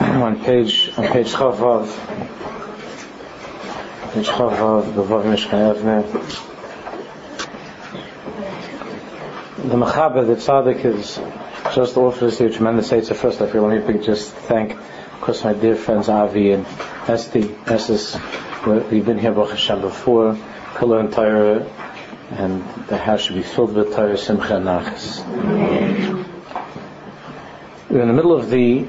on 0.00 0.42
page 0.44 0.90
on 0.96 1.06
page 1.08 1.32
Chavav, 1.32 1.86
page 4.12 4.26
Chavav, 4.26 4.94
the 4.94 5.02
Vav 5.02 5.24
Mishkan. 5.24 6.44
The 9.68 9.74
Mechaber, 9.74 10.26
the 10.26 10.36
Tzaddik 10.36 10.84
is 10.84 11.20
just 11.74 11.96
offers 11.96 12.40
you 12.40 12.46
a 12.46 12.50
tremendous 12.50 12.92
aid. 12.92 13.04
So 13.06 13.14
First, 13.14 13.42
I 13.42 13.50
feel 13.50 13.66
let 13.66 13.86
me 13.86 13.98
just 14.04 14.32
thank, 14.32 14.72
of 14.72 15.20
course, 15.20 15.44
my 15.44 15.52
dear 15.52 15.76
friends 15.76 16.08
Avi 16.08 16.52
and 16.52 16.66
Esti. 17.06 17.54
Estes, 17.66 18.16
we've 18.66 19.04
been 19.04 19.18
here 19.18 19.32
Baruch 19.32 19.50
Hashem 19.50 19.80
before, 19.80 20.38
Kula 20.74 21.00
and 21.00 21.12
Torah, 21.12 21.66
and 22.30 22.62
the 22.86 22.96
house 22.96 23.22
should 23.22 23.36
be 23.36 23.42
filled 23.42 23.74
with 23.74 23.94
Torah, 23.94 24.16
Simcha, 24.16 24.56
and 24.56 24.66
Nachas. 24.66 25.24
We're 27.90 28.02
in 28.02 28.08
the 28.08 28.14
middle 28.14 28.32
of 28.32 28.50
the 28.50 28.86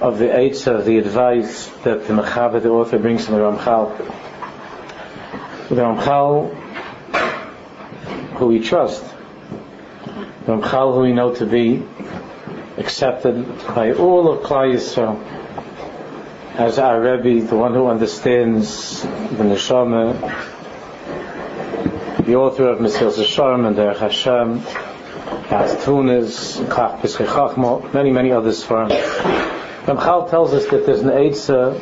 of 0.00 0.18
the 0.18 0.26
Eitzah, 0.26 0.84
the 0.84 0.98
advice 0.98 1.68
that 1.84 2.06
the 2.06 2.14
Mechaber, 2.14 2.60
the 2.62 2.70
author, 2.70 2.98
brings 2.98 3.26
from 3.26 3.36
the 3.36 3.40
Ramchal. 3.40 3.96
The 5.68 5.74
Ramchal, 5.76 6.54
who 8.34 8.46
we 8.48 8.60
trust, 8.60 9.04
the 10.46 10.56
Ramchal, 10.56 10.94
who 10.94 11.00
we 11.02 11.12
know 11.12 11.34
to 11.36 11.46
be 11.46 11.84
accepted 12.78 13.46
by 13.68 13.92
all 13.92 14.32
of 14.32 14.42
Klal 14.42 14.74
Yisrael, 14.74 15.22
as 16.56 16.78
our 16.78 17.00
Rebbe, 17.00 17.46
the 17.46 17.56
one 17.56 17.74
who 17.74 17.86
understands 17.86 19.02
the 19.02 19.44
Neshama, 19.44 20.12
the 22.24 22.34
author 22.36 22.68
of 22.68 22.78
Mesilas 22.78 23.18
Yesharim 23.18 23.66
and 23.66 23.76
Derech 23.76 23.98
Hashem, 23.98 24.62
as 25.52 25.84
Tunis, 25.84 26.56
Kach 26.56 27.00
Pischei 27.00 27.26
Chachmo, 27.26 27.92
many, 27.92 28.10
many 28.10 28.32
others 28.32 28.64
for. 28.64 28.86
Ramchal 28.86 30.30
tells 30.30 30.54
us 30.54 30.66
that 30.68 30.86
there's 30.86 31.00
an 31.00 31.10
Eitzah 31.10 31.78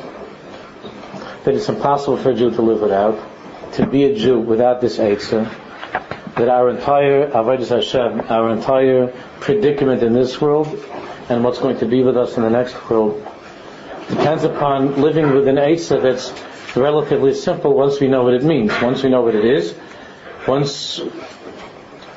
that 1.45 1.55
it's 1.55 1.69
impossible 1.69 2.17
for 2.17 2.31
a 2.31 2.35
Jew 2.35 2.51
to 2.51 2.63
live 2.63 2.81
without, 2.81 3.17
to 3.75 3.87
be 3.87 4.05
a 4.05 4.15
Jew 4.17 4.41
without 4.41 4.81
this 4.81 4.99
Eitzah, 4.99 5.49
that 6.35 6.49
our 6.49 6.71
entire 6.71 7.31
Avodah 7.31 7.69
Hashem, 7.69 8.23
our 8.29 8.51
entire 8.51 9.09
predicament 9.39 10.03
in 10.03 10.15
this 10.15 10.41
world, 10.41 10.67
and 11.29 11.45
what's 11.45 11.61
going 11.61 11.79
to 11.79 11.87
be 11.87 12.03
with 12.03 12.17
us 12.17 12.37
in 12.37 12.43
the 12.43 12.51
next 12.51 12.91
world, 12.91 13.25
depends 14.09 14.43
upon 14.43 15.01
living 15.01 15.31
with 15.33 15.47
an 15.47 15.57
Eitzah 15.57 16.03
that's 16.03 16.33
relatively 16.77 17.35
simple 17.35 17.75
once 17.75 18.01
we 18.01 18.09
know 18.09 18.25
what 18.25 18.35
it 18.35 18.43
means, 18.43 18.73
once 18.83 19.05
we 19.05 19.11
know 19.11 19.23
what 19.23 19.37
it 19.37 19.45
is, 19.45 19.77
once 20.49 21.01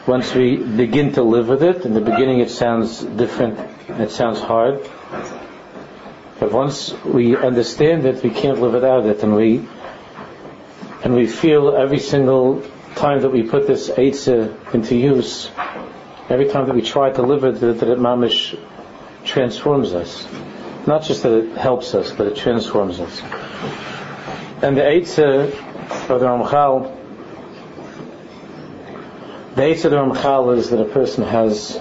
once 0.06 0.34
we 0.34 0.58
begin 0.58 1.14
to 1.14 1.24
live 1.24 1.48
with 1.48 1.64
it. 1.64 1.86
In 1.86 1.94
the 1.94 2.02
beginning, 2.02 2.40
it 2.40 2.50
sounds 2.50 3.02
different, 3.02 3.60
it 3.90 4.12
sounds 4.12 4.40
hard, 4.40 4.90
but 6.40 6.52
once 6.52 6.94
we 7.04 7.38
understand 7.38 8.06
it, 8.06 8.24
we 8.24 8.30
can't 8.30 8.60
live 8.60 8.74
without 8.74 9.06
it, 9.06 9.24
and 9.24 9.36
we 9.36 9.68
and 11.04 11.16
we 11.16 11.28
feel 11.28 11.76
every 11.76 12.00
single 12.00 12.64
time 12.96 13.22
that 13.22 13.30
we 13.30 13.44
put 13.44 13.68
this 13.68 13.90
Eitzah 13.90 14.74
into 14.74 14.96
use, 14.96 15.50
every 16.30 16.48
time 16.48 16.66
that 16.68 16.76
we 16.76 16.82
try 16.82 17.12
to 17.12 17.22
live 17.22 17.44
with 17.44 17.64
it, 17.64 17.80
that 17.80 17.90
it 17.90 18.00
mamish 18.00 18.58
transforms 19.26 19.94
us. 19.94 20.28
Not 20.86 21.04
just 21.04 21.24
that 21.24 21.34
it 21.34 21.58
helps 21.58 21.94
us, 21.94 22.12
but 22.12 22.28
it 22.28 22.36
transforms 22.36 23.00
us. 23.00 23.22
And 24.62 24.78
the 24.78 24.82
Eitzah 24.82 26.10
of 26.10 26.20
the 26.20 26.26
Ramchal, 26.26 27.03
the 29.56 29.74
the 29.74 29.96
Ramchal 29.96 30.58
is 30.58 30.70
that 30.72 30.82
a 30.82 30.86
person 30.86 31.24
has 31.24 31.80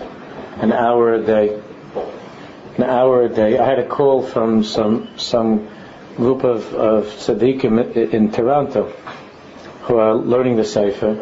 an 0.61 0.73
hour 0.73 1.15
a 1.15 1.25
day. 1.25 1.61
An 2.77 2.84
hour 2.84 3.23
a 3.23 3.28
day. 3.28 3.59
I 3.59 3.67
had 3.67 3.78
a 3.78 3.89
call 3.89 4.23
from 4.23 4.62
some 4.62 5.09
some 5.17 5.69
group 6.17 6.45
of, 6.45 6.75
of 6.75 7.06
tzaddikim 7.06 7.97
in, 8.12 8.31
Toronto 8.31 8.93
who 9.84 9.97
are 9.97 10.15
learning 10.15 10.56
the 10.56 10.65
Sefer, 10.65 11.19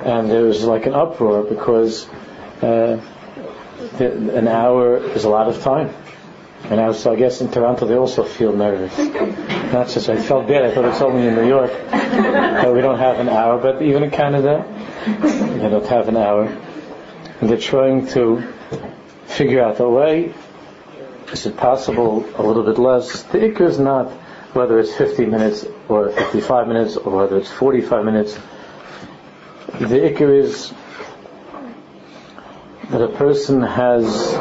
and 0.00 0.30
there 0.30 0.44
was 0.44 0.62
like 0.64 0.84
an 0.84 0.94
uproar 0.94 1.42
because 1.42 2.06
uh, 2.60 3.00
the, 3.96 4.36
an 4.36 4.48
hour 4.48 4.98
is 4.98 5.24
a 5.24 5.28
lot 5.28 5.48
of 5.48 5.62
time. 5.62 5.94
And 6.64 6.80
I 6.80 6.86
was, 6.86 7.04
I 7.06 7.16
guess 7.16 7.40
in 7.40 7.50
Toronto 7.50 7.86
they 7.86 7.96
also 7.96 8.22
feel 8.22 8.52
nervous. 8.52 8.96
Not 9.72 9.88
just, 9.88 10.08
I 10.08 10.20
felt 10.20 10.46
bad, 10.46 10.64
I 10.64 10.74
thought 10.74 10.84
it's 10.84 11.00
only 11.00 11.26
in 11.26 11.34
New 11.34 11.48
York 11.48 11.72
that 11.90 12.72
we 12.72 12.80
don't 12.80 12.98
have 12.98 13.18
an 13.18 13.28
hour, 13.28 13.58
but 13.58 13.82
even 13.82 14.04
in 14.04 14.10
Canada, 14.10 14.64
they 15.06 15.68
don't 15.68 15.86
have 15.86 16.08
an 16.08 16.16
hour. 16.16 16.44
And 17.40 17.50
they're 17.50 17.58
trying 17.58 18.06
to 18.08 18.52
figure 19.26 19.62
out 19.62 19.80
a 19.80 19.88
way. 19.88 20.32
Is 21.32 21.46
it 21.46 21.56
possible 21.56 22.24
a 22.36 22.42
little 22.42 22.62
bit 22.62 22.78
less? 22.78 23.22
The 23.24 23.38
ikar 23.38 23.68
is 23.68 23.78
not 23.78 24.10
whether 24.54 24.78
it's 24.78 24.94
50 24.94 25.26
minutes 25.26 25.66
or 25.88 26.10
55 26.10 26.68
minutes 26.68 26.96
or 26.96 27.16
whether 27.16 27.38
it's 27.38 27.50
45 27.50 28.04
minutes. 28.04 28.38
The 29.80 29.98
ikar 30.10 30.38
is 30.38 30.72
that 32.90 33.02
a 33.02 33.08
person 33.08 33.62
has 33.62 34.32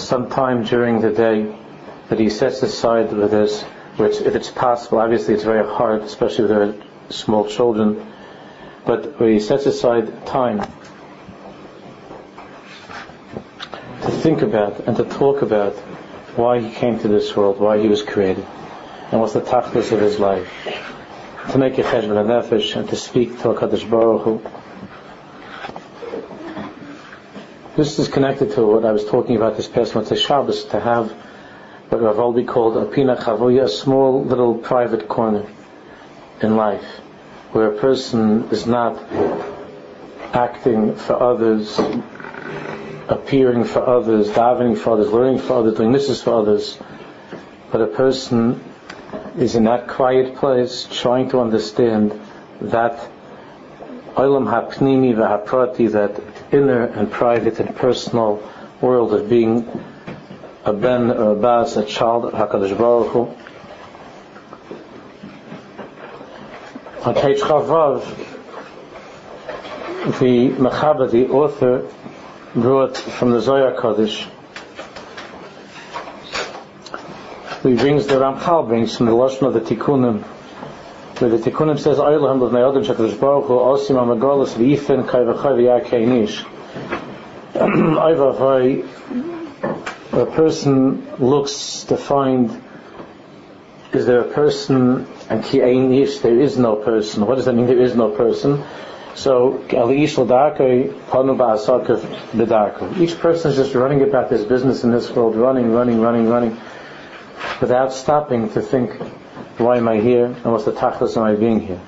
some 0.00 0.30
time 0.30 0.62
during 0.64 1.00
the 1.00 1.10
day 1.10 1.54
that 2.08 2.20
he 2.20 2.30
sets 2.30 2.62
aside 2.62 3.12
with 3.12 3.30
this, 3.30 3.62
which 3.96 4.20
if 4.20 4.36
it's 4.36 4.50
possible, 4.50 4.98
obviously 4.98 5.34
it's 5.34 5.42
very 5.42 5.66
hard, 5.66 6.02
especially 6.02 6.46
with 6.46 6.82
small 7.10 7.48
children, 7.48 8.12
but 8.86 9.16
he 9.18 9.40
sets 9.40 9.66
aside 9.66 10.26
time 10.26 10.60
to 14.02 14.10
think 14.10 14.42
about 14.42 14.78
and 14.86 14.96
to 14.96 15.04
talk 15.04 15.42
about 15.42 15.74
why 16.36 16.60
he 16.60 16.70
came 16.70 16.98
to 17.00 17.08
this 17.08 17.34
world, 17.34 17.58
why 17.58 17.78
he 17.78 17.88
was 17.88 18.02
created, 18.02 18.46
and 19.10 19.20
what's 19.20 19.32
the 19.32 19.40
tachlis 19.40 19.90
of 19.90 20.00
his 20.00 20.20
life. 20.20 20.48
To 21.50 21.58
make 21.58 21.78
a 21.78 21.82
cheshbon 21.82 22.16
of 22.16 22.26
nefesh 22.26 22.76
and 22.76 22.88
to 22.88 22.96
speak 22.96 23.38
to 23.40 23.48
HaKadosh 23.48 23.88
Baruch 23.90 24.22
Hu. 24.22 24.42
This 27.76 27.98
is 27.98 28.08
connected 28.08 28.52
to 28.52 28.66
what 28.66 28.84
I 28.84 28.92
was 28.92 29.04
talking 29.04 29.36
about 29.36 29.56
this 29.56 29.68
past 29.68 29.94
month, 29.94 30.16
Shabbos, 30.16 30.64
to 30.66 30.80
have 30.80 31.10
what 31.88 32.02
Rav 32.02 32.16
Wolbe 32.16 32.46
called 32.46 32.76
a 32.76 32.86
pina 32.86 33.16
chavoya, 33.16 33.64
a 33.64 33.68
small 33.68 34.24
little 34.24 34.54
private 34.54 35.08
corner 35.08 35.46
in 36.40 36.56
life, 36.56 37.00
where 37.56 37.68
a 37.68 37.78
person 37.78 38.46
is 38.50 38.66
not 38.66 39.02
acting 40.34 40.94
for 40.94 41.14
others, 41.18 41.80
appearing 43.08 43.64
for 43.64 43.80
others, 43.88 44.28
davening 44.28 44.76
for 44.76 44.90
others, 44.90 45.10
learning 45.10 45.38
for 45.38 45.54
others, 45.54 45.74
doing 45.78 45.94
is 45.94 46.20
for 46.20 46.34
others, 46.34 46.78
but 47.72 47.80
a 47.80 47.86
person 47.86 48.62
is 49.38 49.54
in 49.54 49.64
that 49.64 49.88
quiet 49.88 50.36
place 50.36 50.86
trying 50.90 51.30
to 51.30 51.40
understand 51.40 52.20
that 52.60 53.08
olam 54.16 54.46
hapnimi 54.52 55.14
v'haprati, 55.14 55.90
that 55.92 56.20
inner 56.52 56.84
and 56.84 57.10
private 57.10 57.58
and 57.58 57.74
personal 57.74 58.42
world 58.82 59.14
of 59.14 59.30
being 59.30 59.66
a 60.66 60.74
ben 60.74 61.10
a 61.10 61.34
bas, 61.34 61.78
a 61.78 61.86
child 61.86 62.26
of 62.26 62.34
Hakadosh 62.34 62.76
Baruch 62.76 63.12
Hu. 63.12 63.35
On 67.06 67.14
page 67.14 67.40
Chavav, 67.40 68.02
the 70.18 70.50
Mechaber, 70.60 71.08
the 71.08 71.28
author, 71.28 71.88
brought 72.52 72.96
from 72.96 73.30
the 73.30 73.40
Zohar 73.40 73.74
Kodesh. 73.74 74.26
He 77.62 77.76
brings 77.76 78.08
the 78.08 78.14
Ramchal 78.14 78.66
brings 78.66 78.96
from 78.96 79.06
the 79.06 79.12
Lashon 79.12 79.46
of 79.46 79.54
the 79.54 79.60
Tikkunim 79.60 80.24
where 81.20 81.30
the 81.30 81.38
Tikkunim 81.38 81.78
says, 81.78 81.98
Oylam 81.98 82.42
of 82.42 82.50
Ne'odem 82.50 82.84
Shakadosh 82.84 83.20
Baruch 83.20 83.46
Hu 83.46 83.54
Osim 83.54 83.94
Amagolas 83.94 84.54
V'Yifen 84.54 85.06
Kai 85.08 85.20
V'Chai 85.20 85.84
V'Yakei 85.84 86.08
Nish 86.08 86.44
a 90.12 90.26
person 90.26 91.06
looks 91.20 91.84
to 91.84 91.96
find 91.96 92.64
is 93.96 94.06
there 94.06 94.20
a 94.20 94.32
person 94.32 95.06
and 95.28 95.44
ki 95.44 95.58
nish 95.78 96.18
there 96.18 96.38
is 96.38 96.56
no 96.56 96.76
person 96.76 97.26
what 97.26 97.36
does 97.36 97.46
that 97.46 97.54
mean 97.54 97.66
there 97.66 97.80
is 97.80 97.94
no 97.94 98.10
person 98.10 98.62
so 99.14 99.62
each 99.70 100.14
person 103.18 103.50
is 103.50 103.56
just 103.56 103.74
running 103.74 104.02
about 104.02 104.28
this 104.28 104.44
business 104.44 104.84
in 104.84 104.90
this 104.90 105.10
world 105.10 105.36
running 105.36 105.72
running 105.72 106.00
running 106.00 106.28
running 106.28 106.56
without 107.60 107.92
stopping 107.92 108.50
to 108.50 108.60
think 108.60 108.92
why 109.58 109.78
am 109.78 109.88
I 109.88 110.00
here? 110.00 110.26
And 110.26 110.44
what's 110.44 110.64
the 110.64 110.72
tachlis 110.72 111.16
of 111.16 111.22
my 111.22 111.34
being 111.34 111.60
here? 111.60 111.80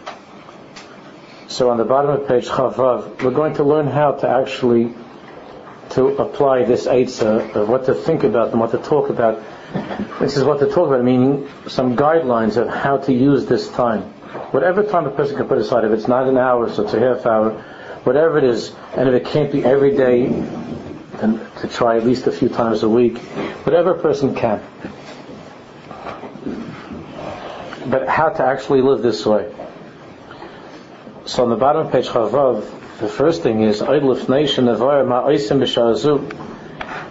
So 1.49 1.71
on 1.71 1.77
the 1.77 1.85
bottom 1.85 2.11
of 2.11 2.27
page 2.27 2.47
Chavav, 2.47 3.23
we're 3.23 3.31
going 3.31 3.55
to 3.55 3.65
learn 3.65 3.87
how 3.87 4.13
to 4.13 4.29
actually 4.29 4.95
to 5.91 6.09
apply 6.19 6.65
this 6.65 6.87
eitzah 6.87 7.55
of 7.55 7.69
what 7.69 7.87
to 7.87 7.95
think 7.95 8.25
about 8.25 8.51
and 8.51 8.61
what 8.61 8.71
to 8.73 8.79
talk 8.79 9.11
about. 9.11 9.43
This 10.21 10.37
is 10.37 10.45
what 10.45 10.59
they're 10.59 10.69
talking 10.69 10.95
about, 10.95 11.05
meaning 11.05 11.49
some 11.67 11.97
guidelines 11.97 12.57
of 12.57 12.69
how 12.69 12.99
to 12.99 13.13
use 13.13 13.47
this 13.47 13.69
time. 13.69 14.03
Whatever 14.53 14.83
time 14.83 15.07
a 15.07 15.11
person 15.11 15.37
can 15.37 15.47
put 15.47 15.59
aside, 15.59 15.85
if 15.85 15.93
it's 15.93 16.09
not 16.09 16.29
an 16.29 16.39
hour, 16.39 16.71
so 16.71 16.85
it's 16.85 16.95
a 16.95 17.01
half 17.01 17.27
hour, 17.27 17.51
whatever 18.05 18.39
it 18.39 18.45
is, 18.45 18.75
and 18.97 19.09
if 19.09 19.15
it 19.15 19.27
can't 19.27 19.53
be 19.53 19.65
every 19.65 19.97
day, 19.97 20.27
then 20.27 21.41
to 21.61 21.69
try 21.69 21.97
at 21.97 22.05
least 22.05 22.27
a 22.27 22.33
few 22.33 22.49
times 22.49 22.83
a 22.83 22.89
week, 22.89 23.19
whatever 23.65 23.93
a 23.93 24.01
person 24.01 24.35
can. 24.35 24.63
But 27.87 28.09
how 28.09 28.31
to 28.31 28.45
actually 28.45 28.83
live 28.83 29.03
this 29.03 29.25
way. 29.25 29.53
So 31.27 31.45
on 31.45 31.51
the 31.51 31.57
bottom 31.57 31.87
of 31.87 31.93
page 31.93 32.09
Chavav, 32.09 32.65
the 33.01 33.09
first 33.09 33.43
thing 33.43 33.63
is 33.63 33.83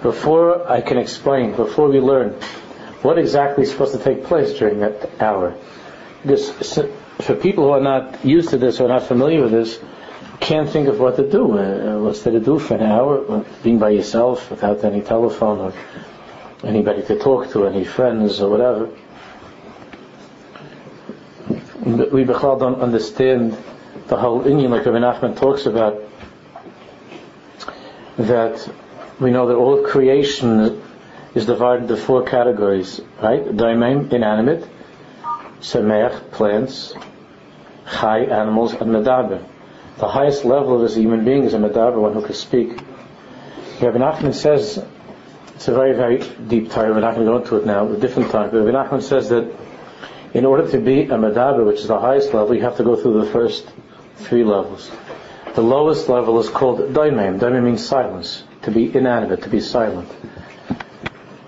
before 0.07 0.71
I 0.71 0.79
can 0.79 0.97
explain, 0.97 1.53
before 1.53 1.89
we 1.89 1.99
learn 1.99 2.29
what 3.01 3.17
exactly 3.17 3.63
is 3.63 3.71
supposed 3.71 3.93
to 3.97 4.01
take 4.01 4.23
place 4.23 4.57
during 4.57 4.79
that 4.79 5.21
hour. 5.21 5.53
Because 6.21 6.49
for 7.19 7.35
people 7.35 7.65
who 7.65 7.71
are 7.71 7.81
not 7.81 8.23
used 8.23 8.49
to 8.51 8.57
this 8.57 8.79
or 8.79 8.87
not 8.87 9.03
familiar 9.03 9.41
with 9.43 9.51
this, 9.51 9.77
can't 10.39 10.69
think 10.69 10.87
of 10.87 10.97
what 11.01 11.17
to 11.17 11.29
do. 11.29 11.57
Uh, 11.57 11.99
what's 11.99 12.21
there 12.21 12.31
to 12.31 12.39
do 12.39 12.57
for 12.57 12.75
an 12.75 12.83
hour? 12.83 13.43
Being 13.63 13.79
by 13.79 13.89
yourself 13.89 14.49
without 14.49 14.85
any 14.85 15.01
telephone 15.01 15.59
or 15.59 15.73
anybody 16.63 17.03
to 17.03 17.19
talk 17.19 17.51
to, 17.51 17.67
any 17.67 17.83
friends 17.83 18.39
or 18.39 18.49
whatever. 18.49 18.89
We 22.15 22.23
don't 22.23 22.81
understand 22.81 23.57
the 24.07 24.15
whole 24.15 24.47
Indian, 24.47 24.71
like 24.71 24.85
Rabbi 24.85 24.99
Nachman 24.99 25.35
talks 25.37 25.65
about, 25.65 26.01
that 28.17 28.69
we 29.19 29.31
know 29.31 29.47
that 29.47 29.55
all 29.55 29.79
of 29.79 29.89
creation 29.89 30.81
is 31.33 31.45
divided 31.45 31.83
into 31.83 31.97
four 31.97 32.23
categories, 32.23 33.01
right? 33.21 33.43
Daimim, 33.43 34.11
inanimate, 34.11 34.67
Semeach, 35.59 36.31
plants, 36.31 36.93
Chai, 37.91 38.19
animals, 38.23 38.73
and 38.73 38.91
Medaber. 38.91 39.43
The 39.97 40.07
highest 40.07 40.45
level 40.45 40.75
of 40.75 40.81
this 40.81 40.95
human 40.95 41.25
being 41.25 41.43
is 41.45 41.53
a 41.53 41.57
Medaber, 41.57 41.99
one 41.99 42.13
who 42.13 42.21
can 42.21 42.35
speak. 42.35 42.69
Rabbi 43.81 43.97
Nachman 43.97 44.33
says, 44.33 44.83
it's 45.55 45.67
a 45.67 45.73
very, 45.73 45.93
very 45.95 46.19
deep 46.47 46.69
time, 46.69 46.91
we're 46.91 46.99
not 46.99 47.15
going 47.15 47.25
to 47.25 47.31
go 47.31 47.37
into 47.37 47.57
it 47.57 47.65
now, 47.65 47.91
a 47.91 47.97
different 47.97 48.31
time, 48.31 48.51
but 48.51 48.63
Rabbi 48.63 48.77
Nachman 48.77 49.01
says 49.01 49.29
that 49.29 49.51
in 50.33 50.45
order 50.45 50.69
to 50.69 50.79
be 50.79 51.03
a 51.03 51.17
Medaber, 51.17 51.65
which 51.65 51.79
is 51.79 51.87
the 51.87 51.99
highest 51.99 52.33
level, 52.33 52.53
you 52.53 52.61
have 52.61 52.77
to 52.77 52.83
go 52.83 52.95
through 52.95 53.25
the 53.25 53.31
first 53.31 53.67
three 54.17 54.43
levels. 54.43 54.91
The 55.55 55.63
lowest 55.63 56.09
level 56.09 56.39
is 56.39 56.49
called 56.49 56.79
Daimim. 56.93 57.39
Daimim 57.39 57.63
means 57.63 57.87
silence, 57.87 58.43
to 58.67 58.71
be 58.71 58.93
inanimate, 58.93 59.41
to 59.43 59.49
be 59.49 59.61
silent. 59.61 60.09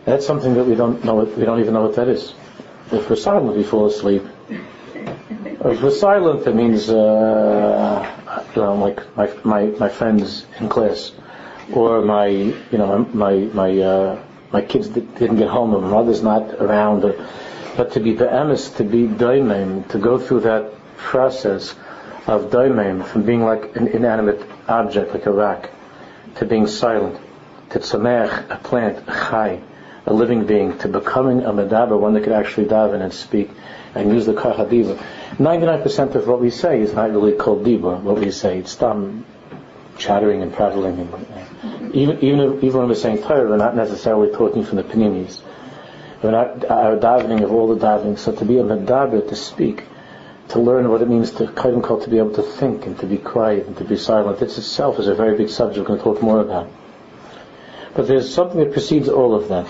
That's 0.05 0.25
something 0.25 0.53
that 0.53 0.63
we 0.63 0.75
don't 0.75 1.03
know. 1.03 1.15
We 1.15 1.43
don't 1.43 1.59
even 1.59 1.73
know 1.73 1.81
what 1.81 1.97
that 1.97 2.07
is. 2.07 2.33
If 2.93 3.09
we're 3.09 3.17
silent, 3.17 3.57
we 3.57 3.63
fall 3.63 3.87
asleep. 3.87 4.23
If 4.47 5.83
we're 5.83 5.91
silent, 5.91 6.47
it 6.47 6.55
means, 6.55 6.89
uh, 6.89 8.45
you 8.55 8.61
know, 8.61 8.75
like 8.75 9.17
my, 9.17 9.27
my, 9.43 9.65
my 9.65 9.89
friends 9.89 10.45
in 10.61 10.69
class, 10.69 11.11
or 11.73 12.01
my, 12.03 12.27
you 12.27 12.77
know, 12.77 12.99
my, 13.13 13.33
my, 13.51 13.77
uh, 13.77 14.23
my 14.53 14.61
kids 14.61 14.87
didn't 14.87 15.35
get 15.35 15.49
home, 15.49 15.75
or 15.75 15.81
my 15.81 15.89
mother's 15.89 16.23
not 16.23 16.53
around, 16.53 17.03
or, 17.03 17.27
but 17.75 17.91
to 17.91 17.99
be 17.99 18.13
be'emes, 18.13 18.69
to 18.77 18.85
be 18.85 19.07
daimim, 19.07 19.83
to 19.89 19.97
go 19.99 20.17
through 20.17 20.39
that 20.51 20.71
process 20.95 21.75
of 22.27 22.49
daimim, 22.49 23.03
from 23.03 23.23
being 23.23 23.43
like 23.43 23.75
an 23.75 23.87
inanimate 23.87 24.41
object, 24.69 25.13
like 25.13 25.25
a 25.25 25.31
rock, 25.33 25.69
to 26.35 26.45
being 26.45 26.67
silent, 26.67 27.19
to 27.71 27.79
tzamech, 27.79 28.49
a 28.49 28.57
plant, 28.57 28.97
a 29.07 29.11
chai, 29.11 29.61
a 30.05 30.13
living 30.13 30.45
being, 30.45 30.77
to 30.79 30.87
becoming 30.87 31.41
a 31.43 31.51
medaber, 31.51 31.99
one 31.99 32.13
that 32.13 32.23
could 32.23 32.33
actually 32.33 32.67
daven 32.67 33.01
and 33.01 33.13
speak 33.13 33.49
and 33.95 34.11
use 34.11 34.25
the 34.25 34.33
kahadiva. 34.33 34.97
99% 35.37 36.15
of 36.15 36.27
what 36.27 36.39
we 36.39 36.49
say 36.49 36.81
is 36.81 36.93
not 36.93 37.11
really 37.11 37.33
called 37.33 37.65
what 37.81 38.19
we 38.19 38.31
say. 38.31 38.59
It's 38.59 38.75
dumb 38.75 39.25
chattering 39.97 40.41
and 40.41 40.53
prattling. 40.53 40.99
And, 40.99 41.95
even, 41.95 42.23
even, 42.23 42.39
if, 42.39 42.63
even 42.63 42.79
when 42.79 42.87
we're 42.87 42.95
saying 42.95 43.23
Torah, 43.23 43.49
we're 43.49 43.57
not 43.57 43.75
necessarily 43.75 44.33
talking 44.33 44.63
from 44.63 44.77
the 44.77 44.83
paninis. 44.83 45.41
We're 46.23 46.31
not 46.31 46.65
our 46.65 46.97
davening 46.97 47.43
of 47.43 47.51
all 47.51 47.73
the 47.73 47.85
davening. 47.85 48.17
So 48.17 48.33
to 48.33 48.45
be 48.45 48.57
a 48.57 48.63
medaber, 48.63 49.27
to 49.27 49.35
speak, 49.35 49.83
to 50.49 50.59
learn 50.59 50.89
what 50.89 51.01
it 51.01 51.07
means 51.07 51.31
to 51.31 51.45
kaidim 51.45 51.83
call 51.83 52.01
to 52.01 52.09
be 52.09 52.17
able 52.17 52.33
to 52.33 52.41
think 52.41 52.85
and 52.85 52.97
to 52.99 53.05
be 53.05 53.17
quiet 53.17 53.67
and 53.67 53.77
to 53.77 53.83
be 53.83 53.95
silent, 53.95 54.39
this 54.39 54.57
itself 54.57 54.99
is 54.99 55.07
a 55.07 55.13
very 55.13 55.37
big 55.37 55.49
subject 55.49 55.79
we're 55.79 55.85
going 55.85 55.99
to 55.99 56.03
talk 56.03 56.21
more 56.23 56.41
about. 56.41 56.69
But 57.93 58.07
there's 58.07 58.33
something 58.33 58.59
that 58.59 58.73
precedes 58.73 59.09
all 59.09 59.35
of 59.35 59.47
that. 59.49 59.67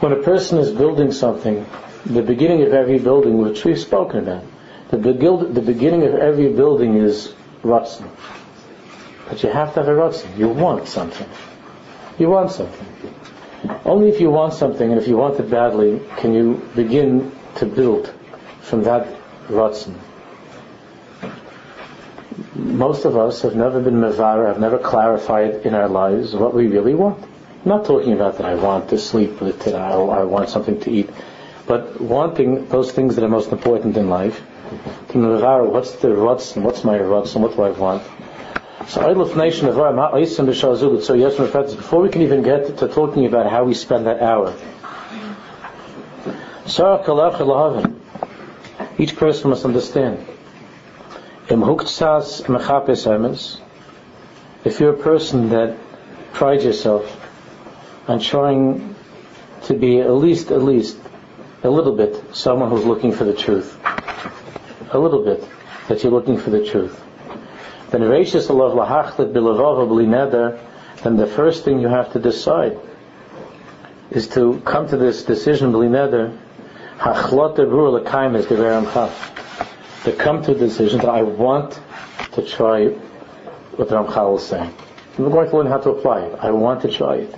When 0.00 0.12
a 0.12 0.22
person 0.22 0.58
is 0.58 0.72
building 0.72 1.12
something, 1.12 1.64
the 2.04 2.22
beginning 2.22 2.62
of 2.62 2.72
every 2.72 2.98
building, 2.98 3.38
which 3.38 3.64
we've 3.64 3.78
spoken 3.78 4.18
about, 4.20 4.44
the, 4.90 4.96
begil- 4.96 5.54
the 5.54 5.62
beginning 5.62 6.02
of 6.02 6.14
every 6.14 6.52
building 6.52 6.96
is 6.96 7.32
ratzon. 7.62 8.08
But 9.28 9.44
you 9.44 9.50
have 9.50 9.74
to 9.74 9.80
have 9.84 9.88
a 9.88 9.92
ratzon. 9.92 10.36
You 10.36 10.48
want 10.48 10.88
something. 10.88 11.28
You 12.18 12.28
want 12.28 12.50
something. 12.50 12.88
Only 13.84 14.08
if 14.08 14.20
you 14.20 14.30
want 14.30 14.54
something, 14.54 14.90
and 14.90 15.00
if 15.00 15.06
you 15.06 15.16
want 15.16 15.38
it 15.38 15.48
badly, 15.48 16.00
can 16.16 16.34
you 16.34 16.68
begin 16.74 17.30
to 17.56 17.66
build 17.66 18.12
from 18.62 18.84
that 18.84 19.06
ratzon. 19.48 19.94
Most 22.54 23.04
of 23.04 23.16
us 23.16 23.42
have 23.42 23.54
never 23.54 23.80
been 23.80 24.00
mevara, 24.00 24.48
have 24.48 24.60
never 24.60 24.78
clarified 24.78 25.66
in 25.66 25.74
our 25.74 25.88
lives 25.88 26.34
what 26.34 26.54
we 26.54 26.66
really 26.66 26.94
want. 26.94 27.22
I'm 27.22 27.68
not 27.68 27.84
talking 27.84 28.12
about 28.12 28.38
that 28.38 28.46
I 28.46 28.54
want 28.54 28.88
to 28.90 28.98
sleep 28.98 29.40
with 29.40 29.60
today, 29.62 29.78
I 29.78 30.24
want 30.24 30.48
something 30.48 30.80
to 30.80 30.90
eat, 30.90 31.10
but 31.66 32.00
wanting 32.00 32.66
those 32.68 32.92
things 32.92 33.16
that 33.16 33.24
are 33.24 33.28
most 33.28 33.52
important 33.52 33.96
in 33.96 34.08
life. 34.08 34.42
To 35.10 35.18
mevara, 35.18 35.68
what's 35.68 35.92
the 35.96 36.08
ratzon? 36.08 36.62
What's 36.62 36.82
my 36.84 36.98
ratzon? 36.98 37.40
What 37.40 37.56
do 37.56 37.62
I 37.62 37.70
want? 37.70 38.02
So 38.88 39.00
Nation 39.34 39.68
of 39.68 39.76
So 41.04 41.14
yes, 41.14 41.36
before 41.36 42.00
we 42.00 42.08
can 42.08 42.22
even 42.22 42.42
get 42.42 42.78
to 42.78 42.88
talking 42.88 43.26
about 43.26 43.50
how 43.50 43.64
we 43.64 43.74
spend 43.74 44.06
that 44.06 44.20
hour. 44.22 44.54
Each 49.02 49.16
person 49.16 49.50
must 49.50 49.64
understand. 49.64 50.24
If 51.50 51.58
you're 54.78 54.94
a 54.94 55.02
person 55.10 55.48
that 55.48 55.76
prides 56.32 56.64
yourself 56.64 57.04
on 58.06 58.20
trying 58.20 58.94
to 59.64 59.74
be 59.74 59.98
at 59.98 60.12
least, 60.12 60.52
at 60.52 60.62
least, 60.62 60.98
a 61.64 61.68
little 61.68 61.96
bit 61.96 62.22
someone 62.32 62.70
who's 62.70 62.84
looking 62.84 63.10
for 63.10 63.24
the 63.24 63.34
truth, 63.34 63.76
a 64.92 64.98
little 65.00 65.24
bit 65.24 65.42
that 65.88 66.04
you're 66.04 66.12
looking 66.12 66.38
for 66.38 66.50
the 66.50 66.64
truth, 66.64 67.02
then 67.90 68.02
then 71.02 71.16
the 71.16 71.26
first 71.26 71.64
thing 71.64 71.80
you 71.80 71.88
have 71.88 72.12
to 72.12 72.20
decide 72.20 72.78
is 74.12 74.28
to 74.28 74.60
come 74.64 74.86
to 74.86 74.96
this 74.96 75.24
decision, 75.24 75.72
b'li 75.72 75.90
to 80.04 80.12
come 80.16 80.42
to 80.44 80.52
a 80.52 80.54
decision 80.54 81.00
that 81.00 81.08
I 81.08 81.22
want 81.22 81.80
to 82.34 82.46
try 82.46 82.86
what 82.86 83.88
the 83.88 83.96
Ramchal 83.96 84.36
is 84.36 84.46
saying. 84.46 84.72
We're 85.18 85.30
going 85.30 85.50
to 85.50 85.56
learn 85.56 85.66
how 85.66 85.78
to 85.78 85.90
apply 85.90 86.20
it. 86.26 86.38
I 86.38 86.52
want 86.52 86.82
to 86.82 86.92
try 86.92 87.16
it. 87.16 87.34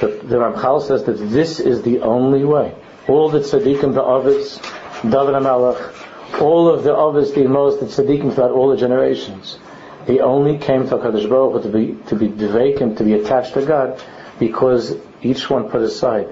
But 0.00 0.28
the 0.28 0.36
Ramchal 0.36 0.84
says 0.84 1.04
that 1.04 1.12
this 1.12 1.60
is 1.60 1.82
the 1.82 2.00
only 2.00 2.44
way. 2.44 2.74
All 3.06 3.28
the 3.28 3.38
tzaddikim, 3.38 3.94
the 3.94 4.02
Avis, 4.02 4.56
David 5.02 5.36
HaMelech, 5.36 6.40
all 6.40 6.68
of 6.68 6.82
the 6.82 6.92
Avis, 6.96 7.30
the 7.30 7.46
most, 7.46 7.78
the 7.78 7.86
tzaddikim 7.86 8.34
throughout 8.34 8.50
all 8.50 8.68
the 8.70 8.76
generations, 8.76 9.60
they 10.06 10.18
only 10.18 10.58
came 10.58 10.88
to 10.88 10.96
HaKadosh 10.96 11.28
Baruch 11.28 11.62
Hu 11.62 11.70
to 11.70 11.78
be, 11.78 12.08
to 12.08 12.16
be 12.16 12.28
devakim, 12.28 12.96
to 12.96 13.04
be 13.04 13.14
attached 13.14 13.54
to 13.54 13.64
God, 13.64 14.02
because 14.40 14.96
each 15.22 15.48
one 15.48 15.68
put 15.68 15.82
aside 15.82 16.28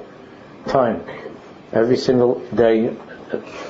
time 0.66 1.04
every 1.72 1.96
single 1.96 2.40
day 2.54 2.96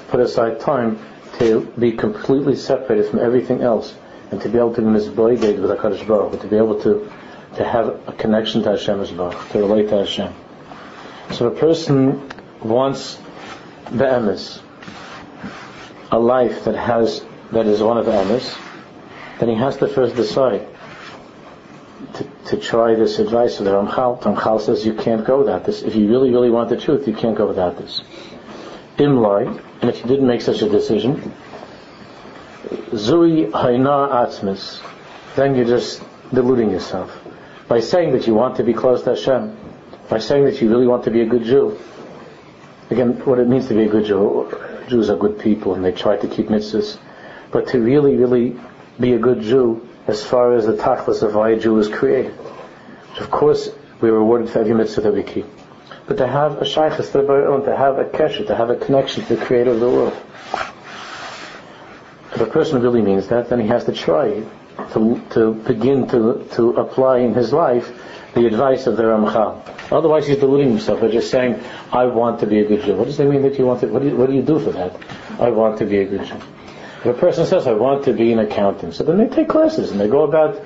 put 0.08 0.20
aside 0.20 0.60
time 0.60 0.98
to 1.38 1.60
be 1.78 1.92
completely 1.92 2.56
separated 2.56 3.10
from 3.10 3.20
everything 3.20 3.62
else 3.62 3.94
and 4.30 4.40
to 4.40 4.48
be 4.48 4.58
able 4.58 4.74
to 4.74 4.82
be 4.82 4.86
misboided 4.86 5.60
with 5.60 5.70
HaKadosh 5.70 6.06
Baruch 6.06 6.32
but 6.32 6.40
to 6.42 6.48
be 6.48 6.56
able 6.56 6.80
to, 6.82 7.10
to 7.56 7.64
have 7.64 7.88
a 8.08 8.12
connection 8.12 8.62
to 8.62 8.70
Hashem 8.70 9.00
as 9.00 9.10
Baruch, 9.10 9.48
to 9.50 9.58
relate 9.58 9.88
to 9.88 9.98
Hashem. 9.98 10.34
So 11.32 11.46
a 11.46 11.50
person 11.50 12.28
wants 12.62 13.18
the 13.90 14.04
emes, 14.04 14.60
a 16.10 16.18
life 16.18 16.64
that 16.64 16.76
has, 16.76 17.24
that 17.52 17.66
is 17.66 17.82
one 17.82 17.98
of 17.98 18.06
the 18.06 18.12
emes, 18.12 18.58
then 19.38 19.48
he 19.48 19.54
has 19.54 19.76
to 19.78 19.88
first 19.88 20.16
decide 20.16 20.66
to, 22.14 22.24
to 22.46 22.56
try 22.56 22.94
this 22.94 23.18
advice 23.18 23.58
of 23.58 23.64
the 23.64 23.72
Ramchal. 23.72 24.22
Ramchal 24.22 24.60
says 24.60 24.86
you 24.86 24.94
can't 24.94 25.24
go 25.24 25.38
without 25.38 25.64
this. 25.64 25.82
If 25.82 25.94
you 25.94 26.08
really, 26.08 26.30
really 26.30 26.50
want 26.50 26.68
the 26.68 26.76
truth, 26.76 27.06
you 27.06 27.14
can't 27.14 27.36
go 27.36 27.46
without 27.46 27.76
this. 27.78 28.02
Imlai, 28.98 29.62
and 29.80 29.90
if 29.90 29.98
you 29.98 30.06
didn't 30.06 30.26
make 30.26 30.40
such 30.40 30.62
a 30.62 30.68
decision, 30.68 31.32
Zui 32.90 33.50
Haina 33.50 34.10
Atzmis, 34.10 34.80
then 35.36 35.54
you're 35.54 35.66
just 35.66 36.02
deluding 36.32 36.70
yourself. 36.70 37.16
By 37.68 37.80
saying 37.80 38.12
that 38.12 38.26
you 38.26 38.34
want 38.34 38.56
to 38.56 38.64
be 38.64 38.72
close 38.72 39.02
to 39.02 39.10
Hashem, 39.10 39.56
by 40.08 40.18
saying 40.18 40.44
that 40.44 40.60
you 40.60 40.70
really 40.70 40.86
want 40.86 41.04
to 41.04 41.10
be 41.10 41.20
a 41.20 41.26
good 41.26 41.44
Jew, 41.44 41.78
again, 42.90 43.24
what 43.24 43.38
it 43.38 43.48
means 43.48 43.68
to 43.68 43.74
be 43.74 43.84
a 43.84 43.88
good 43.88 44.06
Jew, 44.06 44.50
Jews 44.88 45.10
are 45.10 45.16
good 45.16 45.38
people 45.38 45.74
and 45.74 45.84
they 45.84 45.92
try 45.92 46.16
to 46.16 46.28
keep 46.28 46.46
mitzvahs, 46.46 46.98
but 47.52 47.68
to 47.68 47.80
really, 47.80 48.16
really 48.16 48.58
be 48.98 49.12
a 49.12 49.18
good 49.18 49.42
Jew 49.42 49.87
as 50.08 50.24
far 50.24 50.54
as 50.54 50.66
the 50.66 50.72
tachlis 50.72 51.22
of 51.22 51.34
why 51.34 51.50
a 51.50 51.58
Jew 51.58 51.74
was 51.74 51.88
created. 51.88 52.36
Of 53.20 53.30
course, 53.30 53.68
we 54.00 54.08
are 54.08 54.14
rewarded 54.14 54.50
for 54.50 54.60
every 54.60 54.74
mitzvah 54.74 55.02
that 55.02 55.14
we 55.14 55.22
keep. 55.22 55.46
But 56.06 56.16
to 56.16 56.26
have 56.26 56.56
a 56.62 56.64
shaykhis 56.64 57.12
to 57.12 57.20
own, 57.46 57.64
to 57.64 57.76
have 57.76 57.98
a 57.98 58.04
kesher, 58.04 58.46
to 58.46 58.56
have 58.56 58.70
a 58.70 58.76
connection 58.76 59.24
to 59.26 59.36
the 59.36 59.44
creator 59.44 59.70
of 59.70 59.80
the 59.80 59.88
world. 59.88 60.16
If 62.32 62.40
a 62.40 62.46
person 62.46 62.80
really 62.80 63.02
means 63.02 63.28
that, 63.28 63.50
then 63.50 63.60
he 63.60 63.68
has 63.68 63.84
to 63.84 63.92
try 63.92 64.42
to, 64.92 65.22
to 65.30 65.52
begin 65.52 66.08
to, 66.08 66.48
to 66.52 66.70
apply 66.76 67.18
in 67.18 67.34
his 67.34 67.52
life 67.52 67.92
the 68.34 68.46
advice 68.46 68.86
of 68.86 68.96
the 68.96 69.02
Ramchal. 69.02 69.92
Otherwise, 69.92 70.26
he's 70.26 70.38
deluding 70.38 70.70
himself 70.70 71.00
by 71.00 71.08
just 71.08 71.30
saying, 71.30 71.62
I 71.92 72.06
want 72.06 72.40
to 72.40 72.46
be 72.46 72.60
a 72.60 72.64
good 72.66 72.82
Jew. 72.82 72.94
What 72.94 73.06
does 73.06 73.16
that 73.16 73.26
mean 73.26 73.42
that 73.42 73.58
you 73.58 73.66
want 73.66 73.80
to, 73.80 73.88
what 73.88 74.02
do 74.02 74.08
you, 74.08 74.16
what 74.16 74.28
do, 74.28 74.36
you 74.36 74.42
do 74.42 74.58
for 74.58 74.70
that? 74.72 74.96
I 75.38 75.50
want 75.50 75.78
to 75.78 75.86
be 75.86 75.98
a 75.98 76.04
good 76.06 76.24
Jew. 76.24 76.40
If 76.98 77.06
a 77.06 77.14
person 77.14 77.46
says, 77.46 77.66
I 77.66 77.72
want 77.72 78.04
to 78.06 78.12
be 78.12 78.32
an 78.32 78.40
accountant, 78.40 78.94
so 78.94 79.04
then 79.04 79.18
they 79.18 79.28
take 79.28 79.48
classes 79.48 79.92
and 79.92 80.00
they 80.00 80.08
go 80.08 80.24
about, 80.24 80.60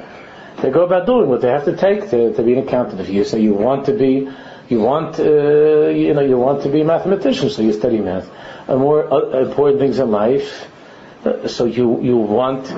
they 0.62 0.70
go 0.70 0.84
about 0.84 1.04
doing 1.04 1.28
what 1.28 1.42
they 1.42 1.48
have 1.48 1.66
to 1.66 1.76
take 1.76 2.08
to, 2.10 2.32
to 2.32 2.42
be 2.42 2.54
an 2.54 2.66
accountant. 2.66 3.00
If 3.00 3.10
you 3.10 3.24
say 3.24 3.40
you 3.40 3.52
want 3.52 3.86
to 3.86 3.92
be, 3.92 4.30
you 4.68 4.80
want, 4.80 5.20
uh, 5.20 5.88
you 5.88 6.14
know, 6.14 6.22
you 6.22 6.38
want 6.38 6.62
to 6.62 6.70
be 6.70 6.80
a 6.80 6.84
mathematician, 6.84 7.50
so 7.50 7.60
you 7.60 7.74
study 7.74 7.98
math. 7.98 8.30
And 8.66 8.80
more 8.80 9.12
uh, 9.12 9.40
important 9.44 9.80
things 9.80 9.98
in 9.98 10.10
life, 10.10 10.68
so 11.46 11.66
you 11.66 12.00
you 12.02 12.16
want 12.16 12.68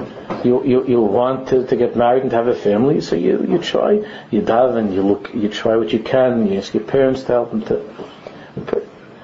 you 0.45 0.63
you, 0.65 0.87
you 0.87 1.01
want 1.01 1.49
to, 1.49 1.67
to 1.67 1.77
get 1.77 1.97
married 1.97 2.23
and 2.23 2.31
to 2.31 2.37
have 2.37 2.47
a 2.47 2.55
family 2.55 3.01
so 3.01 3.17
you 3.17 3.43
you 3.49 3.59
try 3.59 4.05
you 4.31 4.43
dive 4.43 4.77
and 4.77 4.93
you 4.93 5.01
look 5.01 5.33
you 5.33 5.49
try 5.49 5.77
what 5.77 5.93
you 5.93 5.99
can 5.99 6.47
you 6.47 6.59
ask 6.59 6.75
your 6.75 6.83
parents 6.83 7.23
to 7.23 7.29
help 7.29 7.51
them 7.53 7.63
to 7.63 7.77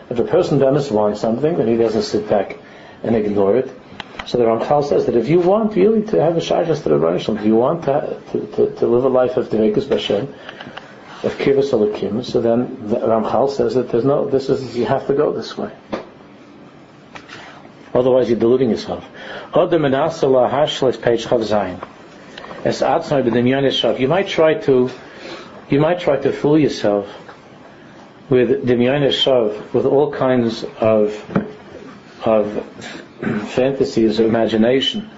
if 0.09 0.19
a 0.19 0.25
person 0.25 0.59
does 0.59 0.91
want 0.91 1.19
something 1.19 1.59
then 1.59 1.69
he 1.69 1.77
doesn't 1.77 2.03
sit 2.03 2.29
back 2.31 2.59
and 3.03 3.15
ignore 3.15 3.57
it 3.57 3.80
so 4.31 4.39
the 4.39 4.45
Ramchal 4.45 4.89
says 4.89 5.07
that 5.07 5.17
if 5.17 5.27
you 5.29 5.41
want 5.41 5.75
really 5.75 6.03
to 6.03 6.23
have 6.23 6.37
a 6.37 6.41
shaykhs 6.41 6.83
to 6.83 6.89
the 6.89 6.95
Rebbeinu 6.95 7.37
if 7.37 7.45
you 7.45 7.57
want 7.57 7.83
to, 7.87 8.23
to, 8.31 8.47
to, 8.47 8.75
to 8.77 8.87
live 8.87 9.05
a 9.05 9.09
life 9.09 9.37
of 9.37 9.49
Devekus 9.49 9.87
Bashem 9.87 10.29
of 11.25 11.37
Kivas 11.37 11.73
Alakim 11.73 12.25
so 12.25 12.41
then 12.41 12.87
the 12.89 12.99
Ramchal 12.99 13.51
says 13.51 13.75
that 13.75 13.89
there's 13.89 14.05
no 14.05 14.31
this 14.31 14.49
is 14.49 14.77
you 14.77 14.87
have 14.87 15.09
to 15.09 15.15
go 15.15 15.33
this 15.33 15.59
way. 15.59 15.73
Otherwise, 17.93 18.31
you're 18.31 18.39
deluding 18.39 18.71
yourself. 18.71 19.05
You 23.99 24.07
might 24.07 24.29
try 24.29 24.55
to, 24.55 24.91
you 25.71 25.81
might 25.81 25.99
try 25.99 26.17
to 26.19 26.33
fool 26.33 26.57
yourself 26.57 27.09
with 28.29 28.65
Yishav, 28.65 29.75
with 29.75 29.87
all 29.87 30.13
kinds 30.13 30.63
of, 30.81 31.19
of 32.25 32.65
fantasies 33.21 34.21
or 34.21 34.27
imagination. 34.27 35.11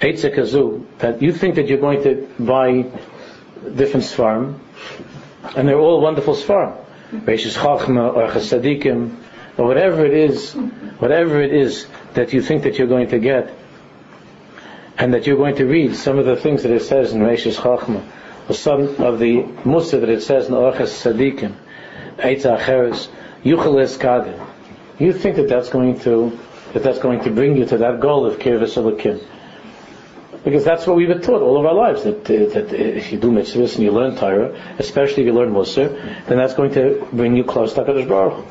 That 0.00 1.18
you 1.20 1.32
think 1.32 1.54
that 1.54 1.68
you're 1.68 1.78
going 1.78 2.02
to 2.02 2.28
buy 2.38 2.84
different 3.74 4.04
svarm, 4.04 4.58
and 5.56 5.68
they're 5.68 5.78
all 5.78 6.00
wonderful 6.00 6.34
svarm. 6.34 6.76
Reishis 7.12 7.56
Chachma 7.56 8.14
or 8.14 8.28
Chasadikim 8.28 9.16
or 9.56 9.66
whatever 9.66 10.04
it 10.04 10.14
is, 10.14 10.52
whatever 10.98 11.40
it 11.40 11.52
is 11.54 11.86
that 12.14 12.32
you 12.32 12.42
think 12.42 12.64
that 12.64 12.76
you're 12.78 12.88
going 12.88 13.08
to 13.08 13.18
get, 13.18 13.54
and 14.98 15.14
that 15.14 15.26
you're 15.26 15.36
going 15.36 15.56
to 15.56 15.64
read 15.64 15.94
some 15.94 16.18
of 16.18 16.26
the 16.26 16.36
things 16.36 16.62
that 16.64 16.72
it 16.72 16.82
says 16.82 17.12
in 17.12 17.20
Reishis 17.20 17.56
Chachma, 17.56 18.02
or 18.48 18.54
some 18.54 19.00
of 19.02 19.18
the 19.18 19.42
Mussar 19.64 20.00
that 20.00 20.08
it 20.08 20.22
says 20.22 20.48
in 20.48 20.54
Orchas 20.54 20.92
Sadikim, 21.02 21.54
Eitza 22.18 22.58
Acheres, 22.58 23.08
Kadim. 23.44 24.46
You 24.98 25.12
think 25.12 25.36
that 25.36 25.48
that's 25.48 25.68
going 25.68 26.00
to 26.00 26.38
that 26.72 26.82
that's 26.82 26.98
going 26.98 27.20
to 27.24 27.30
bring 27.30 27.56
you 27.56 27.66
to 27.66 27.78
that 27.78 28.00
goal 28.00 28.26
of 28.26 28.38
Kirvis 28.38 28.76
Elikim. 28.76 29.24
Because 30.44 30.64
that's 30.64 30.86
what 30.86 30.96
we've 30.96 31.08
been 31.08 31.22
taught 31.22 31.40
all 31.40 31.58
of 31.58 31.64
our 31.64 31.72
lives, 31.72 32.02
that, 32.04 32.24
that 32.24 32.72
if 32.72 33.12
you 33.12 33.18
do 33.18 33.30
mitzvahs 33.30 33.76
and 33.76 33.84
you 33.84 33.92
learn 33.92 34.16
Torah, 34.16 34.76
especially 34.78 35.22
if 35.22 35.26
you 35.26 35.32
learn 35.32 35.52
Mussar, 35.52 35.88
then 36.26 36.36
that's 36.36 36.52
going 36.52 36.72
to 36.74 37.08
bring 37.12 37.34
you 37.34 37.44
close 37.44 37.72
to 37.74 37.82
HaKadosh 37.82 38.08
Baruch 38.08 38.44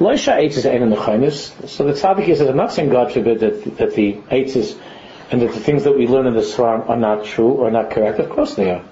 Loisha 0.00 0.32
eitz 0.32 0.56
is 0.56 0.64
ein 0.64 0.82
in 0.82 1.30
So 1.68 1.84
the 1.84 1.92
tzaddik 1.92 2.24
says, 2.34 2.48
I'm 2.48 2.56
not 2.56 2.72
saying 2.72 2.88
God 2.88 3.12
forbid 3.12 3.40
that, 3.40 3.76
that 3.76 3.94
the 3.94 4.14
eitz 4.30 4.80
and 5.30 5.42
that 5.42 5.52
the 5.52 5.60
things 5.60 5.84
that 5.84 5.92
we 5.92 6.06
learn 6.06 6.26
in 6.26 6.32
the 6.32 6.40
Svarim 6.40 6.88
are 6.88 6.96
not 6.96 7.26
true 7.26 7.50
or 7.50 7.70
not 7.70 7.90
correct. 7.90 8.18
Of 8.18 8.30
course 8.30 8.54
they 8.54 8.70
are. 8.70 8.82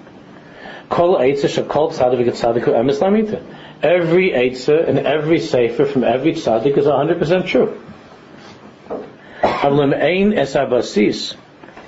Kol 0.90 1.16
eitz 1.16 1.44
shakol 1.44 1.94
tzaddik 1.94 2.26
tzaddik 2.26 2.64
emes 2.64 3.00
lamita. 3.00 3.42
Every 3.82 4.30
eitz 4.30 4.68
and 4.68 4.98
every 4.98 5.38
sefer 5.38 5.84
from 5.84 6.02
every 6.02 6.32
tzaddik 6.32 6.76
is 6.76 6.86
100% 6.86 7.46
true. 7.46 7.80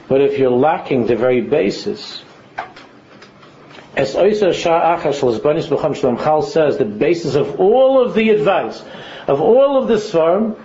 But 0.09 0.20
if 0.20 0.38
you're 0.38 0.50
lacking 0.50 1.06
the 1.06 1.16
very 1.16 1.40
basis, 1.40 2.23
as 3.97 4.14
Oisa 4.14 4.54
Shah 4.54 4.97
Achash 4.97 5.20
Lazbanis 5.20 5.68
B'cham 5.68 5.97
Shalom 5.97 6.18
Chal 6.18 6.42
says, 6.42 6.78
the 6.78 6.85
basis 6.85 7.35
of 7.35 7.59
all 7.59 8.00
of 8.00 8.14
the 8.14 8.30
advice, 8.30 8.82
of 9.26 9.40
all 9.40 9.76
of 9.76 9.88
this 9.88 10.12
farm, 10.12 10.56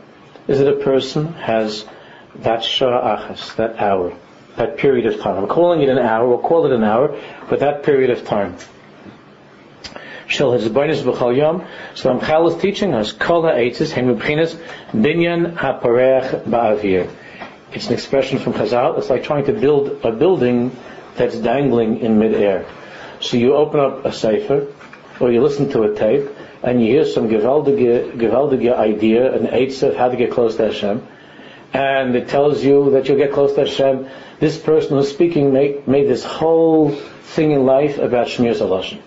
is 0.48 0.60
that 0.60 0.68
a 0.68 0.78
person 0.84 1.34
has 1.34 1.86
that 2.36 2.64
Shah 2.64 3.18
Achas, 3.18 3.56
that 3.56 3.80
hour, 3.80 4.16
that 4.58 4.78
period 4.78 5.08
of 5.08 5.20
time. 5.22 5.38
I'm 5.38 5.48
calling 5.48 5.82
it 5.82 5.90
an 5.90 5.98
hour, 5.98 6.28
we'll 6.28 6.38
call 6.38 6.68
it 6.68 6.72
an 6.72 6.84
hour, 6.84 7.20
but 7.50 7.62
that 7.62 7.82
period 7.84 8.12
of 8.12 8.26
time. 8.26 8.58
Shel 10.28 10.52
Hezbonis 10.52 11.04
B'chal 11.04 11.38
Yom. 11.38 11.66
So 11.94 12.14
Ramchal 12.14 12.56
is 12.56 12.62
teaching 12.62 12.94
us 12.94 13.12
Kol 13.12 13.44
Ha'etzis 13.44 13.94
B'chinas 13.94 14.60
Binyan 14.92 15.56
HaParech 15.56 16.44
Ba'avir. 16.46 17.10
It's 17.72 17.88
an 17.88 17.94
expression 17.94 18.40
from 18.40 18.54
Chazal. 18.54 18.98
It's 18.98 19.10
like 19.10 19.24
trying 19.24 19.46
to 19.46 19.54
build 19.54 20.04
a 20.04 20.12
building 20.12 20.76
that's 21.16 21.38
dangling 21.38 22.00
in 22.00 22.18
midair. 22.20 22.66
So 23.20 23.38
you 23.38 23.56
open 23.56 23.80
up 23.80 24.06
a 24.06 24.12
sefer, 24.12 24.68
or 25.20 25.32
you 25.32 25.42
listen 25.42 25.70
to 25.72 25.84
a 25.84 25.96
tape, 25.96 26.30
and 26.64 26.82
you 26.82 26.88
hear 26.92 27.06
some 27.06 27.30
gewaldige, 27.30 28.74
idea, 28.78 29.34
an 29.34 29.48
eitz 29.48 29.84
of 29.84 29.96
how 29.96 30.10
to 30.10 30.18
get 30.18 30.32
close 30.32 30.56
to 30.58 30.66
Hashem, 30.66 31.08
and 31.74 32.16
it 32.16 32.28
tells 32.30 32.64
you 32.64 32.92
that 32.92 33.08
you'll 33.08 33.18
get 33.18 33.32
close 33.32 33.54
to 33.54 33.62
Hashem. 33.62 34.08
This 34.40 34.58
person 34.58 34.98
who's 34.98 35.10
speaking 35.10 35.54
made, 35.54 35.88
made 35.88 36.08
this 36.08 36.24
whole 36.24 36.92
thing 36.92 37.52
in 37.52 37.66
life 37.66 37.98
about 37.98 38.28
Shmir 38.28 38.56
Zalashim. 38.56 39.02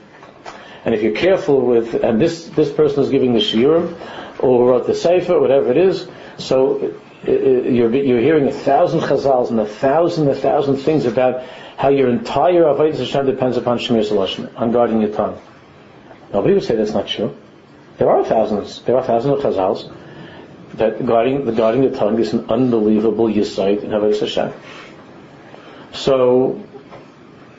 And 0.88 0.94
if 0.94 1.02
you're 1.02 1.12
careful 1.12 1.60
with, 1.60 2.02
and 2.02 2.18
this, 2.18 2.46
this 2.46 2.72
person 2.72 3.02
is 3.02 3.10
giving 3.10 3.34
the 3.34 3.40
shiurim, 3.40 3.94
or 4.38 4.70
wrote 4.70 4.86
the 4.86 4.94
sefer, 4.94 5.38
whatever 5.38 5.70
it 5.70 5.76
is, 5.76 6.08
so 6.38 6.78
uh, 6.78 7.30
uh, 7.30 7.30
you're, 7.30 7.94
you're 7.94 8.20
hearing 8.20 8.48
a 8.48 8.52
thousand 8.52 9.00
chazals 9.00 9.50
and 9.50 9.60
a 9.60 9.66
thousand, 9.66 10.30
a 10.30 10.34
thousand 10.34 10.78
things 10.78 11.04
about 11.04 11.44
how 11.76 11.90
your 11.90 12.08
entire 12.08 12.62
avodah 12.62 12.96
Hashem 12.96 13.26
depends 13.26 13.58
upon 13.58 13.78
shemir 13.78 14.02
salashim, 14.02 14.50
on 14.58 14.72
guarding 14.72 15.02
your 15.02 15.12
tongue. 15.12 15.38
Nobody 16.32 16.54
would 16.54 16.64
say 16.64 16.76
that's 16.76 16.92
not 16.92 17.06
true. 17.06 17.36
There 17.98 18.08
are 18.08 18.24
thousands, 18.24 18.80
there 18.84 18.96
are 18.96 19.04
thousands 19.04 19.44
of 19.44 19.52
chazals 19.52 19.94
that 20.78 21.04
guarding 21.04 21.44
the 21.44 21.52
guarding 21.52 21.82
the 21.82 21.94
tongue 21.98 22.18
is 22.18 22.32
an 22.32 22.48
unbelievable 22.48 23.26
yisait 23.26 23.82
in 23.82 23.90
avodah 23.90 24.20
Hashem. 24.20 24.54
So 25.92 26.64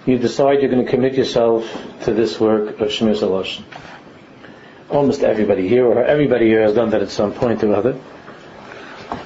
you 0.05 0.17
decide 0.17 0.61
you're 0.61 0.71
going 0.71 0.85
to 0.85 0.89
commit 0.89 1.15
yourself 1.15 1.65
to 2.03 2.13
this 2.13 2.39
work 2.39 2.79
of 2.79 2.89
Shemir 2.89 3.15
Zalosh. 3.15 3.61
Almost 4.89 5.21
everybody 5.21 5.67
here, 5.67 5.85
or 5.85 6.03
everybody 6.03 6.47
here 6.47 6.61
has 6.61 6.73
done 6.73 6.89
that 6.91 7.01
at 7.01 7.09
some 7.09 7.33
point 7.33 7.63
or 7.63 7.75
other. 7.75 7.99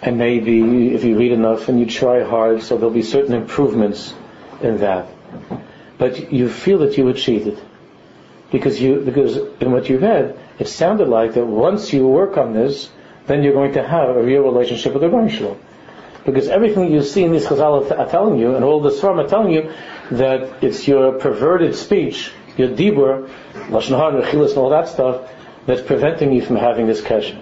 And 0.02 0.18
maybe 0.18 0.94
if 0.94 1.04
you 1.04 1.18
read 1.18 1.32
enough 1.32 1.70
and 1.70 1.80
you 1.80 1.86
try 1.86 2.24
hard, 2.24 2.64
so 2.64 2.76
there'll 2.78 2.94
be 2.94 3.04
certain 3.04 3.34
improvements 3.34 4.14
in 4.62 4.80
that. 4.80 5.08
But 5.98 6.32
you 6.32 6.50
feel 6.50 6.80
that 6.80 6.98
you 6.98 7.08
achieved 7.08 7.48
it. 7.48 7.64
Because 8.52 8.80
you, 8.82 9.00
because 9.00 9.38
in 9.62 9.72
what 9.72 9.90
you 9.90 9.98
read, 9.98 10.38
it 10.60 10.68
sounded 10.68 11.08
like 11.08 11.34
that 11.34 11.46
once 11.46 11.92
you 11.94 12.08
work 12.08 12.38
on 12.38 12.54
this, 12.54 12.90
then 13.26 13.42
you're 13.42 13.54
going 13.54 13.74
to 13.74 13.88
have 13.88 14.10
a 14.10 14.22
real 14.22 14.44
relationship 14.44 14.94
with 14.94 15.02
the 15.02 15.30
Shalom. 15.30 15.60
Because 16.26 16.48
everything 16.48 16.92
you 16.92 17.04
see 17.04 17.24
in 17.24 17.32
these 17.34 17.46
Chazal 17.46 17.92
are 17.92 18.10
telling 18.10 18.40
you, 18.40 18.56
and 18.56 18.64
all 18.64 18.80
the 18.80 18.92
Svarim 18.92 19.24
are 19.24 19.28
telling 19.28 19.52
you, 19.52 19.74
that 20.12 20.64
it's 20.64 20.88
your 20.88 21.20
perverted 21.20 21.76
speech, 21.76 22.32
your 22.56 22.70
dibur, 22.70 23.30
lashon 23.68 23.98
hara, 23.98 24.22
and 24.24 24.58
all 24.58 24.70
that 24.70 24.88
stuff, 24.88 25.30
that's 25.66 25.82
preventing 25.82 26.32
you 26.32 26.42
from 26.42 26.56
having 26.56 26.88
this 26.88 27.02
kesher. 27.02 27.42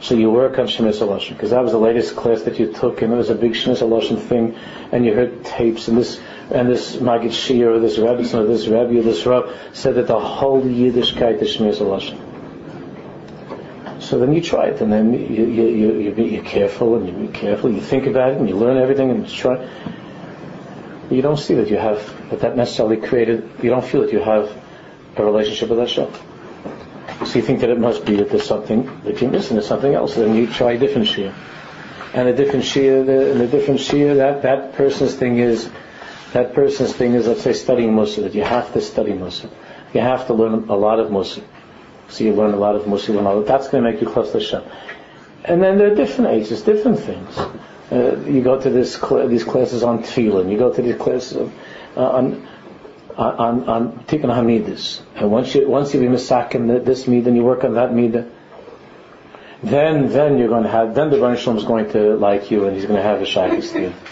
So 0.00 0.14
you 0.14 0.30
work 0.30 0.58
on 0.58 0.66
Shemis 0.66 1.00
Aloshin, 1.00 1.30
because 1.30 1.50
that 1.50 1.62
was 1.62 1.72
the 1.72 1.78
latest 1.78 2.14
class 2.14 2.42
that 2.42 2.58
you 2.58 2.72
took, 2.72 3.00
and 3.00 3.12
it 3.12 3.16
was 3.16 3.30
a 3.30 3.34
big 3.34 3.52
Shemis 3.52 3.80
Aloshin 3.80 4.20
thing, 4.20 4.54
and 4.92 5.04
you 5.04 5.14
heard 5.14 5.44
tapes, 5.44 5.88
and 5.88 5.96
this, 5.96 6.20
and 6.50 6.68
this 6.68 6.96
Magid 6.96 7.32
Shir, 7.32 7.72
or 7.72 7.80
this 7.80 7.96
Rebbe, 7.96 8.20
or 8.38 8.44
this 8.44 8.66
Rebbe, 8.66 8.98
or 8.98 9.02
this 9.02 9.24
Rav, 9.24 9.50
said 9.72 9.94
that 9.94 10.06
the 10.06 10.20
whole 10.20 10.62
Yiddishkeit 10.62 11.40
is 11.40 11.56
Shemis 11.56 11.78
Aloshin. 11.78 12.20
So 14.00 14.18
then 14.18 14.32
you 14.32 14.40
try 14.40 14.66
it, 14.66 14.80
and 14.80 14.92
then 14.92 15.12
you, 15.12 15.46
you, 15.46 15.66
you, 15.68 15.92
you 16.00 16.24
you're 16.24 16.44
careful, 16.44 16.96
and 16.96 17.06
you 17.06 17.28
be 17.28 17.32
careful, 17.32 17.70
you 17.70 17.80
think 17.80 18.06
about 18.06 18.32
it, 18.32 18.38
and 18.38 18.48
you 18.48 18.56
learn 18.56 18.76
everything, 18.76 19.10
and 19.10 19.28
you 19.28 19.34
try 19.34 19.68
you 21.10 21.22
don't 21.22 21.36
see 21.36 21.54
that 21.54 21.68
you 21.68 21.76
have 21.76 22.00
that 22.30 22.40
that 22.40 22.56
necessarily 22.56 22.96
created. 22.96 23.48
You 23.62 23.70
don't 23.70 23.84
feel 23.84 24.02
that 24.02 24.12
you 24.12 24.20
have 24.20 24.50
a 25.16 25.24
relationship 25.24 25.68
with 25.68 25.78
Hashem. 25.78 26.12
So 27.26 27.38
you 27.38 27.42
think 27.42 27.60
that 27.60 27.70
it 27.70 27.78
must 27.78 28.04
be 28.04 28.16
that 28.16 28.30
there's 28.30 28.46
something 28.46 29.00
that 29.04 29.20
you're 29.20 29.30
missing, 29.30 29.56
there's 29.56 29.68
something 29.68 29.94
else. 29.94 30.14
Then 30.14 30.34
you 30.34 30.46
try 30.46 30.72
a 30.72 30.78
different 30.78 31.06
shir. 31.06 31.32
and 32.14 32.28
a 32.28 32.34
different 32.34 32.64
Shia, 32.64 33.00
and 33.32 33.40
a 33.40 33.46
different 33.46 33.80
Shia, 33.80 34.16
that, 34.16 34.42
that 34.42 34.74
person's 34.74 35.14
thing 35.14 35.38
is, 35.38 35.68
that 36.32 36.54
person's 36.54 36.92
thing 36.92 37.14
is, 37.14 37.26
let's 37.26 37.42
say, 37.42 37.52
studying 37.52 37.92
Mussar, 37.92 38.22
that 38.22 38.34
you 38.34 38.44
have 38.44 38.72
to 38.72 38.80
study 38.80 39.12
Mussar. 39.12 39.50
You 39.92 40.00
have 40.00 40.26
to 40.28 40.34
learn 40.34 40.68
a 40.68 40.76
lot 40.76 41.00
of 41.00 41.10
Mussar. 41.10 41.42
So 42.08 42.24
you 42.24 42.32
learn 42.32 42.54
a 42.54 42.56
lot 42.56 42.76
of 42.76 42.82
Mussar, 42.82 43.18
and 43.18 43.26
all 43.26 43.40
that. 43.40 43.46
That's 43.46 43.68
going 43.68 43.82
to 43.82 43.90
make 43.90 44.00
you 44.00 44.08
close 44.08 44.32
to 44.32 44.38
Hashem. 44.38 44.62
And 45.44 45.62
then 45.62 45.78
there 45.78 45.92
are 45.92 45.94
different 45.94 46.30
ages, 46.30 46.62
different 46.62 47.00
things. 47.00 47.38
Uh, 47.92 48.18
you 48.26 48.42
go 48.42 48.60
to 48.60 48.70
this 48.70 48.94
cl- 48.94 49.28
these 49.28 49.44
classes 49.44 49.82
on 49.82 50.02
tefillin. 50.02 50.50
You 50.50 50.58
go 50.58 50.72
to 50.72 50.82
these 50.82 50.96
classes 50.96 51.36
of, 51.36 51.52
uh, 51.96 52.08
on 52.08 52.48
on 53.16 53.68
on 53.68 53.92
tikkun 54.06 54.32
hamidus. 54.34 55.02
And 55.16 55.30
once 55.30 55.54
you 55.54 55.68
once 55.68 55.92
you 55.92 56.00
be 56.00 56.06
misakim 56.06 56.84
this 56.84 57.04
midah, 57.04 57.26
and 57.26 57.36
you 57.36 57.44
work 57.44 57.62
on 57.64 57.74
that 57.74 57.90
midah, 57.90 58.30
then 59.62 60.08
then 60.08 60.38
you're 60.38 60.48
going 60.48 60.64
to 60.64 60.70
have 60.70 60.94
then 60.94 61.10
the 61.10 61.18
Baruch 61.18 61.38
Shalom 61.38 61.58
is 61.58 61.64
going 61.64 61.90
to 61.90 62.16
like 62.16 62.50
you, 62.50 62.66
and 62.66 62.74
he's 62.74 62.86
going 62.86 62.96
to 62.96 63.02
have 63.02 63.20
a 63.20 63.24
shaykhis 63.24 63.72
to 63.72 63.80
you. 63.82 63.94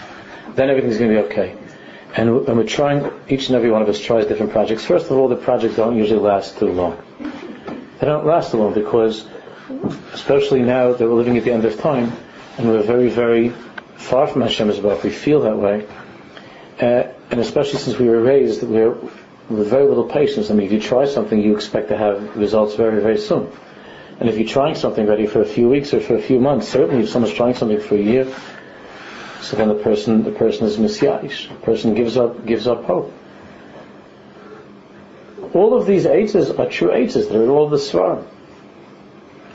Then 0.55 0.69
everything's 0.69 0.99
going 0.99 1.15
to 1.15 1.23
be 1.23 1.27
okay. 1.29 1.57
And, 2.15 2.47
and 2.47 2.59
we're 2.59 2.65
trying, 2.65 3.11
each 3.29 3.49
and 3.49 3.57
every 3.57 3.71
one 3.71 3.81
of 3.81 3.89
us 3.89 3.99
tries 3.99 4.27
different 4.27 4.53
projects. 4.53 4.85
First 4.85 5.07
of 5.07 5.13
all, 5.13 5.29
the 5.29 5.37
projects 5.37 5.77
don't 5.77 5.97
usually 5.97 6.21
last 6.21 6.59
too 6.59 6.69
long. 6.69 7.03
They 8.03 8.09
don't 8.09 8.27
last 8.27 8.53
long 8.53 8.75
because, 8.75 9.25
especially 10.13 10.63
now 10.63 10.93
that 10.93 11.09
we're 11.09 11.15
living 11.15 11.39
at 11.39 11.45
the 11.45 11.53
end 11.53 11.65
of 11.65 11.79
time, 11.79 12.13
and 12.59 12.67
we're 12.67 12.83
very, 12.83 13.09
very 13.09 13.51
far 13.95 14.27
from 14.27 14.43
Hashem's 14.43 14.81
Baruch, 14.81 15.05
we 15.05 15.11
feel 15.11 15.43
that 15.43 15.57
way. 15.57 15.87
Uh, 16.81 17.13
and 17.31 17.39
especially 17.39 17.79
since 17.79 18.01
we 18.01 18.09
were 18.09 18.21
raised, 18.21 18.65
we're 18.65 18.91
with 19.49 19.71
very 19.71 19.87
little 19.87 20.09
patience. 20.09 20.51
I 20.51 20.55
mean, 20.55 20.67
if 20.67 20.73
you 20.73 20.81
try 20.81 21.05
something, 21.05 21.41
you 21.41 21.55
expect 21.55 21.91
to 21.91 21.97
have 21.97 22.37
results 22.37 22.75
very, 22.75 23.01
very 23.01 23.19
soon. 23.19 23.49
And 24.19 24.29
if 24.29 24.37
you're 24.37 24.49
trying 24.49 24.75
something 24.75 25.07
already 25.07 25.29
for 25.29 25.41
a 25.41 25.47
few 25.47 25.69
weeks 25.69 25.95
or 25.95 26.01
for 26.01 26.17
a 26.17 26.23
few 26.23 26.41
months, 26.41 26.67
certainly 26.67 27.05
if 27.05 27.09
someone's 27.09 27.37
trying 27.37 27.55
something 27.55 27.79
for 27.79 27.95
a 27.95 28.03
year, 28.03 28.27
so 29.43 29.57
then 29.57 29.69
the 29.69 29.77
person, 29.77 30.25
the 30.25 30.33
person 30.33 30.67
is 30.67 30.77
misyayish. 30.77 31.51
The 31.51 31.55
person 31.65 31.95
gives 31.95 32.17
up, 32.17 32.45
gives 32.47 32.67
up 32.67 32.83
hope. 32.83 33.15
All 35.55 35.77
of 35.77 35.87
these 35.87 36.05
eitzes 36.05 36.59
are 36.59 36.67
true 36.67 36.89
eitzes. 36.89 37.29
They're 37.29 37.43
in 37.43 37.51
all 37.51 37.69
the 37.69 37.77
svarim. 37.77 38.27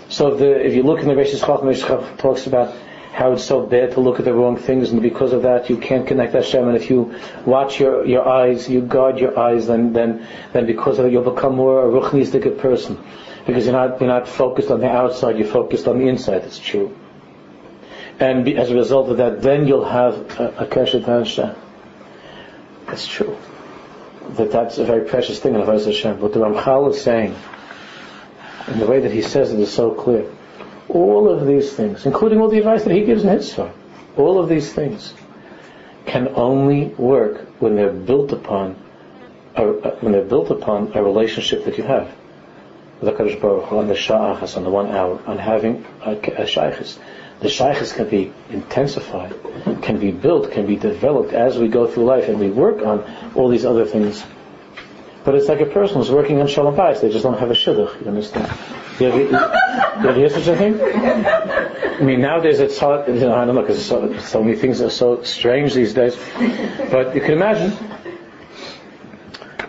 So 0.10 0.36
the, 0.36 0.66
if 0.66 0.74
you 0.74 0.84
look 0.84 1.00
in 1.00 1.08
the 1.08 1.16
Rishis 1.16 1.42
Chach, 1.42 1.64
Rishis 1.64 2.18
talks 2.18 2.48
about 2.48 2.76
how 3.14 3.34
it's 3.34 3.44
so 3.44 3.66
bad 3.66 3.94
to 3.94 4.00
look 4.00 4.20
at 4.20 4.26
the 4.26 4.34
wrong 4.34 4.58
things, 4.58 4.92
and 4.92 5.02
because 5.02 5.34
of 5.34 5.42
that 5.42 5.72
you 5.72 5.78
can't 5.78 6.06
connect 6.06 6.34
Hashem. 6.34 6.68
And 6.68 6.78
if 6.78 6.90
you 6.92 7.16
watch 7.46 7.80
your, 7.80 8.06
your 8.06 8.28
eyes, 8.28 8.70
you 8.70 8.82
guard 8.82 9.18
your 9.18 9.38
eyes, 9.40 9.66
then 9.66 9.92
then 9.92 10.28
then 10.54 10.68
because 10.68 11.00
of 11.00 11.08
it 11.08 11.12
you'll 11.12 11.30
become 11.34 11.56
more 11.56 11.84
a 11.84 11.92
ruchnistic 11.92 12.60
person, 12.60 13.04
because 13.48 13.66
you're 13.66 13.74
not 13.74 14.00
you're 14.00 14.08
not 14.08 14.28
focused 14.28 14.70
on 14.70 14.82
the 14.82 14.90
outside, 14.90 15.40
you're 15.40 15.48
focused 15.48 15.88
on 15.88 15.98
the 15.98 16.08
inside. 16.08 16.44
It's 16.44 16.60
true. 16.60 16.96
And 18.20 18.46
be, 18.46 18.56
as 18.56 18.70
a 18.70 18.76
result 18.76 19.10
of 19.10 19.18
that, 19.18 19.42
then 19.42 19.68
you'll 19.68 19.86
have 19.86 20.14
a, 20.40 20.50
a 20.60 20.66
keshet 20.68 21.06
Hashem. 21.06 21.56
It's 22.88 23.08
true 23.08 23.36
that 24.36 24.52
that's 24.52 24.78
a 24.78 24.86
very 24.86 25.06
precious 25.06 25.40
thing 25.40 25.56
in 25.56 25.62
the 25.62 25.66
Avodah 25.66 25.86
Hashem. 25.86 26.20
But 26.20 26.34
the 26.34 26.40
Ramchal 26.40 26.92
is 26.92 27.02
saying, 27.02 27.36
and 28.68 28.82
the 28.82 28.88
way 28.88 29.00
that 29.00 29.12
he 29.12 29.22
says 29.22 29.54
it 29.54 29.60
is 29.60 29.72
so 29.72 29.92
clear 29.92 30.30
all 30.90 31.30
of 31.30 31.46
these 31.46 31.74
things, 31.74 32.06
including 32.06 32.40
all 32.40 32.50
the 32.50 32.58
advice 32.58 32.84
that 32.84 32.94
he 32.94 33.04
gives 33.04 33.24
in 33.24 33.30
his 33.30 33.54
Torah, 33.54 33.74
all 34.16 34.40
of 34.40 34.50
these 34.50 34.72
things 34.72 35.14
can 36.06 36.30
only 36.30 36.86
work 36.86 37.46
when 37.60 37.76
they're 37.76 37.92
built 37.92 38.32
upon 38.32 38.76
a, 39.56 39.66
when 40.00 40.14
they're 40.14 40.24
built 40.24 40.50
upon 40.50 40.94
a 40.94 41.04
relationship 41.04 41.66
that 41.66 41.78
you 41.78 41.84
have 41.84 42.14
with 43.02 43.14
HaKadosh 43.14 43.42
Baruch 43.42 43.66
Hu, 43.66 43.78
on 43.78 43.88
the 43.88 43.94
sha'achas, 43.94 44.58
on 44.58 44.64
the 44.64 44.70
one 44.70 44.90
hour, 44.90 45.22
on 45.28 45.38
having 45.38 45.86
a, 46.04 46.12
a 46.12 46.46
shaykhis. 46.46 46.98
The 47.40 47.50
shaykhis 47.50 47.94
can 47.94 48.10
be 48.10 48.34
intensified, 48.50 49.36
can 49.84 50.00
be 50.00 50.12
built, 50.12 50.52
can 50.52 50.66
be 50.66 50.76
developed 50.76 51.34
as 51.34 51.58
we 51.58 51.68
go 51.68 51.86
through 51.86 52.06
life 52.06 52.28
and 52.30 52.40
we 52.40 52.50
work 52.50 52.84
on 52.84 53.04
all 53.36 53.50
these 53.50 53.66
other 53.66 53.86
things. 53.86 54.24
But 55.24 55.36
it's 55.36 55.48
like 55.48 55.62
a 55.62 55.66
person 55.66 55.98
who's 55.98 56.10
working 56.10 56.42
on 56.42 56.48
Shalom 56.48 56.76
Bayis, 56.76 57.02
they 57.02 57.10
just 57.10 57.24
don't 57.24 57.38
have 57.38 57.52
a 57.52 57.54
shidduch, 57.54 58.02
you 58.02 58.08
understand? 58.08 58.52
You 59.00 59.10
you 59.10 60.14
hear 60.14 60.30
such 60.30 60.48
a 60.48 60.56
thing? 60.56 60.82
I 60.82 62.02
mean, 62.02 62.22
nowadays 62.22 62.60
it's 62.60 62.80
hard, 62.80 63.08
you 63.08 63.16
know, 63.16 63.36
I 63.36 63.46
don't 63.46 63.56
know, 63.56 63.62
because 63.62 63.86
so, 63.86 64.18
so 64.20 64.44
many 64.44 64.56
things 64.56 64.82
are 64.82 64.90
so 64.90 65.22
strange 65.24 65.74
these 65.74 65.94
days. 65.94 66.16
But 66.92 67.14
you 67.14 67.22
can 67.22 67.34
imagine. 67.34 67.78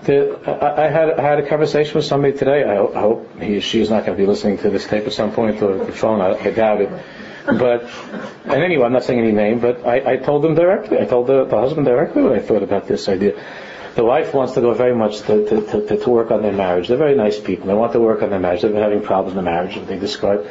The, 0.04 0.40
I, 0.46 0.86
I, 0.86 0.88
had 0.88 1.10
I 1.10 1.22
had 1.22 1.38
a 1.38 1.46
conversation 1.46 1.94
with 1.94 2.06
somebody 2.06 2.36
today. 2.36 2.64
I 2.64 2.76
hope, 2.76 2.96
I 2.96 3.00
hope 3.00 3.40
he 3.40 3.60
she's 3.60 3.90
not 3.90 4.06
going 4.06 4.16
to 4.16 4.22
be 4.22 4.26
listening 4.26 4.56
to 4.58 4.70
this 4.70 4.86
tape 4.86 5.06
at 5.06 5.12
some 5.12 5.32
point 5.32 5.60
or 5.60 5.84
the 5.84 5.92
phone. 5.92 6.22
I 6.22 6.50
doubt 6.50 6.80
it. 6.80 6.90
But 7.56 7.88
and 8.44 8.62
anyway, 8.62 8.84
I'm 8.84 8.92
not 8.92 9.04
saying 9.04 9.20
any 9.20 9.32
name, 9.32 9.60
but 9.60 9.86
I, 9.86 10.12
I 10.12 10.16
told 10.16 10.42
them 10.42 10.54
directly. 10.54 10.98
I 10.98 11.04
told 11.04 11.26
the, 11.26 11.44
the 11.44 11.56
husband 11.56 11.86
directly 11.86 12.22
what 12.22 12.32
I 12.32 12.40
thought 12.40 12.62
about 12.62 12.86
this 12.86 13.08
idea. 13.08 13.42
The 13.94 14.04
wife 14.04 14.32
wants 14.32 14.52
to 14.52 14.60
go 14.60 14.74
very 14.74 14.94
much 14.94 15.22
to, 15.22 15.44
to, 15.48 15.86
to, 15.86 15.96
to, 15.96 16.10
work 16.10 16.30
on 16.30 16.42
their 16.42 16.52
marriage. 16.52 16.86
They're 16.86 16.96
very 16.96 17.16
nice 17.16 17.40
people. 17.40 17.66
They 17.66 17.74
want 17.74 17.92
to 17.94 18.00
work 18.00 18.22
on 18.22 18.30
their 18.30 18.38
marriage. 18.38 18.62
They've 18.62 18.70
been 18.70 18.82
having 18.82 19.02
problems 19.02 19.36
in 19.36 19.42
the 19.42 19.50
marriage, 19.50 19.76
and 19.76 19.88
they 19.88 19.98
describe. 19.98 20.46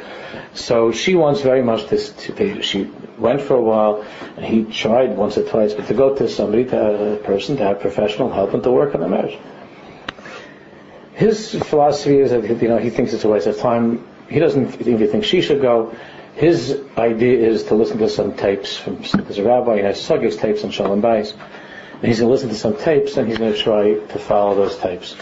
So 0.52 0.92
she 0.92 1.14
wants 1.14 1.40
very 1.40 1.62
much 1.62 1.88
this. 1.88 2.10
To, 2.10 2.32
to, 2.32 2.62
she 2.62 2.90
went 3.16 3.40
for 3.40 3.54
a 3.54 3.62
while, 3.62 4.04
and 4.36 4.44
he 4.44 4.64
tried 4.64 5.16
once 5.16 5.38
or 5.38 5.48
twice, 5.48 5.72
but 5.72 5.86
to 5.86 5.94
go 5.94 6.14
to 6.14 6.28
somebody, 6.28 6.66
to 6.66 7.14
a 7.14 7.16
person, 7.16 7.56
to 7.56 7.64
have 7.64 7.80
professional 7.80 8.30
help, 8.30 8.52
and 8.52 8.62
to 8.64 8.70
work 8.70 8.94
on 8.94 9.00
their 9.00 9.08
marriage. 9.08 9.38
His 11.14 11.54
philosophy 11.54 12.18
is 12.18 12.30
that 12.32 12.44
you 12.44 12.68
know 12.68 12.78
he 12.78 12.90
thinks 12.90 13.12
it's 13.12 13.24
a 13.24 13.28
waste 13.28 13.46
of 13.46 13.58
time. 13.58 14.06
He 14.28 14.40
doesn't 14.40 14.86
even 14.86 15.08
think 15.08 15.24
she 15.24 15.40
should 15.40 15.62
go. 15.62 15.96
His 16.38 16.80
idea 16.96 17.48
is 17.48 17.64
to 17.64 17.74
listen 17.74 17.98
to 17.98 18.08
some 18.08 18.36
tapes 18.36 18.76
from. 18.76 19.02
There's 19.02 19.38
a 19.38 19.42
rabbi, 19.42 19.78
he 19.78 19.82
has 19.82 20.00
Sugis 20.00 20.38
tapes 20.38 20.62
on 20.62 20.70
Shalom 20.70 21.02
Bayis 21.02 21.32
and 21.94 22.04
he's 22.04 22.20
going 22.20 22.28
to 22.28 22.32
listen 22.32 22.48
to 22.50 22.54
some 22.54 22.76
tapes 22.76 23.16
and 23.16 23.26
he's 23.26 23.38
going 23.38 23.52
to 23.52 23.58
try 23.58 23.94
to 23.94 24.18
follow 24.20 24.54
those 24.54 24.78
tapes. 24.78 25.16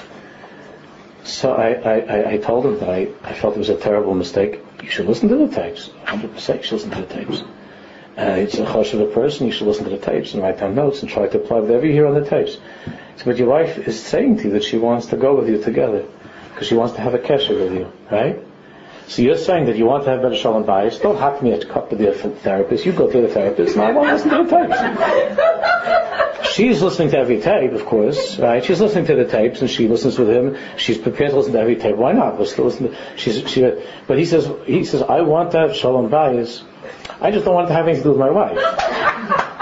So 1.25 1.55
I, 1.55 1.73
I, 1.73 2.31
I 2.33 2.37
told 2.37 2.67
him 2.67 2.79
that 2.81 2.91
I, 2.91 3.09
I 3.23 3.33
felt 3.33 3.57
it 3.57 3.61
was 3.61 3.71
a 3.71 3.79
terrible 3.79 4.13
mistake. 4.13 4.61
You 4.83 4.91
should 4.91 5.07
listen 5.07 5.31
to 5.31 5.37
the 5.37 5.49
tapes. 5.49 5.89
100% 6.05 6.57
you 6.57 6.63
should 6.63 6.73
listen 6.73 6.91
to 6.91 7.01
the 7.01 7.07
tapes. 7.07 7.41
Uh, 8.19 8.37
it's 8.39 8.59
a 8.59 8.67
hush 8.67 8.93
of 8.93 9.01
a 9.01 9.07
person, 9.07 9.47
you 9.47 9.53
should 9.53 9.67
listen 9.67 9.85
to 9.85 9.91
the 9.91 9.99
tapes 9.99 10.35
and 10.35 10.43
write 10.43 10.59
down 10.59 10.75
notes 10.75 11.01
and 11.01 11.11
try 11.11 11.27
to 11.27 11.39
apply 11.39 11.61
whatever 11.61 11.87
you 11.87 11.93
hear 11.93 12.07
on 12.07 12.15
the 12.15 12.29
tapes. 12.29 12.59
So, 13.17 13.25
but 13.25 13.39
your 13.39 13.49
wife 13.49 13.89
is 13.89 14.03
saying 14.03 14.37
to 14.39 14.45
you 14.45 14.51
that 14.51 14.65
she 14.65 14.77
wants 14.77 15.07
to 15.07 15.17
go 15.17 15.35
with 15.35 15.49
you 15.49 15.63
together 15.63 16.07
because 16.53 16.69
she 16.69 16.75
wants 16.75 16.95
to 16.95 17.01
have 17.01 17.15
a 17.15 17.19
kesher 17.19 17.59
with 17.59 17.73
you, 17.73 17.91
right? 18.11 18.46
So 19.09 19.23
you're 19.23 19.38
saying 19.38 19.66
that 19.66 19.77
you 19.77 19.87
want 19.87 20.05
to 20.05 20.11
have 20.11 20.23
better 20.23 20.37
shalom 20.37 20.64
bayis. 20.64 21.01
Don't 21.01 21.16
have 21.19 21.42
me 21.42 21.59
to 21.59 21.66
cut 21.66 21.90
with 21.90 22.01
the 22.01 22.07
different 22.07 22.40
therapist. 22.40 22.85
You 22.85 22.92
go 22.92 23.11
to 23.11 23.21
the 23.23 23.29
therapist, 23.29 23.77
and 23.77 23.85
I 23.85 23.92
want 23.92 24.09
to 24.09 24.14
listen 24.14 24.31
to 24.31 24.45
the 24.45 24.51
tapes. 26.40 26.53
She's 26.55 26.83
listening 26.83 27.11
to 27.11 27.19
every 27.19 27.40
tape, 27.40 27.73
of 27.73 27.85
course, 27.85 28.38
right? 28.38 28.64
She's 28.64 28.81
listening 28.81 29.07
to 29.07 29.14
the 29.14 29.27
tapes, 29.27 29.61
and 29.61 29.71
she 29.71 29.88
listens 29.88 30.19
with 30.19 30.31
him. 30.31 30.57
She's 30.77 30.99
prepared 30.99 31.31
to 31.31 31.37
listen 31.37 31.53
to 31.53 31.61
every 31.61 31.77
tape. 31.77 31.97
Why 31.97 32.12
not? 32.12 32.38
Let's 32.38 32.59
listen. 32.59 32.88
To, 32.88 32.97
she's, 33.16 33.49
she, 33.49 33.71
but 34.07 34.19
he 34.19 34.25
says, 34.25 34.51
he 34.64 34.85
says, 34.85 35.03
I 35.03 35.21
want 35.21 35.53
to 35.53 35.59
have 35.59 35.77
shalom 35.77 36.09
bayis. 36.09 36.62
I 37.21 37.31
just 37.31 37.45
don't 37.45 37.55
want 37.55 37.69
to 37.69 37.75
have 37.75 37.87
anything 37.87 38.03
to 38.05 38.09
do 38.09 38.19
with 38.19 38.19
my 38.19 38.31
wife. 38.31 39.53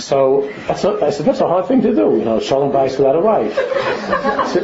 So 0.00 0.50
that's 0.66 0.84
I 0.84 1.10
said 1.10 1.26
that's 1.26 1.40
a 1.40 1.48
hard 1.48 1.66
thing 1.66 1.82
to 1.82 1.94
do, 1.94 2.16
you 2.18 2.24
know, 2.24 2.40
shalom 2.40 2.72
bayis 2.72 2.98
without 2.98 3.16
a 3.16 3.20
wife. 3.20 3.54
So, 4.50 4.60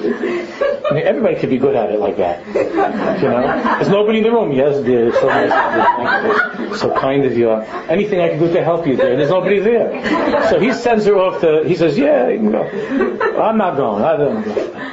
I 0.89 0.95
mean, 0.95 1.05
everybody 1.05 1.37
could 1.37 1.51
be 1.51 1.59
good 1.59 1.75
at 1.75 1.91
it 1.91 1.99
like 1.99 2.17
that, 2.17 2.47
you 2.47 3.29
know. 3.29 3.43
There's 3.77 3.89
nobody 3.89 4.19
in 4.19 4.25
the 4.25 4.31
room. 4.31 4.53
Yes, 4.53 4.83
dear. 4.85 5.13
So, 5.13 5.27
nice, 5.27 6.81
so 6.81 6.95
kind 6.97 7.25
of 7.25 7.37
you. 7.37 7.51
Are. 7.51 7.63
Anything 7.89 8.21
I 8.21 8.29
can 8.29 8.39
do 8.39 8.53
to 8.53 8.63
help 8.65 8.87
you, 8.87 8.97
dear. 8.97 9.17
There's 9.17 9.31
nobody 9.31 9.59
there. 9.59 10.49
So 10.51 10.61
he 10.61 10.73
sends 10.73 11.05
her 11.07 11.17
off 11.17 11.41
to. 11.41 11.65
He 11.65 11.75
says, 11.75 11.99
"Yeah, 11.99 12.29
you 12.29 12.39
can 12.39 12.51
go." 12.53 13.41
I'm 13.41 13.59
not 13.59 13.77
going. 13.77 14.03
I 14.05 14.17
don't 14.17 14.43
go. 14.43 14.93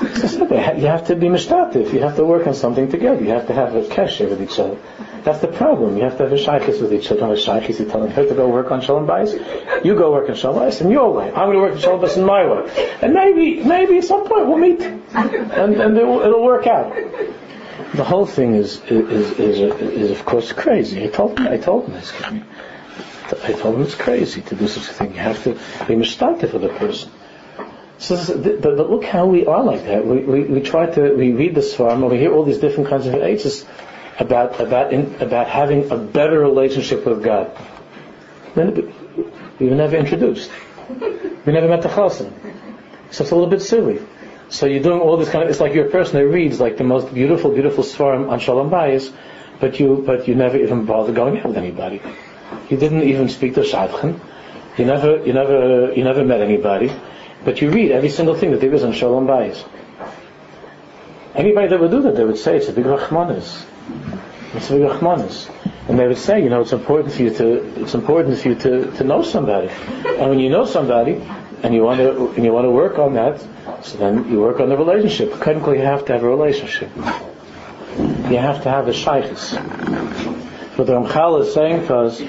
You 0.00 0.86
have 0.86 1.06
to 1.06 1.16
be 1.16 1.26
mishtatif. 1.28 1.92
You 1.92 2.00
have 2.00 2.16
to 2.16 2.24
work 2.24 2.46
on 2.46 2.54
something 2.54 2.90
together. 2.90 3.22
You 3.22 3.30
have 3.30 3.46
to 3.46 3.54
have 3.54 3.74
a 3.74 3.82
kesher 3.82 4.28
with 4.28 4.42
each 4.42 4.58
other. 4.58 4.78
That's 5.24 5.40
the 5.40 5.48
problem. 5.48 5.96
You 5.96 6.04
have 6.04 6.16
to 6.18 6.24
have 6.24 6.32
a 6.32 6.36
shaykhis 6.36 6.80
with 6.80 6.92
each 6.92 7.10
other. 7.10 7.26
A 7.26 7.36
shaykhis, 7.36 7.78
you 7.78 7.86
telling 7.86 8.10
her 8.10 8.26
to 8.26 8.34
go 8.34 8.48
work 8.48 8.70
on 8.70 8.80
shalom 8.80 9.06
bayis. 9.06 9.84
You 9.84 9.94
go 9.94 10.12
work 10.12 10.28
on 10.28 10.34
shalom 10.34 10.60
bayis 10.60 10.80
in 10.80 10.90
your 10.90 11.12
way. 11.12 11.28
I'm 11.28 11.50
going 11.50 11.52
to 11.52 11.60
work 11.60 11.72
on 11.74 11.78
shalom 11.78 12.00
bayis 12.00 12.16
in 12.16 12.24
my 12.24 12.44
way. 12.46 12.96
And 13.02 13.14
maybe, 13.14 13.62
maybe 13.62 13.98
at 13.98 14.04
some 14.04 14.26
point 14.26 14.48
we'll 14.48 14.58
meet, 14.58 14.80
and, 14.80 15.74
and 15.76 15.96
it 15.96 16.06
will, 16.06 16.20
it'll 16.22 16.42
work 16.42 16.66
out. 16.66 16.92
The 17.94 18.04
whole 18.04 18.26
thing 18.26 18.54
is 18.54 18.82
is 18.84 19.32
is, 19.32 19.60
is, 19.60 19.80
is 19.80 20.10
of 20.10 20.24
course 20.24 20.50
crazy. 20.52 21.04
I 21.04 21.08
told 21.08 21.38
him. 21.38 21.46
I 21.46 21.58
told 21.58 21.86
him 21.86 21.92
this. 21.92 22.12
I 23.44 23.52
told 23.52 23.76
him 23.76 23.82
it's 23.82 23.94
crazy 23.94 24.40
to 24.42 24.54
do 24.54 24.66
such 24.66 24.88
a 24.88 24.92
thing. 24.92 25.12
You 25.12 25.20
have 25.20 25.42
to 25.44 25.52
be 25.86 25.94
mishtatif 25.94 26.50
for 26.50 26.58
the 26.58 26.68
person. 26.68 27.10
So, 28.02 28.16
but, 28.36 28.60
but, 28.60 28.90
look 28.90 29.04
how 29.04 29.26
we 29.26 29.46
are 29.46 29.62
like 29.62 29.84
that. 29.84 30.04
We, 30.04 30.18
we, 30.24 30.42
we 30.42 30.60
try 30.60 30.86
to, 30.86 31.14
we 31.14 31.30
read 31.30 31.54
the 31.54 31.60
Svarim, 31.60 32.10
we 32.10 32.18
hear 32.18 32.32
all 32.34 32.42
these 32.42 32.58
different 32.58 32.90
kinds 32.90 33.06
of 33.06 33.14
ages 33.14 33.64
about, 34.18 34.58
about, 34.58 34.92
in, 34.92 35.14
about 35.20 35.46
having 35.46 35.88
a 35.88 35.96
better 35.96 36.40
relationship 36.40 37.06
with 37.06 37.22
God. 37.22 37.56
Then 38.56 38.92
we 39.60 39.68
were 39.68 39.76
never 39.76 39.96
introduced. 39.96 40.50
We 41.46 41.52
never 41.52 41.68
met 41.68 41.82
the 41.82 41.90
Chassan. 41.90 42.32
So 43.12 43.22
it's 43.22 43.30
a 43.30 43.36
little 43.36 43.48
bit 43.48 43.62
silly. 43.62 44.04
So 44.48 44.66
you're 44.66 44.82
doing 44.82 45.00
all 45.00 45.16
this 45.16 45.30
kind 45.30 45.44
of, 45.44 45.50
it's 45.50 45.60
like 45.60 45.72
you're 45.72 45.86
a 45.86 45.90
person 45.90 46.16
that 46.16 46.26
reads 46.26 46.58
like 46.58 46.78
the 46.78 46.84
most 46.84 47.14
beautiful, 47.14 47.52
beautiful 47.52 47.84
Svarim 47.84 48.28
on 48.30 48.40
Shalom 48.40 48.68
Bayis, 48.68 49.12
but 49.60 49.78
you 49.78 50.02
but 50.04 50.26
you 50.26 50.34
never 50.34 50.56
even 50.56 50.86
bother 50.86 51.12
going 51.12 51.38
out 51.38 51.46
with 51.46 51.56
anybody. 51.56 52.02
You 52.68 52.76
didn't 52.76 53.04
even 53.04 53.28
speak 53.28 53.54
to 53.54 53.60
Shadchan. 53.60 54.18
You 54.76 54.86
never 54.86 55.24
you 55.24 55.32
never 55.32 55.92
you 55.92 56.02
never 56.02 56.24
met 56.24 56.40
anybody, 56.40 56.92
but 57.44 57.60
you 57.60 57.70
read 57.70 57.90
every 57.90 58.08
single 58.08 58.34
thing 58.34 58.52
that 58.52 58.60
there 58.60 58.72
is 58.72 58.84
on 58.84 58.92
Shalom 58.92 59.26
Bayis. 59.26 59.64
Anybody 61.34 61.68
that 61.68 61.80
would 61.80 61.90
do 61.90 62.02
that, 62.02 62.14
they 62.14 62.24
would 62.24 62.38
say 62.38 62.56
it's 62.56 62.68
a 62.68 62.72
big 62.72 62.84
rachmanis. 62.84 63.64
It's 64.54 64.70
a 64.70 64.74
big 64.74 64.82
rachmanis. 64.82 65.50
And 65.88 65.98
they 65.98 66.06
would 66.06 66.18
say, 66.18 66.42
you 66.42 66.50
know, 66.50 66.60
it's 66.60 66.72
important 66.72 67.14
for 67.14 67.22
you 67.22 67.34
to 67.34 67.82
it's 67.82 67.94
important 67.94 68.38
for 68.38 68.50
you 68.50 68.54
to, 68.54 68.92
to 68.92 69.04
know 69.04 69.22
somebody. 69.22 69.68
And 69.68 70.30
when 70.30 70.38
you 70.38 70.50
know 70.50 70.66
somebody 70.66 71.20
and 71.62 71.74
you 71.74 71.82
want 71.82 72.00
to 72.00 72.28
and 72.30 72.44
you 72.44 72.52
want 72.52 72.66
to 72.66 72.70
work 72.70 72.98
on 72.98 73.14
that, 73.14 73.40
so 73.82 73.98
then 73.98 74.30
you 74.30 74.40
work 74.40 74.60
on 74.60 74.68
the 74.68 74.76
relationship. 74.76 75.32
Technically 75.40 75.78
you 75.78 75.84
have 75.84 76.04
to 76.06 76.12
have 76.12 76.22
a 76.22 76.28
relationship. 76.28 76.90
You 77.96 78.38
have 78.38 78.62
to 78.62 78.70
have 78.70 78.88
a 78.88 78.92
shaykhis. 78.92 79.56
What 80.76 80.86
the 80.86 80.92
Ramchal 80.92 81.42
is 81.42 81.52
saying 81.52 81.86
to 81.86 81.96
us 81.96 82.22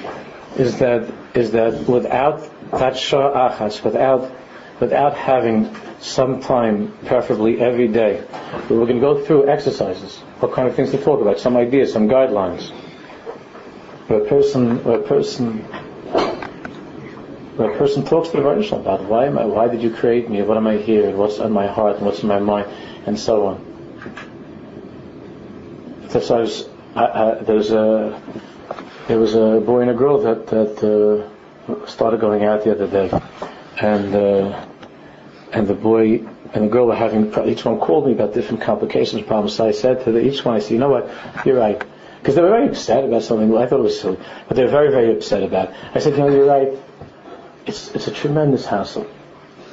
is 0.57 0.79
that 0.79 1.13
is 1.35 1.51
that 1.51 1.87
without 1.87 2.49
that 2.71 2.97
shah 2.97 3.49
achas, 3.49 3.83
without 3.83 4.31
without 4.79 5.15
having 5.15 5.75
some 5.99 6.41
time, 6.41 6.91
preferably 7.05 7.61
every 7.61 7.87
day, 7.87 8.23
we're 8.69 8.85
going 8.85 8.95
to 8.95 8.99
go 8.99 9.23
through 9.23 9.49
exercises. 9.49 10.17
What 10.39 10.53
kind 10.53 10.67
of 10.67 10.75
things 10.75 10.91
to 10.91 11.01
talk 11.01 11.21
about? 11.21 11.39
Some 11.39 11.55
ideas, 11.55 11.93
some 11.93 12.07
guidelines. 12.07 12.69
Where 14.07 14.21
a 14.21 14.27
person, 14.27 14.83
where 14.83 14.99
a 14.99 15.03
person, 15.03 15.59
where 17.55 17.71
a 17.71 17.77
person 17.77 18.05
talks 18.05 18.29
to 18.29 18.37
the 18.37 18.43
Rosh 18.43 18.71
about 18.71 19.05
why 19.05 19.25
am 19.27 19.37
I, 19.37 19.45
why 19.45 19.69
did 19.69 19.81
you 19.81 19.93
create 19.93 20.29
me? 20.29 20.41
What 20.41 20.57
am 20.57 20.67
I 20.67 20.77
here? 20.77 21.15
What's 21.15 21.39
on 21.39 21.53
my 21.53 21.67
heart? 21.67 22.01
What's 22.01 22.21
in 22.21 22.27
my 22.27 22.39
mind? 22.39 22.67
And 23.05 23.17
so 23.17 23.47
on. 23.47 23.73
So 26.09 26.35
I 26.35 26.41
was, 26.41 26.69
I, 26.95 27.05
I, 27.05 27.35
there's 27.41 27.71
a, 27.71 28.21
there 29.07 29.19
was 29.19 29.35
a 29.35 29.61
boy 29.65 29.81
and 29.81 29.89
a 29.89 29.93
girl 29.93 30.19
that 30.21 30.47
that 30.47 30.83
uh, 30.83 31.85
started 31.87 32.19
going 32.19 32.43
out 32.43 32.63
the 32.63 32.71
other 32.71 32.87
day, 32.87 33.09
and 33.79 34.15
uh, 34.15 34.65
and 35.51 35.67
the 35.67 35.73
boy 35.73 36.25
and 36.53 36.65
the 36.65 36.69
girl 36.69 36.87
were 36.87 36.95
having 36.95 37.33
each 37.47 37.65
one 37.65 37.79
called 37.79 38.05
me 38.05 38.13
about 38.13 38.33
different 38.33 38.61
complications, 38.61 39.23
problems. 39.23 39.55
So 39.55 39.67
I 39.67 39.71
said 39.71 40.03
to 40.05 40.11
the, 40.11 40.19
each 40.19 40.45
one, 40.45 40.55
I 40.55 40.59
said, 40.59 40.71
you 40.71 40.77
know 40.77 40.89
what, 40.89 41.09
you're 41.45 41.57
right, 41.57 41.81
because 42.19 42.35
they 42.35 42.41
were 42.41 42.49
very 42.49 42.67
upset 42.67 43.03
about 43.03 43.23
something. 43.23 43.55
I 43.57 43.65
thought 43.65 43.79
it 43.79 43.83
was 43.83 43.99
silly, 43.99 44.19
but 44.47 44.57
they 44.57 44.63
were 44.63 44.71
very 44.71 44.91
very 44.91 45.15
upset 45.15 45.43
about. 45.43 45.69
It. 45.69 45.75
I 45.95 45.99
said, 45.99 46.13
you 46.13 46.19
know, 46.19 46.29
you're 46.29 46.45
right. 46.45 46.69
It's 47.65 47.89
it's 47.95 48.07
a 48.07 48.11
tremendous 48.11 48.65
hassle 48.65 49.07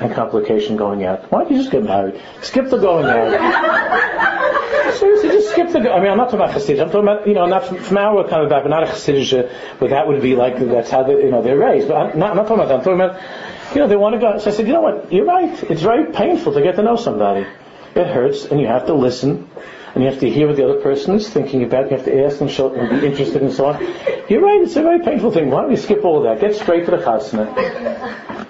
and 0.01 0.15
complication 0.15 0.77
going 0.77 1.05
out. 1.05 1.31
Why 1.31 1.43
don't 1.43 1.53
you 1.53 1.59
just 1.59 1.71
get 1.71 1.85
married? 1.85 2.21
Skip 2.41 2.71
the 2.71 2.79
going 2.79 3.07
out. 3.07 4.95
Seriously, 4.95 5.29
just 5.29 5.51
skip 5.51 5.71
the. 5.71 5.91
I 5.91 6.01
mean, 6.01 6.11
I'm 6.11 6.17
not 6.17 6.31
talking 6.31 6.41
about 6.41 6.55
Hasidic. 6.55 6.81
I'm 6.81 6.91
talking 6.91 7.03
about 7.03 7.27
you 7.29 7.35
know 7.35 7.47
not 7.47 7.67
from, 7.67 7.79
from 7.79 7.99
our 7.99 8.21
of 8.21 8.49
back, 8.49 8.65
but 8.65 8.69
not 8.69 8.83
a 8.83 8.87
Hasidic, 8.87 9.53
but 9.79 9.91
that 9.91 10.09
would 10.09 10.23
be 10.23 10.35
like 10.35 10.59
that's 10.59 10.91
how 10.91 11.03
they, 11.03 11.13
you 11.13 11.31
know 11.31 11.43
they're 11.43 11.59
raised. 11.59 11.89
But 11.89 11.97
I'm 11.97 12.19
not, 12.19 12.31
I'm 12.31 12.37
not 12.37 12.49
talking 12.49 12.65
about 12.65 12.69
that. 12.69 12.79
I'm 12.79 12.85
talking 12.85 13.01
about 13.01 13.50
you 13.75 13.81
know 13.81 13.89
they 13.89 13.97
want 13.97 14.15
to 14.15 14.21
go. 14.21 14.39
So 14.39 14.51
I 14.51 14.55
said, 14.55 14.67
you 14.67 14.73
know 14.73 14.83
what? 14.83 15.13
You're 15.13 15.27
right. 15.27 15.63
It's 15.65 15.83
very 15.83 16.13
painful 16.13 16.53
to 16.55 16.63
get 16.63 16.77
to 16.77 16.83
know 16.83 16.97
somebody. 16.97 17.47
It 17.95 18.07
hurts, 18.07 18.45
and 18.45 18.61
you 18.61 18.67
have 18.67 18.87
to 18.87 18.95
listen. 18.95 19.49
And 19.93 20.05
you 20.05 20.11
have 20.11 20.21
to 20.21 20.31
hear 20.31 20.47
what 20.47 20.55
the 20.55 20.63
other 20.63 20.81
person 20.81 21.17
is 21.17 21.29
thinking 21.29 21.65
about. 21.65 21.91
You 21.91 21.97
have 21.97 22.05
to 22.05 22.25
ask 22.25 22.41
and 22.41 22.49
show 22.49 22.73
and 22.73 23.01
be 23.01 23.07
interested 23.09 23.43
and 23.43 23.53
so 23.53 23.67
on. 23.67 23.83
You're 24.29 24.41
right. 24.41 24.61
It's 24.61 24.77
a 24.77 24.83
very 24.83 25.01
painful 25.01 25.33
thing. 25.33 25.51
Why 25.51 25.63
don't 25.63 25.71
we 25.71 25.77
skip 25.77 26.05
all 26.05 26.23
that? 26.23 26.41
Get 26.41 26.55
straight 26.55 26.85
to 26.85 26.93
the 26.93 26.99
chasna. 26.99 27.49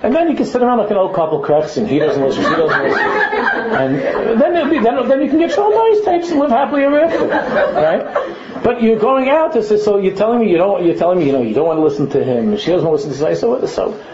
And 0.02 0.14
then 0.14 0.30
you 0.30 0.36
can 0.36 0.46
sit 0.46 0.62
around 0.62 0.78
like 0.78 0.90
an 0.90 0.96
old 0.96 1.14
couple 1.14 1.40
cracks 1.40 1.76
and 1.76 1.88
he 1.88 1.98
doesn't 1.98 2.22
listen, 2.22 2.42
she 2.42 2.50
doesn't 2.50 2.82
listen. 2.82 3.00
And 3.00 4.40
then 4.40 4.70
be, 4.70 4.78
then, 4.78 5.08
then 5.08 5.20
you 5.22 5.28
can 5.28 5.38
get 5.38 5.52
Shalom 5.52 5.72
Bayis 5.72 6.04
tapes 6.04 6.30
and 6.30 6.40
live 6.40 6.50
happily 6.50 6.84
ever 6.84 7.00
after. 7.00 7.26
Right? 7.26 8.62
But 8.62 8.82
you're 8.82 8.98
going 8.98 9.28
out 9.28 9.52
to 9.54 9.62
say, 9.62 9.76
so 9.78 9.98
you're 9.98 10.16
telling 10.16 10.40
me 10.40 10.50
you 10.50 10.56
don't, 10.56 10.84
you're 10.84 10.96
telling 10.96 11.18
me, 11.18 11.26
you 11.26 11.32
know, 11.32 11.42
you 11.42 11.54
don't 11.54 11.66
want 11.66 11.78
to 11.78 11.84
listen 11.84 12.08
to 12.10 12.24
him, 12.24 12.56
she 12.56 12.70
doesn't 12.70 12.88
want 12.88 13.00
to 13.00 13.08
listen 13.08 13.26
to 13.26 13.34
say, 13.34 13.40
so, 13.40 13.66
so, 13.66 14.04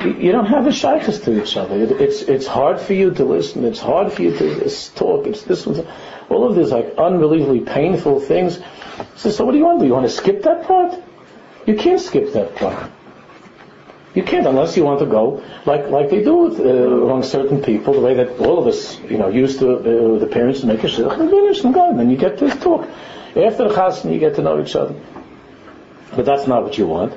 you 0.00 0.32
don't 0.32 0.46
have 0.46 0.66
a 0.66 0.72
shaykhs 0.72 1.18
to 1.20 1.42
each 1.42 1.56
other. 1.56 1.76
It's, 1.76 2.22
it's 2.22 2.46
hard 2.46 2.80
for 2.80 2.94
you 2.94 3.12
to 3.14 3.24
listen, 3.24 3.64
it's 3.64 3.80
hard 3.80 4.12
for 4.12 4.22
you 4.22 4.36
to 4.36 4.94
talk, 4.94 5.26
it's 5.26 5.42
this 5.42 5.66
one, 5.66 5.86
all 6.28 6.48
of 6.48 6.56
these 6.56 6.70
like 6.70 6.94
unbelievably 6.96 7.60
painful 7.60 8.20
things. 8.20 8.58
So, 9.16 9.30
so 9.30 9.44
what 9.44 9.52
do 9.52 9.58
you 9.58 9.64
want? 9.64 9.80
Do 9.80 9.86
you 9.86 9.92
want 9.92 10.06
to 10.06 10.12
skip 10.12 10.42
that 10.44 10.64
part? 10.64 10.98
You 11.66 11.74
can't 11.74 12.00
skip 12.00 12.32
that 12.32 12.54
part. 12.56 12.90
You 14.14 14.24
can't 14.24 14.46
unless 14.46 14.76
you 14.76 14.84
want 14.84 15.00
to 15.00 15.06
go 15.06 15.42
like 15.66 15.86
like 15.86 16.10
they 16.10 16.24
do 16.24 16.36
with, 16.36 16.58
uh, 16.58 16.64
among 16.64 17.22
certain 17.22 17.62
people, 17.62 17.94
the 17.94 18.00
way 18.00 18.14
that 18.14 18.40
all 18.40 18.58
of 18.58 18.66
us, 18.66 18.98
you 19.00 19.18
know, 19.18 19.28
used 19.28 19.60
to 19.60 19.76
uh, 19.76 20.18
the 20.18 20.26
parents 20.26 20.64
make 20.64 20.82
a 20.82 20.88
shidduch 20.88 21.64
and 21.64 21.74
go, 21.74 21.90
and 21.90 21.98
then 21.98 22.10
you 22.10 22.16
get 22.16 22.38
to 22.38 22.50
talk. 22.50 22.88
After 23.36 23.68
the 23.68 23.74
chasna, 23.74 24.12
you 24.12 24.18
get 24.18 24.34
to 24.36 24.42
know 24.42 24.60
each 24.60 24.74
other. 24.74 25.00
But 26.16 26.24
that's 26.24 26.48
not 26.48 26.64
what 26.64 26.76
you 26.76 26.88
want. 26.88 27.12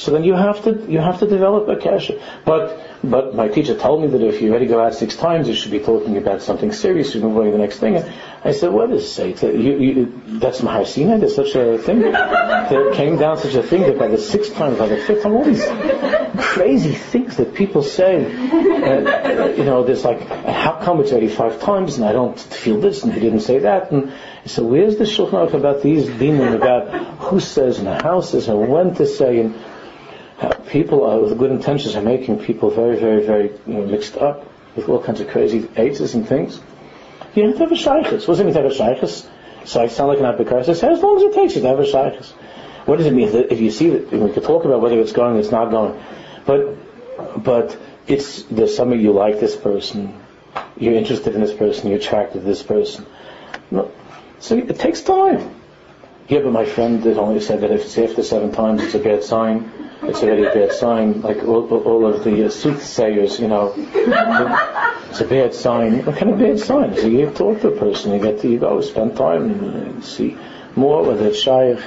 So 0.00 0.12
then 0.12 0.24
you 0.24 0.32
have 0.32 0.64
to 0.64 0.90
you 0.90 0.98
have 0.98 1.18
to 1.18 1.26
develop 1.26 1.68
a 1.68 1.76
kasha. 1.76 2.18
But 2.46 3.02
but 3.04 3.34
my 3.34 3.48
teacher 3.48 3.76
told 3.76 4.00
me 4.00 4.08
that 4.08 4.22
if 4.22 4.40
you 4.40 4.48
already 4.48 4.64
go 4.64 4.82
out 4.82 4.94
six 4.94 5.14
times, 5.14 5.46
you 5.46 5.52
should 5.52 5.72
be 5.72 5.80
talking 5.80 6.16
about 6.16 6.40
something 6.40 6.72
serious. 6.72 7.14
You 7.14 7.22
on 7.22 7.44
to 7.44 7.50
the 7.50 7.58
next 7.58 7.80
thing. 7.80 8.02
I 8.42 8.52
said, 8.52 8.72
what 8.72 8.90
is 8.92 9.12
say? 9.12 9.34
You, 9.42 9.78
you, 9.78 10.38
that's 10.38 10.62
Maharsina. 10.62 11.20
There's 11.20 11.36
such 11.36 11.54
a 11.54 11.76
thing. 11.76 12.00
There 12.00 12.94
came 12.94 13.18
down 13.18 13.36
such 13.36 13.54
a 13.54 13.62
thing 13.62 13.82
that 13.82 13.98
by 13.98 14.08
the 14.08 14.16
sixth 14.16 14.54
time, 14.54 14.78
by 14.78 14.86
the 14.86 14.96
fifth 14.96 15.22
time, 15.22 15.34
all 15.34 15.44
these 15.44 15.66
crazy 16.38 16.94
things 16.94 17.36
that 17.36 17.54
people 17.54 17.82
say. 17.82 18.24
Uh, 18.24 19.48
you 19.48 19.64
know, 19.64 19.84
there's 19.84 20.04
like, 20.06 20.26
how 20.46 20.80
come 20.82 21.00
it's 21.00 21.12
85 21.12 21.60
times 21.60 21.96
and 21.96 22.06
I 22.06 22.12
don't 22.12 22.40
feel 22.40 22.80
this 22.80 23.02
and 23.02 23.12
he 23.12 23.20
didn't 23.20 23.40
say 23.40 23.58
that? 23.58 23.90
And 23.90 24.14
so 24.46 24.64
where's 24.64 24.96
the 24.96 25.04
Shulchan 25.04 25.52
about 25.52 25.82
these 25.82 26.06
dinim 26.06 26.54
about 26.54 27.18
who 27.18 27.40
says 27.40 27.78
and 27.78 27.88
how 27.88 28.22
says 28.22 28.48
and 28.48 28.66
when 28.68 28.94
to 28.94 29.06
say 29.06 29.40
and 29.40 29.54
Uh, 30.40 30.54
people 30.68 31.04
are, 31.04 31.20
with 31.20 31.38
good 31.38 31.50
intentions 31.50 31.94
are 31.96 32.02
making 32.02 32.38
people 32.38 32.70
very, 32.70 32.98
very, 32.98 33.24
very 33.24 33.50
you 33.66 33.74
know, 33.74 33.86
mixed 33.86 34.16
up 34.16 34.46
with 34.74 34.88
all 34.88 35.02
kinds 35.02 35.20
of 35.20 35.28
crazy 35.28 35.68
aids 35.76 36.00
and 36.14 36.26
things. 36.26 36.60
You 37.34 37.46
have 37.46 37.54
to 37.54 37.58
have 37.60 37.72
a 37.72 37.74
shaykhis. 37.74 38.26
What 38.26 38.34
does 38.34 38.40
it 38.40 38.44
mean 38.44 38.54
to 38.54 38.62
have 38.62 38.70
a 38.70 38.74
shaykhis? 38.74 39.28
So 39.66 39.82
I 39.82 39.88
sound 39.88 40.08
like 40.08 40.18
an 40.18 40.24
abikar. 40.24 40.66
I 40.66 40.72
say, 40.72 40.88
as 40.88 41.02
long 41.02 41.18
as 41.18 41.22
it 41.24 41.34
takes 41.34 41.54
you 41.54 41.62
to 41.62 41.68
have 41.68 41.78
a 41.78 41.84
shaykhis. 41.84 42.32
What 42.86 42.96
does 42.96 43.06
it 43.06 43.12
mean? 43.12 43.28
If 43.28 43.60
you 43.60 43.70
see 43.70 43.90
that, 43.90 44.10
we 44.10 44.32
could 44.32 44.42
talk 44.42 44.64
about 44.64 44.80
whether 44.80 44.98
it's 44.98 45.12
going, 45.12 45.36
it's 45.36 45.50
not 45.50 45.70
going. 45.70 46.02
But, 46.46 46.76
but 47.36 47.78
it's, 48.06 48.42
there's 48.44 48.74
something 48.74 48.98
you 48.98 49.12
like 49.12 49.38
this 49.38 49.54
person, 49.54 50.18
you're 50.76 50.94
interested 50.94 51.34
in 51.34 51.40
this 51.40 51.52
person, 51.52 51.88
you're 51.88 51.98
attracted 51.98 52.40
to 52.40 52.44
this 52.44 52.62
person. 52.62 53.06
No, 53.70 53.92
so 54.40 54.56
it 54.56 54.78
takes 54.78 55.02
time. 55.02 55.54
Yeah, 56.28 56.40
but 56.40 56.52
my 56.52 56.64
friend 56.64 57.04
had 57.04 57.18
only 57.18 57.40
said 57.40 57.60
that 57.60 57.70
if 57.70 57.82
it's 57.82 57.98
after 57.98 58.22
seven 58.22 58.52
times, 58.52 58.82
it's 58.82 58.94
a 58.94 58.98
bad 58.98 59.22
sign. 59.22 59.89
It's 60.02 60.22
already 60.22 60.44
a 60.44 60.54
bad 60.54 60.72
sign. 60.72 61.20
Like 61.20 61.42
all, 61.44 61.68
all 61.68 62.06
of 62.06 62.24
the 62.24 62.46
uh, 62.46 62.48
soothsayers, 62.48 63.38
you 63.38 63.48
know, 63.48 63.74
it's 63.76 65.20
a 65.20 65.26
bad 65.26 65.54
sign. 65.54 66.04
What 66.04 66.16
kind 66.16 66.32
of 66.32 66.38
bad 66.38 66.58
sign? 66.58 66.96
So 66.96 67.06
you 67.06 67.30
talk 67.30 67.60
to 67.60 67.68
a 67.68 67.78
person, 67.78 68.14
you 68.14 68.20
get 68.20 68.40
to 68.40 68.48
you 68.48 68.58
go 68.58 68.80
spend 68.80 69.16
time 69.16 69.50
and 69.50 70.04
see 70.04 70.38
more 70.74 71.02
whether 71.04 71.26
it's 71.26 71.40
shaykh. 71.40 71.80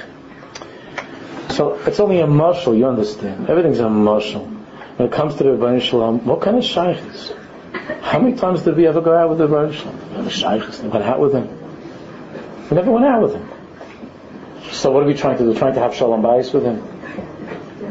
So 1.50 1.74
it's 1.86 1.98
only 2.00 2.20
a 2.20 2.26
muscle, 2.26 2.74
you 2.74 2.86
understand. 2.86 3.48
Everything's 3.48 3.80
a 3.80 3.88
muscle. 3.88 4.46
When 4.96 5.08
it 5.08 5.12
comes 5.12 5.34
to 5.36 5.44
the 5.44 5.50
Rebbeinu 5.50 5.82
Shalom, 5.82 6.24
what 6.24 6.40
kind 6.40 6.56
of 6.56 6.64
shaykh 6.64 6.98
is? 7.06 7.32
How 8.00 8.20
many 8.20 8.36
times 8.36 8.62
did 8.62 8.76
we 8.76 8.86
ever 8.86 9.00
go 9.00 9.16
out 9.16 9.28
with 9.30 9.38
the 9.38 9.48
Rebbeinu 9.48 9.72
Shalom? 9.72 10.28
Shaykh, 10.28 10.82
we 10.82 10.88
went 10.88 11.04
out 11.04 11.18
with 11.18 11.32
him. 11.32 11.48
We 12.70 12.76
never 12.76 12.92
went 12.92 13.06
out 13.06 13.22
with 13.22 13.34
him. 13.34 13.50
So 14.70 14.92
what 14.92 15.02
are 15.02 15.06
we 15.06 15.14
trying 15.14 15.38
to 15.38 15.44
do? 15.44 15.54
Trying 15.58 15.74
to 15.74 15.80
have 15.80 15.94
Shalom 15.94 16.22
Bayis 16.22 16.54
with 16.54 16.64
him. 16.64 16.93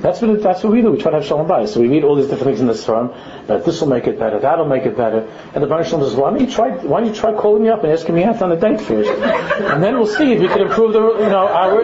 That's 0.01 0.21
what, 0.21 0.41
that's 0.41 0.63
what 0.63 0.73
we 0.73 0.81
do. 0.81 0.91
We 0.91 0.97
try 0.97 1.11
to 1.11 1.17
have 1.17 1.25
Shalom 1.25 1.47
Bayis. 1.47 1.69
So 1.69 1.81
we 1.81 1.87
read 1.87 2.03
all 2.03 2.15
these 2.15 2.27
different 2.27 2.45
things 2.45 2.61
in 2.61 2.67
this 2.67 2.85
firm, 2.85 3.13
that 3.47 3.65
this 3.65 3.81
will 3.81 3.89
make 3.89 4.07
it 4.07 4.19
better, 4.19 4.39
that'll 4.39 4.65
make 4.65 4.85
it 4.85 4.95
better. 4.97 5.27
And 5.53 5.63
the 5.63 5.67
Baruch 5.67 5.87
Shalom 5.87 6.03
says, 6.07 6.15
why 6.15 6.29
don't 6.29 6.41
you 6.41 6.47
try, 6.47 6.69
why 6.69 6.99
don't 7.01 7.09
you 7.09 7.15
try 7.15 7.33
calling 7.33 7.63
me 7.63 7.69
up 7.69 7.83
and 7.83 7.91
asking 7.91 8.15
me 8.15 8.23
out 8.23 8.41
on 8.41 8.51
a 8.51 8.59
date 8.59 8.81
first? 8.81 9.09
And 9.09 9.83
then 9.83 9.95
we'll 9.95 10.07
see 10.07 10.33
if 10.33 10.39
we 10.41 10.47
can 10.47 10.61
improve 10.61 10.93
the, 10.93 10.99
you 10.99 11.29
know, 11.29 11.47
our, 11.47 11.83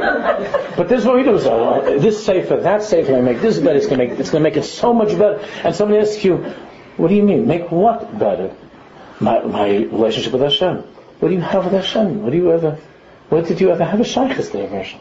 but 0.75 0.89
this 0.89 1.01
is 1.01 1.05
what 1.05 1.15
we 1.15 1.23
do. 1.23 1.39
So, 1.39 1.63
uh, 1.63 1.99
this 1.99 2.23
safer, 2.25 2.57
that 2.57 2.83
safer, 2.83 3.15
I 3.15 3.21
make 3.21 3.41
this 3.41 3.59
better, 3.59 3.77
it's 3.77 3.87
gonna 3.87 4.05
make, 4.05 4.33
make 4.33 4.57
it 4.57 4.63
so 4.63 4.93
much 4.93 5.09
better. 5.09 5.45
And 5.63 5.75
somebody 5.75 5.99
asks 5.99 6.23
you, 6.23 6.37
what 6.97 7.07
do 7.07 7.15
you 7.15 7.23
mean? 7.23 7.47
Make 7.47 7.71
what 7.71 8.17
better? 8.17 8.55
My, 9.19 9.41
my 9.41 9.69
relationship 9.69 10.33
with 10.33 10.41
Hashem. 10.41 10.83
What 11.19 11.29
do 11.29 11.35
you 11.35 11.41
have 11.41 11.65
with 11.65 11.73
Hashem? 11.73 12.23
What 12.23 12.31
do 12.31 12.37
you 12.37 12.51
ever, 12.51 12.77
what 13.29 13.45
did 13.47 13.59
you 13.59 13.71
ever 13.71 13.83
have 13.83 13.99
a 13.99 14.03
shaykhis 14.03 14.51
there, 14.51 14.67
Hashem? 14.67 14.99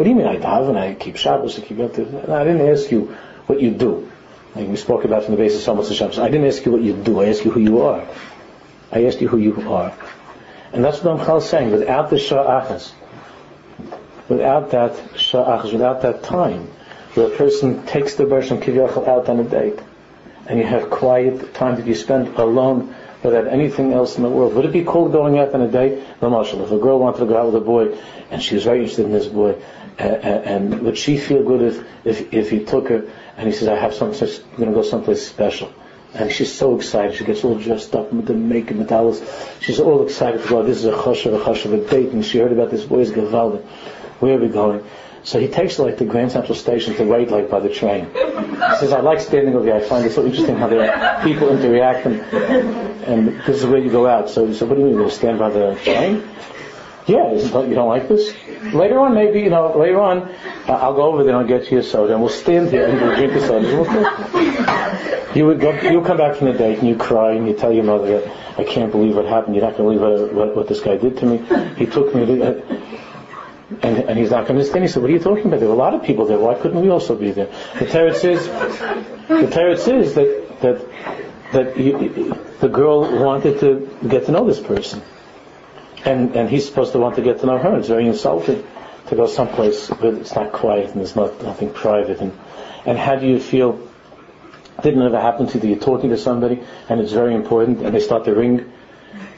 What 0.00 0.04
do 0.04 0.10
you 0.12 0.16
mean 0.16 0.28
I 0.28 0.38
daven, 0.38 0.78
I 0.78 0.94
keep 0.94 1.16
Shabbos, 1.16 1.58
I 1.58 1.60
keep 1.60 1.78
I 1.78 1.88
didn't 1.88 2.66
ask 2.66 2.90
you 2.90 3.14
what 3.44 3.60
you 3.60 3.70
do. 3.70 4.10
Like 4.54 4.66
we 4.66 4.76
spoke 4.76 5.04
about 5.04 5.24
from 5.24 5.32
the 5.32 5.36
basis 5.36 5.68
of 5.68 5.94
Shabbos. 5.94 6.18
I 6.18 6.30
didn't 6.30 6.46
ask 6.46 6.64
you 6.64 6.72
what 6.72 6.80
you 6.80 6.94
do, 6.94 7.20
I 7.20 7.26
asked 7.26 7.44
you 7.44 7.50
who 7.50 7.60
you 7.60 7.82
are. 7.82 8.08
I 8.90 9.04
asked 9.04 9.20
you 9.20 9.28
who 9.28 9.36
you 9.36 9.60
are. 9.70 9.92
And 10.72 10.82
that's 10.82 11.04
what 11.04 11.36
is 11.36 11.50
saying. 11.50 11.70
Without 11.70 12.08
the 12.08 12.16
Sha'achas, 12.16 12.92
without 14.26 14.70
that 14.70 14.92
Sha'achas, 15.16 15.70
without 15.70 16.00
that 16.00 16.22
time, 16.22 16.68
where 17.12 17.26
a 17.26 17.36
person 17.36 17.84
takes 17.84 18.14
the 18.14 18.24
version 18.24 18.58
Kivyachal 18.58 19.06
out 19.06 19.28
on 19.28 19.38
a 19.40 19.44
date, 19.44 19.80
and 20.46 20.58
you 20.58 20.64
have 20.64 20.88
quiet 20.88 21.52
time 21.52 21.76
that 21.76 21.86
you 21.86 21.94
spend 21.94 22.28
alone 22.38 22.94
without 23.22 23.48
anything 23.48 23.92
else 23.92 24.16
in 24.16 24.22
the 24.22 24.30
world. 24.30 24.54
Would 24.54 24.64
it 24.64 24.72
be 24.72 24.82
called 24.82 25.12
going 25.12 25.38
out 25.38 25.52
on 25.52 25.60
a 25.60 25.68
date? 25.68 26.02
No, 26.22 26.30
Marshall. 26.30 26.64
If 26.64 26.70
a 26.70 26.78
girl 26.78 26.98
wanted 26.98 27.18
to 27.18 27.26
go 27.26 27.36
out 27.36 27.52
with 27.52 27.56
a 27.56 27.60
boy 27.60 27.98
and 28.30 28.42
she 28.42 28.54
was 28.54 28.64
very 28.64 28.78
interested 28.78 29.04
in 29.04 29.12
this 29.12 29.26
boy, 29.26 29.60
and 30.00 30.80
would 30.80 30.98
she 30.98 31.18
feel 31.18 31.42
good 31.44 31.62
if, 31.62 32.06
if, 32.06 32.32
if 32.32 32.50
he 32.50 32.64
took 32.64 32.88
her 32.88 33.10
and 33.36 33.46
he 33.46 33.52
says, 33.52 33.68
I 33.68 33.76
have 33.76 33.94
something, 33.94 34.28
I'm 34.28 34.56
going 34.56 34.68
to 34.70 34.74
go 34.74 34.82
someplace 34.82 35.26
special. 35.26 35.72
And 36.12 36.32
she's 36.32 36.52
so 36.52 36.76
excited. 36.76 37.16
She 37.16 37.24
gets 37.24 37.44
all 37.44 37.56
dressed 37.56 37.94
up 37.94 38.12
with 38.12 38.26
the 38.26 38.34
makeup, 38.34 38.76
medallions. 38.76 39.22
She's 39.60 39.78
all 39.78 40.04
excited 40.04 40.42
to 40.42 40.48
go. 40.48 40.62
This 40.64 40.78
is 40.78 40.86
a 40.86 40.92
choshev, 40.92 41.40
a 41.40 41.44
choshev, 41.44 41.72
a 41.72 41.88
date. 41.88 42.10
And 42.10 42.24
she 42.24 42.38
heard 42.38 42.52
about 42.52 42.70
this 42.70 42.84
boy's 42.84 43.12
gavalda. 43.12 43.62
Where 44.18 44.36
are 44.36 44.40
we 44.40 44.48
going? 44.48 44.84
So 45.22 45.38
he 45.38 45.48
takes 45.48 45.76
her 45.76 45.84
like 45.84 45.98
to 45.98 46.04
Grand 46.06 46.32
Central 46.32 46.56
Station 46.56 46.94
to 46.94 47.04
wait 47.04 47.30
like 47.30 47.50
by 47.50 47.60
the 47.60 47.68
train. 47.68 48.06
He 48.06 48.76
says, 48.76 48.92
I 48.92 49.00
like 49.00 49.20
standing 49.20 49.54
over 49.54 49.66
here. 49.66 49.74
I 49.74 49.80
find 49.80 50.04
it 50.04 50.12
so 50.12 50.24
interesting 50.24 50.56
how 50.56 50.66
there 50.66 51.22
people 51.22 51.50
interact 51.50 52.06
and, 52.06 52.20
and 53.04 53.40
this 53.42 53.58
is 53.62 53.66
where 53.66 53.78
you 53.78 53.90
go 53.90 54.06
out. 54.06 54.30
So 54.30 54.52
said, 54.52 54.68
what 54.68 54.76
do 54.76 54.80
you 54.80 54.88
mean, 54.88 54.98
to 54.98 55.10
stand 55.10 55.38
by 55.38 55.50
the 55.50 55.78
train? 55.84 56.28
Yeah, 57.10 57.32
you 57.32 57.74
don't 57.74 57.88
like 57.88 58.08
this? 58.08 58.32
Later 58.72 59.00
on, 59.00 59.14
maybe, 59.14 59.40
you 59.40 59.50
know, 59.50 59.76
later 59.76 60.00
on, 60.00 60.22
uh, 60.68 60.72
I'll 60.72 60.94
go 60.94 61.02
over 61.12 61.24
there 61.24 61.34
and 61.34 61.42
I'll 61.42 61.58
get 61.58 61.72
you 61.72 61.78
a 61.78 61.82
soda 61.82 62.12
and 62.12 62.22
we'll 62.22 62.30
stand 62.30 62.70
here 62.70 62.86
and 62.86 63.00
we'll 63.00 63.16
drink 63.16 63.32
a 63.32 63.40
soda. 63.40 65.30
You 65.34 65.46
would 65.46 65.60
go, 65.60 65.72
you'll 65.80 66.04
come 66.04 66.18
back 66.18 66.36
from 66.36 66.48
the 66.48 66.52
date 66.52 66.78
and 66.78 66.88
you 66.88 66.96
cry 66.96 67.32
and 67.32 67.48
you 67.48 67.54
tell 67.54 67.72
your 67.72 67.82
mother 67.82 68.20
that 68.20 68.58
I 68.60 68.64
can't 68.64 68.92
believe 68.92 69.16
what 69.16 69.26
happened. 69.26 69.56
You're 69.56 69.64
not 69.64 69.76
going 69.76 69.98
to 69.98 70.04
believe 70.04 70.20
what, 70.20 70.34
what, 70.34 70.56
what, 70.56 70.68
this 70.68 70.80
guy 70.80 70.98
did 70.98 71.16
to 71.18 71.26
me. 71.26 71.38
He 71.76 71.86
took 71.86 72.14
me 72.14 72.26
to, 72.26 72.44
uh, 72.44 72.78
and, 73.82 73.98
and 73.98 74.16
he's 74.18 74.30
not 74.30 74.46
going 74.46 74.46
to 74.46 74.60
understand. 74.60 74.84
He 74.84 74.88
said, 74.88 75.02
what 75.02 75.10
are 75.10 75.14
you 75.14 75.20
talking 75.20 75.46
about? 75.46 75.58
There 75.58 75.68
were 75.68 75.74
a 75.74 75.78
lot 75.78 75.94
of 75.94 76.04
people 76.04 76.26
there. 76.26 76.38
Why 76.38 76.54
couldn't 76.54 76.80
we 76.80 76.90
also 76.90 77.16
be 77.16 77.32
there? 77.32 77.48
The 77.78 77.86
Torah 77.86 78.14
says, 78.14 78.46
the 79.26 79.50
Torah 79.50 79.76
says 79.76 80.14
that, 80.14 80.60
that, 80.60 80.88
that 81.52 81.76
you, 81.76 82.36
the 82.60 82.68
girl 82.68 83.00
wanted 83.20 83.58
to 83.60 83.88
get 84.06 84.26
to 84.26 84.32
know 84.32 84.44
this 84.46 84.60
person. 84.60 85.02
And, 86.04 86.34
and 86.34 86.48
he's 86.48 86.66
supposed 86.66 86.92
to 86.92 86.98
want 86.98 87.16
to 87.16 87.22
get 87.22 87.40
to 87.40 87.46
know 87.46 87.58
her. 87.58 87.76
It's 87.76 87.88
very 87.88 88.06
insulting 88.06 88.64
to 89.08 89.16
go 89.16 89.26
someplace 89.26 89.88
where 89.88 90.14
it's 90.14 90.34
not 90.34 90.52
quiet 90.52 90.90
and 90.90 91.00
there's 91.00 91.16
not, 91.16 91.42
nothing 91.42 91.72
private. 91.72 92.20
And, 92.20 92.38
and 92.86 92.98
how 92.98 93.16
do 93.16 93.26
you 93.26 93.38
feel? 93.38 93.86
Didn't 94.82 95.02
ever 95.02 95.20
happen 95.20 95.46
to 95.48 95.58
you 95.58 95.74
you're 95.74 95.78
talking 95.78 96.08
to 96.08 96.16
somebody 96.16 96.62
and 96.88 97.00
it's 97.00 97.12
very 97.12 97.34
important 97.34 97.82
and 97.82 97.94
they 97.94 98.00
start 98.00 98.24
to 98.24 98.34
ring 98.34 98.72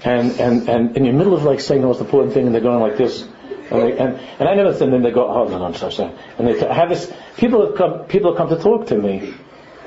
and, 0.04 0.38
and, 0.38 0.68
and 0.68 0.96
in 0.96 1.02
the 1.02 1.12
middle 1.12 1.34
of 1.34 1.42
like 1.42 1.58
saying 1.58 1.80
the 1.80 1.88
most 1.88 2.00
important 2.00 2.32
thing 2.32 2.46
and 2.46 2.54
they're 2.54 2.62
going 2.62 2.80
like 2.80 2.96
this 2.96 3.26
and, 3.72 3.82
they, 3.82 3.98
and, 3.98 4.20
and 4.38 4.48
I 4.48 4.54
never 4.54 4.70
and 4.70 4.92
then 4.92 5.02
they 5.02 5.10
go, 5.10 5.26
oh 5.26 5.48
no, 5.48 5.58
no, 5.58 5.64
I'm 5.64 5.74
sorry, 5.74 5.92
sorry. 5.92 6.12
And 6.38 6.46
they 6.46 6.58
have 6.58 6.90
this, 6.90 7.10
people 7.38 7.66
have 7.66 7.76
come, 7.76 8.04
people 8.04 8.32
have 8.32 8.36
come 8.36 8.50
to 8.50 8.62
talk 8.62 8.88
to 8.88 8.98
me. 8.98 9.34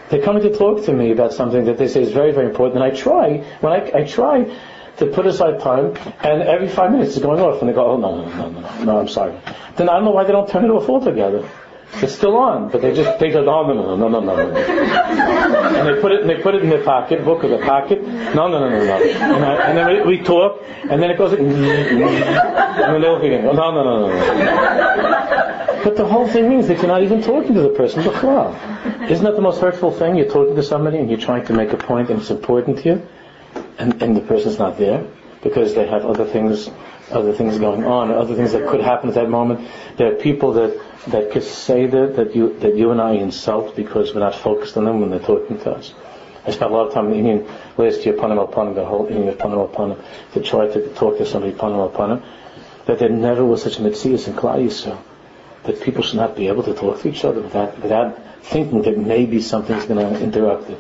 They're 0.10 0.24
coming 0.24 0.44
to 0.44 0.56
talk 0.56 0.86
to 0.86 0.94
me 0.94 1.12
about 1.12 1.34
something 1.34 1.66
that 1.66 1.78
they 1.78 1.88
say 1.88 2.02
is 2.02 2.12
very, 2.12 2.32
very 2.32 2.48
important. 2.48 2.84
And 2.84 2.92
I 2.92 2.96
try, 2.96 3.38
when 3.60 3.74
I, 3.74 4.00
I 4.00 4.04
try 4.04 4.52
to 4.98 5.06
put 5.08 5.26
aside 5.26 5.60
time, 5.60 5.96
and 6.24 6.42
every 6.42 6.70
five 6.70 6.92
minutes 6.92 7.16
it's 7.16 7.26
going 7.26 7.42
off, 7.42 7.60
and 7.62 7.70
they 7.70 7.74
go, 7.74 7.86
oh 7.86 7.98
no, 7.98 8.26
no, 8.26 8.50
no, 8.50 8.62
no, 8.62 8.84
no, 8.84 9.00
I'm 9.00 9.08
sorry. 9.08 9.38
Then 9.76 9.90
I 9.90 9.94
don't 9.94 10.06
know 10.06 10.12
why 10.12 10.24
they 10.24 10.32
don't 10.32 10.48
turn 10.48 10.66
it 10.66 10.70
off 10.70 10.88
altogether. 10.88 11.48
It's 12.02 12.14
still 12.14 12.36
on, 12.36 12.70
but 12.70 12.82
they 12.82 12.94
just 12.94 13.20
they 13.20 13.32
go, 13.32 13.40
oh 13.40 13.68
no, 13.68 13.74
no, 13.74 13.96
no, 13.96 14.08
no, 14.08 14.20
no, 14.20 14.36
no, 14.36 14.52
no. 14.52 14.58
and 14.58 15.88
they 15.88 16.02
put 16.02 16.12
it, 16.12 16.22
and 16.22 16.30
they 16.30 16.42
put 16.42 16.56
it 16.56 16.64
in 16.64 16.70
their 16.70 16.84
pocket, 16.84 17.24
book 17.24 17.44
of 17.44 17.52
their 17.52 17.64
pocket. 17.66 18.02
No, 18.04 18.48
no, 18.48 18.60
no, 18.60 18.70
no, 18.70 18.86
no. 18.86 18.96
And, 18.96 19.46
I, 19.46 19.56
and 19.70 19.78
then 19.78 20.08
we, 20.08 20.18
we 20.18 20.24
talk, 20.24 20.62
and 20.90 21.02
then 21.02 21.10
it 21.12 21.18
goes, 21.18 21.34
and 21.34 21.52
then 21.52 23.02
they 23.02 23.08
look 23.08 23.24
again. 23.24 23.46
No, 23.46 23.54
no, 23.54 23.72
no, 23.72 23.84
no, 23.84 24.08
no. 24.08 25.82
But 25.84 25.96
the 25.98 26.06
whole 26.06 26.28
thing 26.28 26.50
means 26.50 26.68
that 26.68 26.80
you're 26.80 26.88
not 26.88 27.04
even 27.04 27.22
talking 27.22 27.54
to 27.54 27.62
the 27.62 27.70
person. 27.70 28.00
Isn't 28.00 29.24
that 29.24 29.36
the 29.36 29.42
most 29.42 29.62
hurtful 29.62 29.92
thing? 29.92 30.16
You're 30.16 30.30
talking 30.32 30.56
to 30.56 30.64
somebody 30.64 30.98
and 30.98 31.10
you're 31.10 31.20
trying 31.20 31.46
to 31.46 31.54
make 31.54 31.74
a 31.74 31.78
point 31.78 32.10
and 32.10 32.20
it's 32.20 32.32
important 32.32 32.80
to 32.80 32.90
you 32.90 33.08
and, 33.78 34.02
and 34.02 34.16
the 34.16 34.22
person's 34.22 34.60
not 34.60 34.78
there 34.78 35.06
because 35.42 35.76
they 35.76 35.86
have 35.88 36.06
other 36.06 36.26
things, 36.26 36.70
other 37.12 37.34
things 37.34 37.60
going 37.60 37.84
on, 37.84 38.12
other 38.12 38.36
things 38.36 38.52
that 38.54 38.68
could 38.68 38.82
happen 38.82 39.10
at 39.10 39.16
that 39.16 39.30
moment. 39.30 39.70
There 39.98 40.12
are 40.12 40.16
people 40.16 40.54
that, 40.54 40.82
that 41.08 41.32
could 41.32 41.44
say 41.44 41.86
that, 41.86 42.16
that 42.16 42.36
you, 42.36 42.58
that 42.60 42.76
you 42.76 42.92
and 42.92 43.00
I 43.00 43.12
insult 43.14 43.76
because 43.76 44.14
we're 44.14 44.22
not 44.22 44.36
focused 44.36 44.76
on 44.76 44.86
them 44.86 45.02
when 45.02 45.12
they're 45.12 45.20
talking 45.20 45.60
to 45.60 45.72
us. 45.72 45.94
I 46.48 46.52
spent 46.52 46.72
a 46.72 46.74
lot 46.74 46.88
of 46.88 46.94
time 46.94 47.06
in 47.06 47.12
the 47.12 47.18
Indian 47.18 47.56
last 47.78 48.06
year, 48.06 48.16
Panim 48.16 48.52
Panim, 48.52 48.76
the 48.76 48.86
whole 48.86 49.08
Indian 49.08 49.36
Panim 49.36 49.72
Panim, 49.72 50.04
to 50.34 50.42
try 50.42 50.68
to 50.68 50.94
talk 50.96 51.18
to 51.18 51.26
somebody 51.26 51.54
Panim 51.54 51.92
Panim, 51.92 52.24
that 52.86 53.00
there 53.00 53.10
never 53.10 53.44
was 53.44 53.64
such 53.64 53.80
a 53.80 53.82
mitzvah 53.82 54.10
in 54.10 54.18
Yisrael, 54.18 55.00
that 55.64 55.82
people 55.82 56.04
should 56.04 56.18
not 56.18 56.36
be 56.36 56.48
able 56.48 56.64
to 56.64 56.74
talk 56.74 57.02
to 57.02 57.10
each 57.10 57.26
other 57.26 57.42
without, 57.42 57.80
without 57.82 58.44
thinking 58.44 58.84
that 58.84 58.98
maybe 58.98 59.42
something's 59.42 59.86
going 59.86 60.00
to 60.00 60.22
interrupt 60.22 60.70
it. 60.70 60.80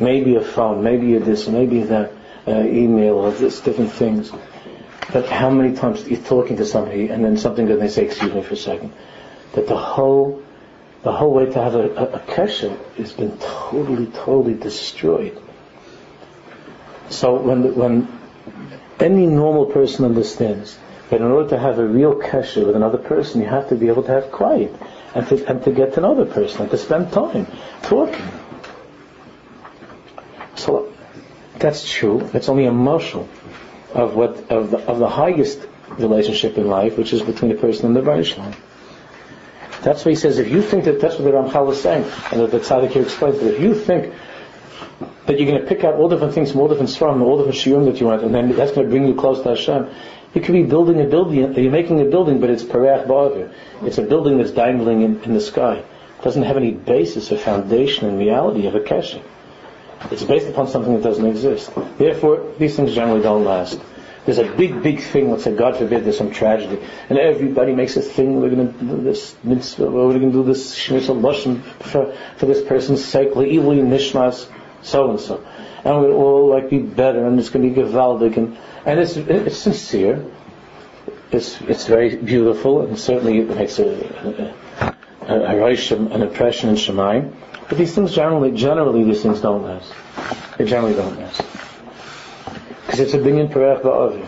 Maybe 0.00 0.34
a 0.34 0.40
phone, 0.40 0.82
maybe 0.82 1.14
a 1.14 1.20
this, 1.20 1.48
maybe 1.48 1.82
that 1.84 2.12
uh, 2.48 2.64
email 2.64 3.14
or 3.16 3.30
this, 3.32 3.60
different 3.60 3.92
things. 3.92 4.32
But 5.12 5.28
how 5.28 5.50
many 5.50 5.74
times 5.74 6.06
you're 6.08 6.20
talking 6.20 6.56
to 6.56 6.66
somebody 6.66 7.08
and 7.08 7.24
then 7.24 7.36
something 7.36 7.70
and 7.70 7.80
they 7.80 7.88
say, 7.88 8.04
excuse 8.04 8.32
me 8.32 8.42
for 8.42 8.54
a 8.54 8.56
second, 8.56 8.92
that 9.54 9.66
the 9.66 9.76
whole, 9.76 10.42
the 11.02 11.12
whole 11.12 11.32
way 11.32 11.46
to 11.46 11.62
have 11.62 11.74
a, 11.74 11.88
a, 11.94 12.04
a 12.14 12.46
has 12.98 13.12
been 13.12 13.36
totally, 13.38 14.06
totally 14.06 14.54
destroyed. 14.54 15.40
So 17.10 17.40
when, 17.40 17.74
when 17.74 18.08
any 19.00 19.26
normal 19.26 19.66
person 19.66 20.04
understands 20.04 20.78
that 21.10 21.20
in 21.20 21.26
order 21.26 21.48
to 21.50 21.58
have 21.58 21.78
a 21.78 21.86
real 21.86 22.14
kesha 22.14 22.66
with 22.66 22.76
another 22.76 22.98
person, 22.98 23.40
you 23.40 23.48
have 23.48 23.68
to 23.70 23.76
be 23.76 23.88
able 23.88 24.02
to 24.02 24.12
have 24.12 24.30
quiet 24.30 24.74
and 25.14 25.26
to, 25.28 25.46
and 25.46 25.62
to 25.64 25.72
get 25.72 25.94
to 25.94 26.00
know 26.00 26.14
the 26.14 26.26
person 26.26 26.62
and 26.62 26.70
to 26.70 26.76
spend 26.76 27.10
time 27.12 27.46
talking. 27.82 28.26
So 30.56 30.92
that's 31.58 31.88
true. 31.88 32.28
It's 32.34 32.48
only 32.48 32.66
a 32.66 32.72
marshal 32.72 33.28
of 33.94 34.14
what 34.14 34.50
of 34.50 34.70
the, 34.70 34.78
of 34.78 34.98
the 34.98 35.08
highest 35.08 35.66
relationship 35.98 36.58
in 36.58 36.68
life, 36.68 36.98
which 36.98 37.12
is 37.12 37.22
between 37.22 37.50
a 37.52 37.54
person 37.54 37.86
and 37.86 37.96
the 37.96 38.02
Baruch 38.02 38.36
That's 39.82 40.04
why 40.04 40.10
he 40.10 40.16
says, 40.16 40.38
if 40.38 40.50
you 40.50 40.62
think 40.62 40.84
that 40.84 41.00
that's 41.00 41.16
what 41.16 41.24
the 41.24 41.30
Ramchal 41.30 41.66
was 41.66 41.80
saying, 41.80 42.04
and 42.32 42.40
that 42.40 42.50
the 42.50 42.60
Tzaddik 42.60 42.90
here 42.90 43.02
explains, 43.02 43.38
that 43.40 43.54
if 43.54 43.60
you 43.60 43.74
think 43.74 44.14
that 45.26 45.38
you're 45.38 45.48
going 45.48 45.60
to 45.60 45.66
pick 45.66 45.84
out 45.84 45.94
all 45.94 46.08
different 46.08 46.34
things 46.34 46.52
from 46.52 46.60
all 46.60 46.68
different 46.68 46.90
from 46.90 47.22
all 47.22 47.38
different 47.38 47.58
shiurim 47.58 47.84
that 47.90 48.00
you 48.00 48.06
want, 48.06 48.22
and 48.22 48.34
then 48.34 48.54
that's 48.54 48.72
going 48.72 48.86
to 48.86 48.90
bring 48.90 49.06
you 49.06 49.14
close 49.14 49.42
to 49.42 49.50
Hashem, 49.50 49.88
you 50.34 50.40
could 50.40 50.52
be 50.52 50.62
building 50.62 51.00
a 51.00 51.04
building, 51.04 51.54
you're 51.54 51.70
making 51.70 52.00
a 52.00 52.04
building, 52.04 52.40
but 52.40 52.50
it's 52.50 52.62
perech 52.62 53.06
ba'avir. 53.06 53.52
It's 53.82 53.98
a 53.98 54.02
building 54.02 54.38
that's 54.38 54.50
dangling 54.50 55.02
in, 55.02 55.22
in 55.22 55.34
the 55.34 55.40
sky. 55.40 55.76
It 55.76 56.22
doesn't 56.22 56.42
have 56.42 56.56
any 56.56 56.72
basis 56.72 57.32
or 57.32 57.38
foundation 57.38 58.08
in 58.08 58.18
reality 58.18 58.66
of 58.66 58.74
a 58.74 58.80
kesher. 58.80 59.22
It's 60.10 60.22
based 60.22 60.48
upon 60.48 60.68
something 60.68 60.94
that 60.94 61.02
doesn't 61.02 61.26
exist. 61.26 61.70
Therefore, 61.98 62.52
these 62.58 62.76
things 62.76 62.94
generally 62.94 63.22
don't 63.22 63.44
last. 63.44 63.80
There's 64.24 64.38
a 64.38 64.44
big, 64.44 64.82
big 64.82 65.00
thing, 65.00 65.30
let's 65.30 65.44
say, 65.44 65.54
God 65.54 65.76
forbid, 65.76 66.04
there's 66.04 66.18
some 66.18 66.30
tragedy, 66.30 66.78
and 67.08 67.18
everybody 67.18 67.74
makes 67.74 67.96
a 67.96 68.02
thing, 68.02 68.40
we're 68.40 68.50
going 68.50 68.74
to 68.74 68.84
do 68.84 69.02
this 69.02 69.34
mitzvah, 69.42 69.90
we're 69.90 70.18
going 70.18 70.30
to 70.30 70.42
do 70.42 70.44
this 70.44 70.76
lashon 70.76 71.62
for, 71.62 72.14
for 72.36 72.44
this 72.44 72.62
person's 72.62 73.02
sake, 73.02 73.30
le'ili 73.30 73.80
nishmas, 73.82 74.46
so 74.82 75.10
and 75.10 75.18
so. 75.18 75.42
And 75.82 76.00
we'll 76.00 76.12
all 76.12 76.50
like 76.50 76.68
be 76.68 76.78
better, 76.78 77.26
and 77.26 77.40
it's 77.40 77.48
going 77.48 77.74
to 77.74 77.74
be 77.74 77.88
gewaldig, 77.88 78.36
and, 78.36 78.58
and 78.84 79.00
it's, 79.00 79.16
it's 79.16 79.56
sincere, 79.56 80.26
it's, 81.32 81.58
it's 81.62 81.86
very 81.86 82.16
beautiful, 82.16 82.82
and 82.82 82.98
certainly 82.98 83.38
it 83.38 83.48
makes 83.48 83.78
a, 83.78 83.86
a, 83.86 84.94
a, 85.22 85.56
a, 85.56 85.96
an 85.96 86.20
impression 86.20 86.68
in 86.68 86.74
Shemayim. 86.76 87.34
But 87.68 87.76
these 87.76 87.94
things 87.94 88.14
generally, 88.14 88.50
generally 88.52 89.04
these 89.04 89.22
things 89.22 89.40
don't 89.40 89.62
last. 89.62 89.92
They 90.56 90.64
generally 90.64 90.94
don't 90.94 91.18
last. 91.18 91.42
Because 92.86 93.00
it's 93.00 93.14
a 93.14 93.18
binyan 93.18 93.52
perech 93.52 93.82
ba'avi. 93.82 94.26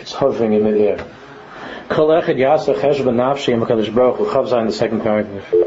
It's 0.00 0.12
hovering 0.12 0.54
in 0.54 0.64
the 0.64 0.78
air. 0.80 1.06
Kol 1.88 2.08
echad 2.08 2.36
yasa 2.36 2.74
chesh 2.74 2.98
b'nafshi 3.00 3.48
yim 3.48 3.60
HaKadosh 3.60 3.94
Baruch 3.94 4.16
Hu. 4.16 4.24
Chav 4.26 4.60
in 4.60 4.66
the 4.66 4.72
second 4.72 5.02
paragraph. 5.02 5.50
Kol 5.50 5.60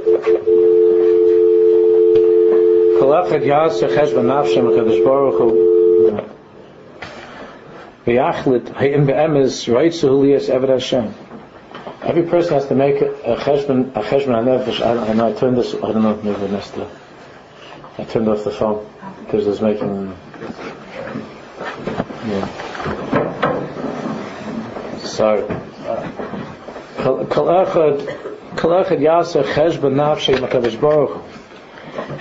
yasa 3.09 3.87
chesh 3.87 4.11
b'nafshi 4.11 4.55
yim 4.55 4.65
HaKadosh 4.65 5.03
Baruch 5.05 5.37
Hu. 5.39 5.49
V'yachlit 8.05 8.67
ha'im 8.75 9.05
be'emes 9.05 9.65
raitzu 9.67 10.09
huliyas 10.09 10.49
eved 10.53 10.69
Hashem. 10.69 11.13
Every 12.07 12.23
person 12.23 12.53
has 12.53 12.65
to 12.67 12.73
make 12.73 13.01
a 13.01 13.35
cheshbon, 13.35 13.91
a 13.93 14.01
cheshbon 14.01 14.45
nefesh. 14.45 14.79
I, 14.79 15.11
know 15.11 15.27
I 15.27 15.33
turned 15.33 15.57
this. 15.57 15.75
I 15.75 15.91
don't 15.91 16.03
know 16.03 16.11
if 16.11 16.23
maybe 16.23 16.47
I. 16.47 16.89
I 17.97 18.05
turned 18.05 18.29
off 18.29 18.45
the 18.45 18.51
phone 18.51 18.89
because 19.19 19.45
it 19.45 19.49
was 19.49 19.61
making. 19.61 20.17
Yeah. 22.25 22.47
Sorry. 24.99 25.43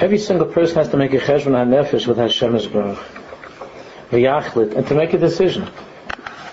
Every 0.01 0.19
single 0.19 0.47
person 0.47 0.77
has 0.79 0.89
to 0.89 0.97
make 0.97 1.15
a 1.15 1.19
cheshbon 1.19 1.69
nefesh 1.69 2.09
with 2.09 2.17
Hashem's 2.17 2.67
baruch. 2.67 2.99
And 4.11 4.87
to 4.89 4.95
make 4.97 5.13
a 5.13 5.19
decision 5.19 5.69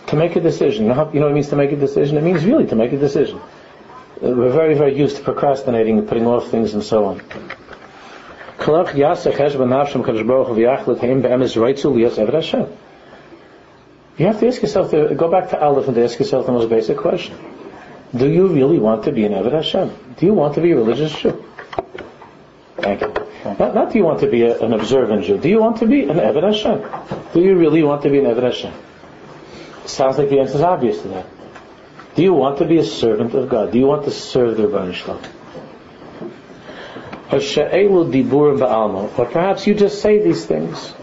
to 0.08 0.16
make 0.16 0.36
a 0.36 0.42
decision. 0.42 0.86
You 0.86 0.94
know 0.94 1.06
what 1.06 1.16
it 1.16 1.34
means 1.34 1.50
to 1.50 1.56
make 1.56 1.72
a 1.72 1.76
decision? 1.76 2.18
It 2.18 2.24
means 2.24 2.46
really 2.46 2.68
to 2.68 2.76
make 2.76 2.92
a 2.92 2.98
decision. 2.98 3.40
We're 4.22 4.52
very, 4.52 4.76
very 4.76 4.98
used 4.98 5.18
to 5.18 5.24
procrastinating 5.24 6.00
and 6.00 6.08
putting 6.08 6.26
off 6.28 6.50
things 6.50 6.74
and 6.74 6.84
so 6.84 7.06
on. 7.06 7.22
You 14.18 14.28
have 14.28 14.40
to 14.40 14.48
ask 14.48 14.62
yourself, 14.62 14.92
to, 14.92 15.16
go 15.16 15.30
back 15.30 15.50
to 15.50 15.62
Aleph 15.62 15.88
and 15.88 15.98
ask 15.98 16.20
yourself 16.20 16.46
the 16.46 16.52
most 16.52 16.70
basic 16.70 16.98
question. 16.98 17.36
Do 18.16 18.30
you 18.30 18.48
really 18.48 18.78
want 18.78 19.04
to 19.06 19.12
be 19.12 19.26
an 19.26 19.34
Eved 19.34 19.54
Hashem? 19.54 19.90
Do 20.18 20.26
you 20.26 20.34
want 20.34 20.54
to 20.56 20.62
be 20.62 20.72
a 20.72 20.76
religious 20.76 21.14
Jew? 21.20 21.44
Thank 22.78 23.02
you. 23.02 23.14
Not, 23.44 23.76
not 23.76 23.92
do 23.92 23.98
you 23.98 24.06
want 24.06 24.20
to 24.20 24.28
be 24.28 24.44
a, 24.44 24.60
an 24.60 24.74
observant 24.74 25.26
Jew. 25.26 25.38
Do 25.40 25.50
you 25.50 25.60
want 25.60 25.78
to 25.78 25.88
be 25.88 26.04
an 26.04 26.18
Eved 26.18 26.44
Hashem? 26.44 27.32
Do 27.34 27.42
you 27.42 27.58
really 27.58 27.82
want 27.82 28.04
to 28.04 28.10
be 28.10 28.20
an 28.20 28.26
Eved 28.26 28.44
Hashem? 28.44 28.74
Sounds 29.86 30.18
like 30.18 30.30
the 30.30 30.40
answer 30.40 30.56
is 30.56 30.62
obvious 30.62 31.02
to 31.02 31.08
that. 31.10 31.26
Do 32.16 32.22
you 32.22 32.34
want 32.34 32.60
to 32.60 32.66
be 32.66 32.78
a 32.78 32.84
servant 32.84 33.34
of 33.34 33.50
God? 33.50 33.72
Do 33.72 33.80
you 33.80 33.88
want 33.88 34.06
to 34.06 34.12
serve 34.12 34.58
the 34.58 34.64
Ribbono 34.64 34.94
Shel 34.94 35.20
Olam? 37.30 39.20
Or 39.20 39.26
perhaps 39.26 39.66
you 39.66 39.74
just 39.74 40.02
say 40.02 40.20
these 40.24 40.46
things. 40.46 40.94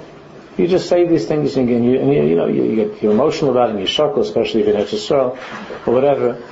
You 0.56 0.68
just 0.68 0.88
say 0.88 1.06
these 1.06 1.26
things 1.26 1.56
and 1.56 1.68
you, 1.68 1.98
and 1.98 2.12
you, 2.12 2.22
you 2.24 2.36
know, 2.36 2.46
you, 2.46 2.64
you, 2.64 2.76
get, 2.76 3.02
you're 3.02 3.12
emotional 3.12 3.50
about 3.50 3.70
it 3.70 3.72
and 3.72 3.80
you 3.80 3.86
chuckle, 3.86 4.22
especially 4.22 4.60
if 4.60 4.66
you're 4.66 4.76
in 4.76 4.82
Israel 4.82 5.38
or 5.86 5.92
whatever. 5.92 6.42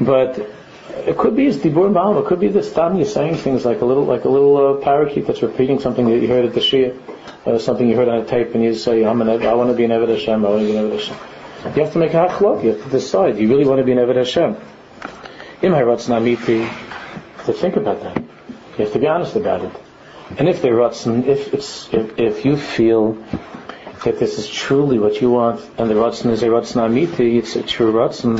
But 0.00 0.38
it 1.06 1.16
could 1.16 1.36
be 1.36 1.46
it's 1.46 1.58
dibur 1.58 1.92
ba'alma. 1.92 2.22
It 2.22 2.26
could 2.26 2.40
be 2.40 2.48
the 2.48 2.62
stam 2.62 2.96
you're 2.96 3.06
saying 3.06 3.36
things 3.36 3.64
like 3.64 3.80
a 3.80 3.84
little, 3.84 4.04
like 4.04 4.24
a 4.24 4.28
little 4.28 4.56
uh, 4.56 4.82
parakeet 4.82 5.26
that's 5.26 5.42
repeating 5.42 5.80
something 5.80 6.06
that 6.06 6.18
you 6.18 6.28
heard 6.28 6.44
at 6.44 6.54
the 6.54 6.60
Shia, 6.60 6.98
uh, 7.46 7.58
something 7.58 7.88
you 7.88 7.96
heard 7.96 8.08
on 8.08 8.18
a 8.18 8.24
tape, 8.24 8.54
and 8.54 8.62
you 8.62 8.74
say, 8.74 9.04
I'm 9.04 9.20
an, 9.20 9.28
I 9.28 9.54
want 9.54 9.70
to 9.70 9.76
be 9.76 9.84
an 9.84 9.90
Eved 9.90 10.08
Hashem, 10.08 10.44
I 10.44 10.48
want 10.48 10.62
to 10.62 10.66
be 10.66 10.76
an 10.76 10.88
Eved 10.88 10.92
Hashem. 10.92 11.16
You 11.76 11.84
have 11.84 11.92
to 11.92 11.98
make 11.98 12.12
a 12.12 12.26
hachlok. 12.26 12.64
You 12.64 12.70
have 12.70 12.82
to 12.82 12.90
decide. 12.90 13.38
You 13.38 13.48
really 13.48 13.66
want 13.66 13.78
to 13.78 13.84
be 13.84 13.92
an 13.92 13.98
Eved 13.98 14.16
Hashem. 14.16 14.56
Im 15.62 15.72
namiti. 15.72 16.68
To 17.44 17.52
think 17.52 17.76
about 17.76 18.02
that. 18.02 18.16
You 18.16 18.84
have 18.84 18.92
to 18.92 18.98
be 18.98 19.06
honest 19.06 19.36
about 19.36 19.64
it. 19.64 19.72
And 20.38 20.48
if 20.48 20.60
they're 20.60 20.74
rotzen, 20.74 21.26
if 21.26 21.52
it's 21.54 21.92
if, 21.92 22.18
if 22.18 22.44
you 22.44 22.56
feel 22.56 23.12
that 24.04 24.18
this 24.18 24.38
is 24.38 24.48
truly 24.48 24.98
what 24.98 25.20
you 25.20 25.30
want, 25.30 25.60
and 25.78 25.88
the 25.88 25.94
rotzen 25.94 26.30
is 26.30 26.42
a 26.42 26.46
rotzen 26.46 26.80
amiti, 26.88 27.36
it's 27.36 27.54
a 27.54 27.62
true 27.62 27.92
rotzen. 27.92 28.38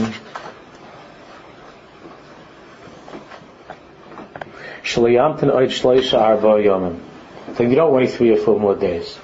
Shlayamtin 4.83 5.53
oid 5.53 5.69
shloisha 5.69 6.19
arba 6.19 6.63
yomim. 6.63 7.12
Then 7.57 7.71
you 7.71 7.77
don't 7.77 7.93
wait 7.93 8.11
three 8.11 8.31
or 8.31 8.37
four 8.37 8.59
more 8.59 8.75
days. 8.75 9.19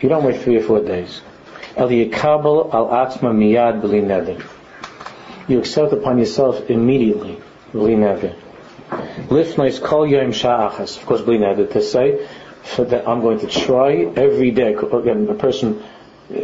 You 0.00 0.08
don't 0.08 0.24
wait 0.24 0.40
three 0.40 0.56
or 0.56 0.62
four 0.62 0.80
days. 0.80 1.20
El 1.76 1.88
yikabel 1.88 2.72
al 2.72 2.88
atzma 2.88 3.32
miyad 3.32 3.82
b'li 3.82 4.02
neder. 4.02 4.44
You 5.48 5.58
accept 5.58 5.92
upon 5.92 6.18
yourself 6.18 6.70
immediately 6.70 7.40
b'li 7.72 7.96
neder. 7.96 8.34
Lifnois 9.28 9.80
kol 9.82 10.06
yom 10.06 10.32
sha'achas. 10.32 10.96
Of 10.98 11.06
course, 11.06 11.20
b'li 11.20 11.38
neder 11.38 11.70
to 11.72 11.82
say 11.82 12.26
that 12.76 13.06
I'm 13.08 13.20
going 13.20 13.40
to 13.40 13.46
try 13.46 13.92
every 14.16 14.50
day. 14.50 14.74
Again, 14.74 15.28
a 15.28 15.34
person 15.34 15.82
uh, 16.34 16.40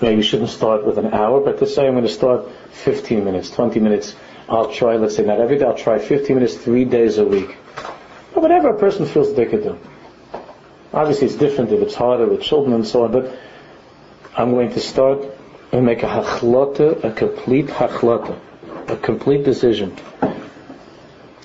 maybe 0.00 0.22
shouldn't 0.22 0.50
start 0.50 0.84
with 0.86 0.98
an 0.98 1.12
hour, 1.12 1.40
but 1.40 1.58
to 1.58 1.66
say 1.66 1.86
I'm 1.86 1.94
going 1.94 2.04
to 2.04 2.12
start 2.12 2.50
15 2.72 3.24
minutes, 3.24 3.50
20 3.50 3.80
minutes. 3.80 4.14
I'll 4.48 4.70
try, 4.70 4.96
let's 4.96 5.16
say 5.16 5.24
not 5.24 5.40
every 5.40 5.58
day, 5.58 5.64
I'll 5.64 5.76
try 5.76 5.98
15 5.98 6.36
minutes 6.36 6.54
three 6.54 6.84
days 6.84 7.18
a 7.18 7.24
week. 7.24 7.56
Or 8.34 8.42
whatever 8.42 8.68
a 8.68 8.78
person 8.78 9.06
feels 9.06 9.34
they 9.34 9.46
could 9.46 9.62
do. 9.62 9.78
Obviously 10.94 11.26
it's 11.26 11.36
different 11.36 11.72
if 11.72 11.80
it's 11.82 11.94
harder 11.94 12.26
with 12.26 12.40
children 12.40 12.74
and 12.74 12.86
so 12.86 13.04
on, 13.04 13.12
but 13.12 13.36
I'm 14.36 14.52
going 14.52 14.70
to 14.70 14.80
start 14.80 15.24
and 15.72 15.84
make 15.84 16.02
a 16.04 16.06
hachlota, 16.06 17.02
a 17.02 17.12
complete 17.12 17.66
hachlota, 17.66 18.38
a 18.88 18.96
complete 18.96 19.44
decision. 19.44 19.96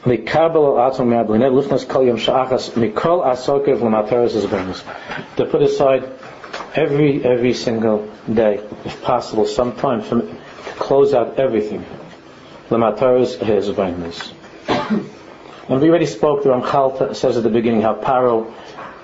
To 0.02 0.18
put 5.46 5.62
aside 5.62 6.10
every 6.76 7.26
every 7.26 7.54
single 7.54 8.10
day, 8.32 8.62
if 8.86 9.02
possible, 9.02 9.46
some 9.46 9.76
time 9.76 10.04
to 10.04 10.38
close 10.78 11.14
out 11.14 11.40
everything. 11.40 11.86
And 15.70 15.82
we 15.82 15.90
already 15.90 16.06
spoke, 16.06 16.44
the 16.44 16.50
Ramchal 16.50 17.16
says 17.16 17.38
at 17.38 17.44
the 17.44 17.50
beginning 17.50 17.82
how 17.82 17.94
Paro, 17.96 18.54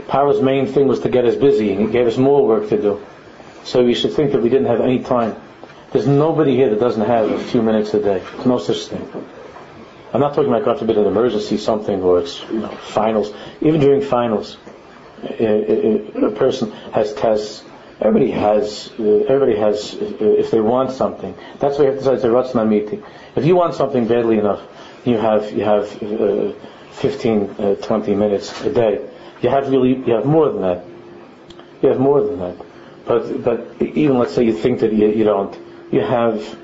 Paro's 0.07 0.41
main 0.41 0.67
thing 0.67 0.87
was 0.87 0.99
to 1.01 1.09
get 1.09 1.25
us 1.25 1.35
busy, 1.35 1.71
and 1.71 1.81
he 1.81 1.87
gave 1.87 2.07
us 2.07 2.17
more 2.17 2.45
work 2.45 2.69
to 2.69 2.81
do. 2.81 3.05
So 3.63 3.81
you 3.81 3.95
should 3.95 4.13
think 4.13 4.31
that 4.31 4.41
we 4.41 4.49
didn't 4.49 4.67
have 4.67 4.81
any 4.81 4.99
time. 4.99 5.35
There's 5.91 6.07
nobody 6.07 6.55
here 6.55 6.69
that 6.69 6.79
doesn't 6.79 7.05
have 7.05 7.31
a 7.31 7.39
few 7.39 7.61
minutes 7.61 7.93
a 7.93 7.99
day. 7.99 8.19
There's 8.19 8.45
no 8.45 8.59
such 8.59 8.87
thing. 8.87 9.25
I'm 10.13 10.21
not 10.21 10.33
talking 10.33 10.49
about 10.49 10.63
God 10.63 10.79
forbid 10.79 10.97
an 10.97 11.07
emergency 11.07 11.57
something 11.57 12.01
or 12.01 12.19
it's 12.19 12.41
you 12.49 12.59
know, 12.59 12.69
finals. 12.69 13.33
Even 13.61 13.81
during 13.81 14.01
finals, 14.01 14.57
a, 15.23 16.31
person 16.35 16.71
has 16.93 17.13
tests. 17.13 17.63
Everybody 17.99 18.31
has. 18.31 18.91
Uh, 18.99 19.25
everybody 19.27 19.57
has. 19.57 19.93
Uh, 19.93 20.15
if 20.19 20.51
they 20.51 20.59
want 20.59 20.91
something, 20.91 21.35
that's 21.59 21.77
why 21.77 21.85
you 21.85 21.91
have 21.91 22.03
to 22.03 22.53
say 22.53 22.65
meeting. 22.65 23.03
If 23.35 23.45
you 23.45 23.55
want 23.55 23.75
something 23.75 24.07
badly 24.07 24.37
enough, 24.37 24.61
you 25.05 25.17
have 25.17 25.51
you 25.51 25.63
have 25.63 26.03
uh, 26.03 26.51
15, 26.91 27.55
uh, 27.57 27.75
20 27.75 28.15
minutes 28.15 28.61
a 28.61 28.73
day. 28.73 29.09
You 29.45 29.51
have 29.51 29.69
really 29.69 29.93
you 29.93 30.13
have 30.13 30.25
more 30.25 30.49
than 30.49 30.61
that. 30.63 30.83
You 31.83 31.89
have 31.89 31.99
more 31.99 32.19
than 32.19 32.39
that. 32.39 32.57
But 33.05 33.43
but 33.43 33.79
even 33.79 34.17
let's 34.17 34.33
say 34.33 34.43
you 34.43 34.53
think 34.57 34.79
that 34.79 34.91
you, 34.91 35.09
you 35.09 35.23
don't, 35.23 35.55
you 35.91 36.01
have. 36.01 36.57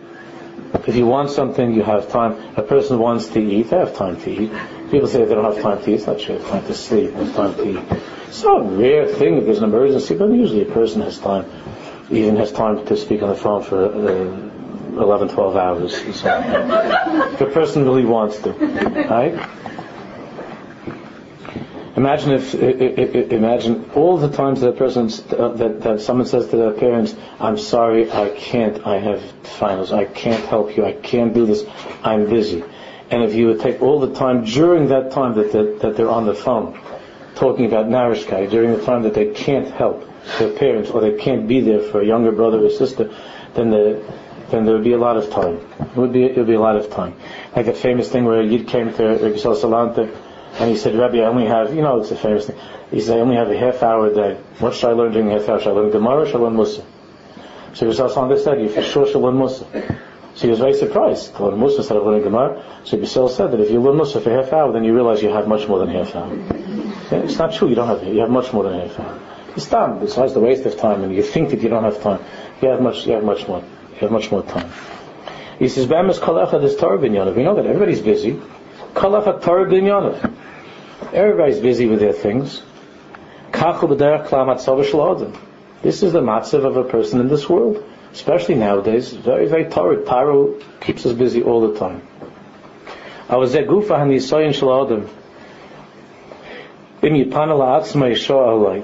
If 0.88 0.96
you 0.96 1.06
want 1.06 1.30
something, 1.30 1.76
you 1.76 1.84
have 1.84 2.10
time. 2.10 2.32
A 2.58 2.63
person 2.63 2.98
wants 2.98 3.28
to 3.36 3.39
eat, 3.39 3.70
they 3.70 3.78
have 3.78 3.96
time 3.96 4.20
to 4.22 4.32
eat. 4.32 4.52
People 4.89 5.08
say 5.08 5.24
they 5.24 5.36
don't 5.36 5.44
have 5.54 5.62
time 5.62 5.84
to 5.84 5.91
eat. 5.91 5.94
It's 5.94 6.08
not 6.08 6.17
true. 6.17 6.39
They 6.39 6.44
have 6.44 6.52
time 6.54 6.65
to 6.65 6.74
sleep. 6.74 7.13
They 7.13 7.24
have 7.24 7.36
time 7.36 7.54
to 7.54 7.70
eat. 7.70 8.02
It's 8.30 8.41
not 8.41 8.62
a 8.62 8.63
rare 8.63 9.06
thing 9.06 9.38
if 9.38 9.46
there's 9.46 9.60
an 9.60 9.65
emergency, 9.65 10.15
but 10.15 10.32
usually 10.32 10.63
a 10.63 10.74
person 10.74 11.02
has 11.02 11.20
time, 11.20 11.46
even 12.10 12.36
has 12.38 12.52
time 12.52 12.84
to 12.88 12.98
speak 12.98 13.22
on 13.22 13.30
the 13.30 13.36
phone 13.36 13.62
for 13.62 13.86
uh, 13.86 15.02
11, 15.04 15.30
12 15.30 15.56
hours. 15.56 16.20
So, 16.20 16.41
if 17.34 17.41
a 17.41 17.46
person 17.46 17.84
really 17.84 18.06
wants 18.06 18.39
to, 18.39 18.54
right? 18.54 19.36
Imagine 21.95 22.32
if, 22.32 22.54
imagine 22.54 23.91
all 23.95 24.17
the 24.17 24.30
times 24.30 24.62
that 24.62 24.69
a 24.69 24.71
person, 24.71 25.10
uh, 25.38 25.49
that, 25.49 25.82
that 25.82 26.01
someone 26.01 26.25
says 26.25 26.47
to 26.47 26.56
their 26.56 26.71
parents, 26.71 27.15
I'm 27.38 27.58
sorry, 27.58 28.10
I 28.10 28.30
can't, 28.30 28.86
I 28.88 28.97
have 28.97 29.21
finals, 29.43 29.91
I 29.91 30.06
can't 30.06 30.43
help 30.45 30.77
you, 30.77 30.86
I 30.86 30.93
can't 30.93 31.34
do 31.34 31.45
this, 31.45 31.65
I'm 32.01 32.30
busy. 32.30 32.63
And 33.10 33.23
if 33.23 33.36
you 33.36 33.47
would 33.47 33.60
take 33.60 33.82
all 33.82 33.99
the 33.99 34.13
time 34.13 34.45
during 34.45 34.88
that 34.88 35.12
time 35.12 35.36
that, 35.36 35.51
that, 35.51 35.80
that 35.82 35.97
they're 35.97 36.10
on 36.10 36.25
the 36.25 36.34
phone, 36.34 36.80
talking 37.36 37.65
about 37.65 37.88
Narishkai, 37.88 38.49
during 38.49 38.71
the 38.71 38.86
time 38.86 39.04
that 39.04 39.13
they 39.13 39.34
can't 39.34 39.69
help 39.69 40.08
their 40.39 40.54
parents, 40.54 40.89
or 40.89 41.01
they 41.01 41.17
can't 41.17 41.45
be 41.45 41.60
there 41.60 41.82
for 41.82 41.99
a 41.99 42.06
younger 42.06 42.32
brother 42.32 42.63
or 42.63 42.69
sister, 42.69 43.13
then 43.54 43.69
the, 43.69 44.01
then 44.49 44.63
there 44.63 44.75
would 44.75 44.84
be 44.86 44.93
a 44.93 44.97
lot 44.97 45.17
of 45.17 45.30
time. 45.30 45.58
It 45.80 45.97
would 45.97 46.13
be, 46.13 46.23
it 46.23 46.38
would 46.38 46.47
be 46.47 46.54
a 46.54 46.60
lot 46.60 46.77
of 46.77 46.89
time. 46.89 47.15
Like 47.54 47.67
a 47.67 47.73
famous 47.73 48.10
thing 48.10 48.23
where 48.23 48.41
Yid 48.41 48.67
came 48.69 48.93
to 48.93 49.04
Rabbi 49.04 49.36
Salanter, 49.36 50.15
and 50.60 50.70
he 50.70 50.78
said, 50.78 50.96
Rabbi, 50.96 51.18
I 51.18 51.26
only 51.26 51.46
have, 51.46 51.74
you 51.74 51.82
know, 51.82 52.00
it's 52.02 52.12
a 52.12 52.16
famous 52.16 52.48
thing. 52.48 52.58
He 52.92 53.00
said, 53.02 53.18
I 53.18 53.22
only 53.22 53.36
have 53.36 53.50
a 53.50 53.58
half 53.58 53.82
hour 53.84 54.08
a 54.08 54.14
day. 54.14 54.40
What 54.60 54.76
should 54.76 54.90
I 54.90 54.94
learn 54.94 55.14
during 55.14 55.32
a 55.32 55.40
half 55.40 55.48
hour? 55.48 55.60
Should 55.60 55.70
I 55.70 55.72
learn 55.72 55.92
Gemara 55.92 56.22
or 56.22 56.26
should 56.26 56.36
I 56.36 56.40
learn 56.40 56.56
Mussar? 56.56 56.84
So 57.74 57.88
on 57.88 58.38
said, 58.38 58.62
you 58.62 58.70
for 58.70 58.82
sure 58.82 59.08
should 59.08 59.22
learn 59.22 59.36
Mussar. 59.36 59.98
So 60.36 60.42
he 60.42 60.50
was 60.50 60.60
very 60.60 60.74
surprised 60.74 61.36
to 61.36 61.46
learn 61.46 61.60
Mussar 61.60 61.80
instead 61.80 61.98
of 61.98 62.06
learning 62.06 62.24
Gemara. 62.24 62.64
So 62.84 62.98
Bissell 62.98 63.30
said 63.30 63.52
that 63.52 63.62
if 63.62 63.72
you 63.72 63.80
learn 63.80 63.98
Mussar 63.98 64.22
for 64.22 64.30
half 64.30 64.52
hour, 64.52 64.72
then 64.74 64.84
you 64.84 64.94
realize 64.94 65.24
you 65.24 65.30
have 65.30 65.48
much 65.48 65.68
more 65.68 65.80
than 65.80 65.90
half 65.90 66.16
hour. 66.16 66.30
It's 67.12 67.38
not 67.38 67.54
true, 67.54 67.70
you 67.70 67.76
don't 67.76 67.88
have, 67.88 68.04
you 68.04 68.20
have 68.20 68.30
much 68.30 68.52
more 68.52 68.64
than 68.64 68.80
half 68.88 69.00
hour. 69.00 69.20
It's 69.56 69.66
time, 69.68 70.00
besides 70.00 70.34
the 70.34 70.40
waste 70.40 70.66
of 70.66 70.78
time, 70.78 71.04
and 71.04 71.14
you 71.14 71.24
think 71.24 71.50
that 71.50 71.62
you 71.62 71.70
don't 71.70 71.84
have 71.84 72.02
time. 72.02 72.24
You 72.62 72.70
have 72.70 72.82
much, 72.82 73.06
you 73.06 73.14
have 73.14 73.24
much 73.24 73.48
more, 73.48 73.60
you 73.60 74.00
have 74.00 74.12
much 74.12 74.32
more 74.32 74.44
time. 74.44 74.72
He 75.60 75.68
says, 75.68 75.86
Bam 75.88 76.10
is 76.10 76.20
kalacha 76.20 76.62
this 76.62 76.76
Torah. 76.76 76.98
We 76.98 77.10
know 77.10 77.56
that 77.56 77.66
everybody's 77.66 78.02
busy. 78.02 78.40
Kalacha 78.94 79.42
Torah 79.42 79.66
binyanov. 79.70 80.38
Everybody's 81.14 81.60
busy 81.60 81.88
with 81.88 82.00
their 82.00 82.14
things. 82.14 82.62
This 85.82 86.04
is 86.04 86.14
the 86.14 86.22
matzav 86.22 86.66
of 86.66 86.78
a 86.78 86.84
person 86.84 87.20
in 87.20 87.28
this 87.28 87.50
world, 87.50 87.84
especially 88.14 88.56
nowadays. 88.56 89.12
Very, 89.12 89.48
very 89.48 89.66
torrid. 89.66 90.06
Paro 90.06 90.62
keeps 90.80 91.06
us 91.06 91.14
busy 91.14 91.44
all 91.44 91.68
the 91.68 91.78
time. 91.78 92.02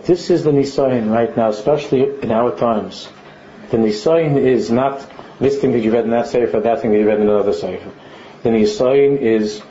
This 0.04 0.30
is 0.30 0.44
the 0.44 0.52
nisayin 0.52 1.12
right 1.12 1.36
now, 1.38 1.50
especially 1.50 2.22
in 2.22 2.32
our 2.32 2.56
times. 2.56 3.08
The 3.70 3.78
nisayin 3.78 4.38
is 4.38 4.72
not 4.72 5.06
this 5.40 5.60
thing 5.60 5.72
that 5.74 5.80
you 5.80 5.92
read 5.92 6.06
in 6.06 6.12
that 6.12 6.28
sefer, 6.28 6.60
that 6.60 6.82
thing 6.82 6.92
that 6.92 6.98
you 6.98 7.08
read 7.08 7.20
in 7.20 7.30
another 7.30 7.54
sefer. 7.54 7.92
The 8.44 8.50
nisayin 8.50 9.20
is 9.20 9.62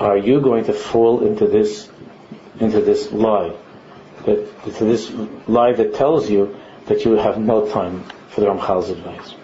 are 0.00 0.16
you 0.16 0.40
going 0.40 0.64
to 0.64 0.72
fall 0.72 1.26
into 1.26 1.46
this 1.46 1.88
into 2.58 2.80
this 2.80 3.12
lie? 3.12 3.54
That 4.24 4.64
this 4.64 5.10
lie 5.46 5.72
that 5.72 5.94
tells 5.94 6.28
you 6.28 6.56
that 6.86 7.04
you 7.04 7.12
have 7.12 7.38
no 7.38 7.68
time 7.68 8.04
for 8.30 8.40
the 8.40 8.48
Ramchal's 8.48 8.90
advice. 8.90 9.34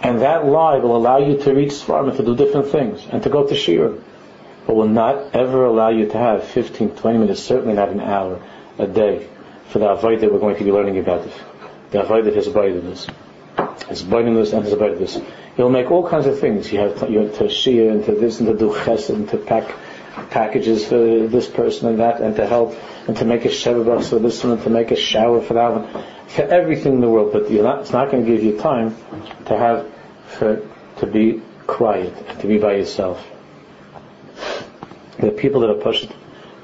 And 0.00 0.22
that 0.22 0.46
lie 0.46 0.78
will 0.78 0.96
allow 0.96 1.18
you 1.18 1.36
to 1.38 1.54
reach 1.54 1.70
Svarim 1.70 2.08
and 2.08 2.16
to 2.16 2.24
do 2.24 2.34
different 2.34 2.68
things 2.68 3.06
and 3.08 3.22
to 3.22 3.28
go 3.28 3.46
to 3.46 3.54
Shir. 3.54 3.98
But 4.66 4.74
will 4.74 4.88
not 4.88 5.34
ever 5.34 5.64
allow 5.64 5.90
you 5.90 6.06
to 6.06 6.18
have 6.18 6.44
15, 6.44 6.96
20 6.96 7.18
minutes, 7.18 7.42
certainly 7.42 7.74
not 7.74 7.88
an 7.90 8.00
hour 8.00 8.40
a 8.78 8.86
day 8.86 9.28
for 9.68 9.78
the 9.78 9.88
avoid 9.88 10.20
that 10.20 10.32
we're 10.32 10.38
going 10.38 10.56
to 10.56 10.64
be 10.64 10.72
learning 10.72 10.98
about. 10.98 11.28
The 11.90 12.02
avoided 12.02 12.34
his 12.34 12.48
avoidedness, 12.48 13.10
his 13.88 14.02
avoidedness 14.02 14.52
and 14.52 14.64
his 14.64 14.74
avoidedness. 14.74 15.24
He'll 15.56 15.70
make 15.70 15.90
all 15.90 16.08
kinds 16.08 16.26
of 16.26 16.38
things. 16.38 16.72
You 16.72 16.80
have 16.80 17.00
to, 17.00 17.10
you 17.10 17.18
have 17.20 17.36
to 17.38 17.44
shia 17.44 17.90
and 17.90 18.04
to 18.06 18.12
this 18.12 18.40
and 18.40 18.48
to 18.48 18.56
do 18.56 18.70
chesed 18.70 19.10
and 19.10 19.28
to 19.30 19.36
pack 19.36 19.74
packages 20.30 20.86
for 20.86 21.26
this 21.26 21.48
person 21.48 21.88
and 21.88 21.98
that 22.00 22.20
and 22.20 22.36
to 22.36 22.46
help 22.46 22.74
and 23.06 23.16
to 23.16 23.24
make 23.24 23.44
a 23.44 23.48
shevabas 23.48 24.10
for 24.10 24.18
this 24.18 24.42
one 24.44 24.54
and 24.54 24.62
to 24.62 24.70
make 24.70 24.90
a 24.90 24.96
shower 24.96 25.40
for 25.40 25.54
that 25.54 25.72
one 25.72 26.04
for 26.28 26.42
everything 26.42 26.94
in 26.94 27.00
the 27.00 27.08
world. 27.08 27.32
But 27.32 27.50
not, 27.50 27.80
it's 27.80 27.92
not 27.92 28.10
going 28.10 28.24
to 28.24 28.30
give 28.30 28.42
you 28.42 28.58
time 28.58 28.96
to 29.46 29.56
have 29.56 29.90
for 30.26 30.66
to 30.98 31.06
be 31.06 31.42
quiet 31.66 32.14
and 32.28 32.40
to 32.40 32.46
be 32.46 32.58
by 32.58 32.74
yourself. 32.74 33.26
The 35.18 35.30
people 35.30 35.60
that 35.60 35.70
are 35.70 35.80
pushed 35.80 36.10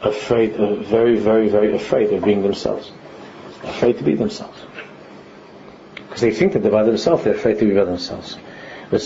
afraid, 0.02 0.54
uh, 0.54 0.76
very, 0.76 1.18
very, 1.18 1.48
very 1.48 1.74
afraid 1.74 2.12
of 2.12 2.24
being 2.24 2.42
themselves, 2.42 2.90
afraid 3.62 3.98
to 3.98 4.04
be 4.04 4.14
themselves, 4.14 4.58
because 5.96 6.20
they 6.20 6.32
think 6.32 6.54
that 6.54 6.60
they're 6.60 6.72
by 6.72 6.84
themselves. 6.84 7.24
They're 7.24 7.34
afraid 7.34 7.58
to 7.58 7.66
be 7.66 7.74
by 7.74 7.84
themselves. 7.84 8.36
The 8.90 8.98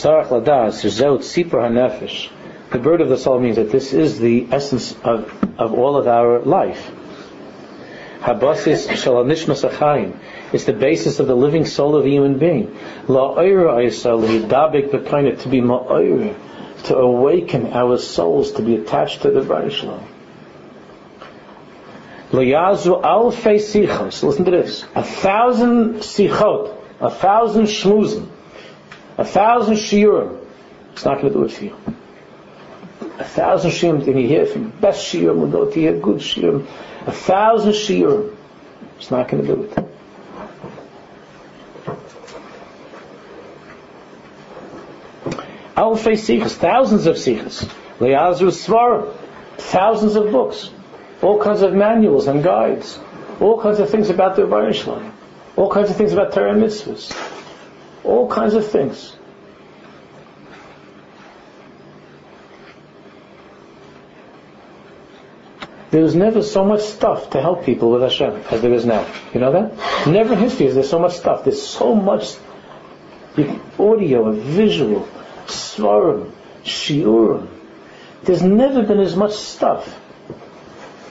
bird 2.78 3.00
of 3.00 3.08
the 3.08 3.18
soul 3.18 3.40
means 3.40 3.56
that 3.56 3.70
this 3.70 3.92
is 3.92 4.18
the 4.20 4.46
essence 4.52 4.94
of, 5.02 5.32
of 5.58 5.74
all 5.74 5.96
of 5.96 6.06
our 6.06 6.38
life. 6.40 6.90
Habasis. 8.20 8.88
It's 10.52 10.64
the 10.64 10.72
basis 10.72 11.18
of 11.18 11.26
the 11.26 11.34
living 11.34 11.66
soul 11.66 11.96
of 11.96 12.04
the 12.04 12.10
human 12.10 12.38
being. 12.38 12.78
La 13.08 13.34
to 15.40 15.48
be 15.48 15.60
to 16.84 16.96
awaken 16.96 17.72
our 17.72 17.98
souls 17.98 18.52
to 18.52 18.62
be 18.62 18.76
attached 18.76 19.22
to 19.22 19.30
the 19.30 19.42
alfei 23.02 23.56
sichos. 23.56 24.22
Listen 24.22 24.44
to 24.44 24.50
this. 24.50 24.84
A 24.94 25.02
thousand 25.02 25.96
sichot, 25.96 26.74
a 27.00 27.10
thousand 27.10 27.64
shmuzim, 27.64 28.28
a 29.22 29.24
thousand 29.24 29.76
shiurim. 29.76 30.44
It's 30.92 31.04
not 31.04 31.20
going 31.20 31.32
to 31.32 31.38
do 31.38 31.44
it 31.44 31.52
for 31.52 31.64
you. 31.64 31.76
A 33.18 33.24
thousand 33.24 33.70
shiurim, 33.70 34.04
and 34.08 34.20
you 34.20 34.26
hear 34.26 34.46
from 34.46 34.70
best 34.70 35.06
shiurim, 35.06 35.36
will 35.36 35.46
go 35.46 35.70
to 35.70 35.80
hear 35.80 35.96
good 35.96 36.16
shiurim. 36.18 36.66
A 37.06 37.12
thousand 37.12 37.72
shiurim. 37.72 38.36
It's 38.96 39.12
not 39.12 39.28
going 39.28 39.46
to 39.46 39.54
do 39.54 39.62
it. 39.62 39.70
Alfei 45.76 46.16
sichos, 46.26 46.54
thousands 46.56 47.06
of 47.06 47.14
sichos. 47.14 47.64
Le'azu 48.00 48.50
svarim, 48.50 49.16
thousands 49.56 50.16
of 50.16 50.32
books, 50.32 50.70
all 51.22 51.40
kinds 51.40 51.62
of 51.62 51.72
manuals 51.74 52.26
and 52.26 52.42
guides, 52.42 52.98
all 53.40 53.62
kinds 53.62 53.78
of 53.78 53.88
things 53.88 54.10
about 54.10 54.34
the 54.34 54.42
Rebbeinu 54.42 55.12
all 55.54 55.70
kinds 55.70 55.90
of 55.90 55.96
things 55.96 56.12
about 56.12 56.32
Torah 56.32 56.54
mitzvahs, 56.54 57.31
all 58.04 58.28
kinds 58.28 58.54
of 58.54 58.66
things. 58.66 59.16
There 65.90 66.02
was 66.02 66.14
never 66.14 66.42
so 66.42 66.64
much 66.64 66.80
stuff 66.80 67.30
to 67.30 67.40
help 67.42 67.64
people 67.64 67.90
with 67.90 68.00
Hashem 68.00 68.44
as 68.50 68.62
there 68.62 68.72
is 68.72 68.86
now. 68.86 69.06
You 69.34 69.40
know 69.40 69.52
that? 69.52 70.08
Never 70.08 70.32
in 70.32 70.40
history 70.40 70.66
is 70.66 70.74
there 70.74 70.84
so 70.84 70.98
much 70.98 71.12
stuff. 71.12 71.44
There's 71.44 71.62
so 71.62 71.94
much 71.94 72.36
audio, 73.78 74.32
visual, 74.32 75.06
svarim, 75.46 76.32
shiurim. 76.64 77.46
There's 78.22 78.42
never 78.42 78.82
been 78.84 79.00
as 79.00 79.16
much 79.16 79.34
stuff. 79.34 79.98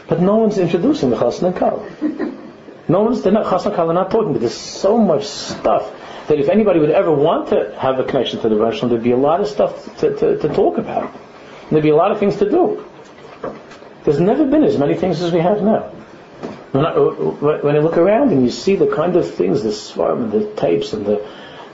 But 0.08 0.20
no 0.20 0.38
one's 0.38 0.58
introducing 0.58 1.12
the 1.12 1.16
chasna 1.16 1.50
and 1.50 1.56
kal. 1.56 1.86
No 2.88 3.04
one's, 3.04 3.22
they're 3.22 3.32
not, 3.32 3.46
chasna 3.46 3.68
and 3.68 3.76
kal 3.76 3.92
are 3.92 3.94
not 3.94 4.10
talking, 4.10 4.34
but 4.34 4.42
there's 4.42 4.58
so 4.58 4.98
much 4.98 5.26
stuff 5.26 6.01
that 6.32 6.40
if 6.40 6.48
anybody 6.48 6.80
would 6.80 6.92
ever 6.92 7.12
want 7.12 7.50
to 7.50 7.76
have 7.78 8.00
a 8.00 8.06
connection 8.06 8.40
to 8.40 8.48
the 8.48 8.56
Rosh 8.56 8.80
there'd 8.80 9.04
be 9.04 9.12
a 9.12 9.18
lot 9.18 9.42
of 9.42 9.48
stuff 9.48 9.98
to, 9.98 10.16
to, 10.16 10.38
to 10.38 10.48
talk 10.48 10.78
about. 10.78 11.14
And 11.14 11.72
there'd 11.72 11.84
be 11.84 11.90
a 11.90 11.96
lot 11.96 12.12
of 12.12 12.20
things 12.20 12.38
to 12.38 12.50
do. 12.50 12.86
There's 14.06 14.22
never 14.22 14.46
been 14.46 14.64
as 14.64 14.78
many 14.78 14.96
things 14.96 15.22
as 15.22 15.34
we 15.34 15.40
have 15.40 15.62
now. 15.62 15.90
When 16.72 16.86
I, 16.86 16.98
when 16.98 17.78
look 17.82 17.98
around 17.98 18.32
and 18.32 18.44
you 18.44 18.50
see 18.50 18.78
the 18.78 18.88
kind 18.88 19.18
of 19.18 19.30
things, 19.30 19.62
the 19.62 19.72
svarim 19.72 20.24
and 20.24 20.32
the 20.32 20.56
tapes 20.56 20.94
and 20.94 21.06
the 21.06 21.30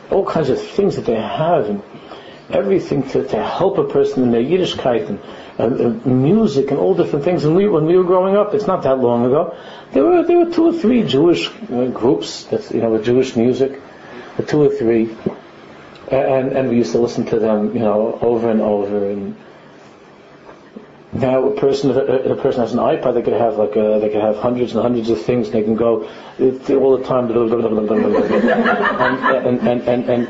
all 0.10 0.26
kinds 0.26 0.50
of 0.50 0.60
things 0.60 0.96
that 0.96 1.06
they 1.06 1.22
have, 1.22 1.66
and 1.70 1.84
everything 2.50 3.08
to, 3.10 3.28
to 3.28 3.44
help 3.44 3.78
a 3.78 3.84
person 3.84 4.24
in 4.24 4.32
their 4.32 4.42
Yiddishkeit 4.42 5.08
and 5.08 5.20
uh, 5.60 5.86
uh, 5.86 6.10
music 6.10 6.72
and 6.72 6.80
all 6.80 6.96
different 6.96 7.26
things. 7.26 7.44
And 7.44 7.56
we, 7.56 7.68
when 7.68 7.86
we 7.86 7.96
were 7.96 8.06
growing 8.06 8.36
up, 8.36 8.56
it's 8.56 8.66
not 8.66 8.84
that 8.84 8.98
long 8.98 9.26
ago, 9.26 9.56
there 9.92 10.04
were 10.04 10.24
there 10.24 10.40
were 10.40 10.52
two 10.52 10.66
or 10.66 10.74
three 10.74 11.04
Jewish 11.04 11.48
uh, 11.48 11.88
groups 11.88 12.46
that 12.46 12.72
you 12.72 12.82
know 12.82 12.90
with 12.90 13.06
Jewish 13.06 13.36
music, 13.36 13.80
two 14.44 14.62
or 14.62 14.70
three, 14.70 15.16
and 16.12 16.52
and 16.52 16.70
we 16.70 16.78
used 16.78 16.92
to 16.94 17.00
listen 17.00 17.26
to 17.28 17.40
them 17.40 17.74
you 17.74 17.82
know 17.82 18.18
over 18.22 18.50
and 18.50 18.62
over 18.62 19.10
and 19.10 19.36
now, 21.14 21.48
a 21.48 21.56
person, 21.56 21.92
a, 21.92 22.36
person 22.36 22.62
has 22.62 22.74
an 22.74 22.80
iPad, 22.80 23.14
they 23.14 23.22
could 23.22 23.34
have 23.34 23.58
like 23.58 23.76
a, 23.78 24.00
they 24.02 24.10
could 24.10 24.22
have 24.22 24.38
hundreds 24.38 24.74
and 24.74 24.82
hundreds 24.82 25.10
of 25.10 25.22
things. 25.22 25.50
They 25.50 25.64
can 25.64 25.76
go 25.76 26.04
all 26.04 26.98
the 26.98 27.04
time, 27.06 27.32
and, 29.48 29.60
and, 29.60 29.82
and, 29.82 30.10
and, 30.10 30.28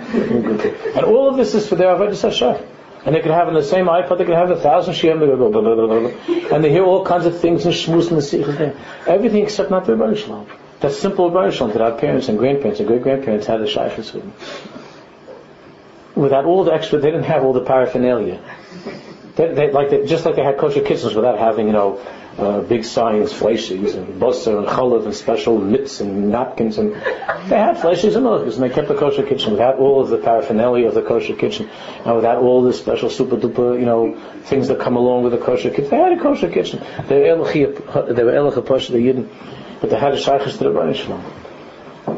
and, 0.62 1.06
all 1.06 1.30
of 1.30 1.36
this 1.36 1.56
is 1.56 1.68
for 1.68 1.76
their 1.76 1.88
avodah 1.88 2.22
Hashem. 2.22 2.64
And 3.06 3.16
they 3.16 3.22
could 3.22 3.32
have 3.32 3.48
in 3.48 3.56
the 3.56 3.64
same 3.64 3.88
iPad, 3.88 4.18
they 4.20 4.26
could 4.26 4.36
have 4.36 4.52
a 4.52 4.60
thousand 4.60 4.94
shiam, 4.94 6.54
and 6.54 6.64
they 6.64 6.70
hear 6.70 6.84
all 6.84 7.04
kinds 7.04 7.26
of 7.26 7.40
things 7.40 7.66
and 7.66 7.74
shmuz 7.74 8.12
and 8.12 8.22
the 8.22 8.76
everything 9.08 9.44
except 9.44 9.72
not 9.72 9.86
the 9.86 9.94
Ribbono 9.94 10.16
Shel 10.16 10.46
Olam. 10.46 10.67
That 10.80 10.92
simple 10.92 11.32
Shalom 11.52 11.74
that 11.74 11.82
our 11.82 11.98
parents 11.98 12.28
and 12.30 12.38
grandparents 12.38 12.80
and 12.80 12.88
great 12.88 13.02
grandparents 13.02 13.48
had 13.48 13.62
the 13.62 13.68
shaykhs 13.68 14.14
with. 14.14 14.26
Without 16.16 16.46
all 16.46 16.64
the 16.64 16.74
extra, 16.74 17.00
they 17.00 17.10
didn't 17.10 17.26
have 17.26 17.44
all 17.44 17.54
the 17.54 17.62
paraphernalia. 17.62 18.40
They, 19.36 19.54
they, 19.54 19.72
like 19.72 19.90
they, 19.90 20.06
just 20.06 20.26
like 20.26 20.36
they 20.36 20.44
had 20.44 20.58
kosher 20.58 20.82
kitchens 20.82 21.14
without 21.14 21.38
having, 21.38 21.68
you 21.68 21.74
know, 21.74 22.00
uh, 22.38 22.62
big 22.62 22.86
signs, 22.86 23.34
fleishies, 23.34 23.96
and 23.96 24.22
busser, 24.22 24.58
and 24.60 24.68
cholov, 24.68 25.06
and 25.06 25.16
special 25.16 25.60
mitts, 25.60 26.02
and 26.02 26.30
napkins, 26.30 26.78
and 26.78 26.94
they 26.94 27.58
had 27.58 27.78
fleishies 27.78 28.16
and 28.16 28.24
milkers, 28.24 28.58
and 28.58 28.64
they 28.64 28.74
kept 28.74 28.88
the 28.88 28.96
kosher 28.96 29.24
kitchen 29.24 29.52
without 29.52 29.78
all 29.78 30.02
of 30.02 30.10
the 30.10 30.18
paraphernalia 30.18 30.88
of 30.88 30.94
the 30.94 31.02
kosher 31.02 31.36
kitchen, 31.36 31.68
and 32.06 32.16
without 32.16 32.38
all 32.38 32.62
the 32.62 32.74
special 32.74 33.10
super 33.10 33.38
duper, 33.38 33.80
you 33.80 33.86
know, 33.86 34.16
things 34.44 34.68
that 34.68 34.80
come 34.80 34.96
along 34.96 35.24
with 35.24 35.34
the 35.34 35.40
kosher 35.40 35.72
kitchen. 35.72 35.90
They 35.90 35.98
had 35.98 36.12
a 36.12 36.22
kosher 36.22 36.50
kitchen. 36.50 36.84
They 37.08 37.32
were 37.32 37.46
elach 37.46 38.68
pasha 38.68 38.92
the 38.92 39.00
yidden, 39.00 39.28
but 39.82 39.90
they 39.90 40.00
had 40.00 40.14
a 40.14 40.18
shaykhs 40.18 40.58
to 40.58 40.64
the 40.64 40.70
Rebbeinu 40.72 41.22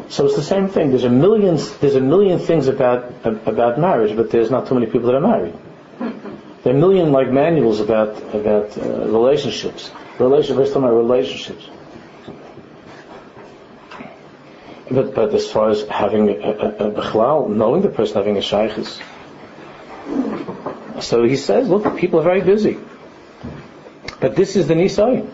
So 0.10 0.26
it's 0.26 0.36
the 0.36 0.44
same 0.44 0.68
thing. 0.68 0.90
There's 0.90 1.04
a 1.04 1.10
million, 1.10 1.58
there's 1.82 1.96
a 1.96 2.02
million 2.02 2.40
things 2.40 2.68
about 2.68 3.12
about 3.24 3.80
marriage, 3.80 4.16
but 4.16 4.32
there's 4.32 4.52
not 4.52 4.68
too 4.68 4.76
many 4.76 4.86
people 4.86 5.08
that 5.08 5.16
are 5.16 5.22
married. 5.22 5.56
There 6.64 6.74
are 6.74 6.78
a 6.78 6.80
million 6.80 7.12
like 7.12 7.32
manuals 7.32 7.80
about 7.80 8.18
about 8.34 8.78
uh, 8.78 9.08
relationships. 9.08 9.92
Relationships, 10.20 10.70
talking 10.70 10.84
about 10.84 10.96
relationships. 10.96 11.70
But 14.92 15.16
but 15.16 15.34
as 15.34 15.50
far 15.50 15.70
as 15.70 15.88
having 15.88 16.30
a, 16.30 16.34
a, 16.34 16.92
a 16.92 17.50
knowing 17.50 17.82
the 17.82 17.90
person 17.90 18.18
having 18.18 18.38
a 18.38 18.42
shaykhis. 18.42 19.02
So 21.02 21.24
he 21.24 21.38
says, 21.38 21.70
look, 21.70 21.98
people 21.98 22.20
are 22.20 22.24
very 22.24 22.42
busy. 22.42 22.78
But 24.20 24.36
this 24.36 24.56
is 24.56 24.68
the 24.68 24.74
nisayin. 24.74 25.30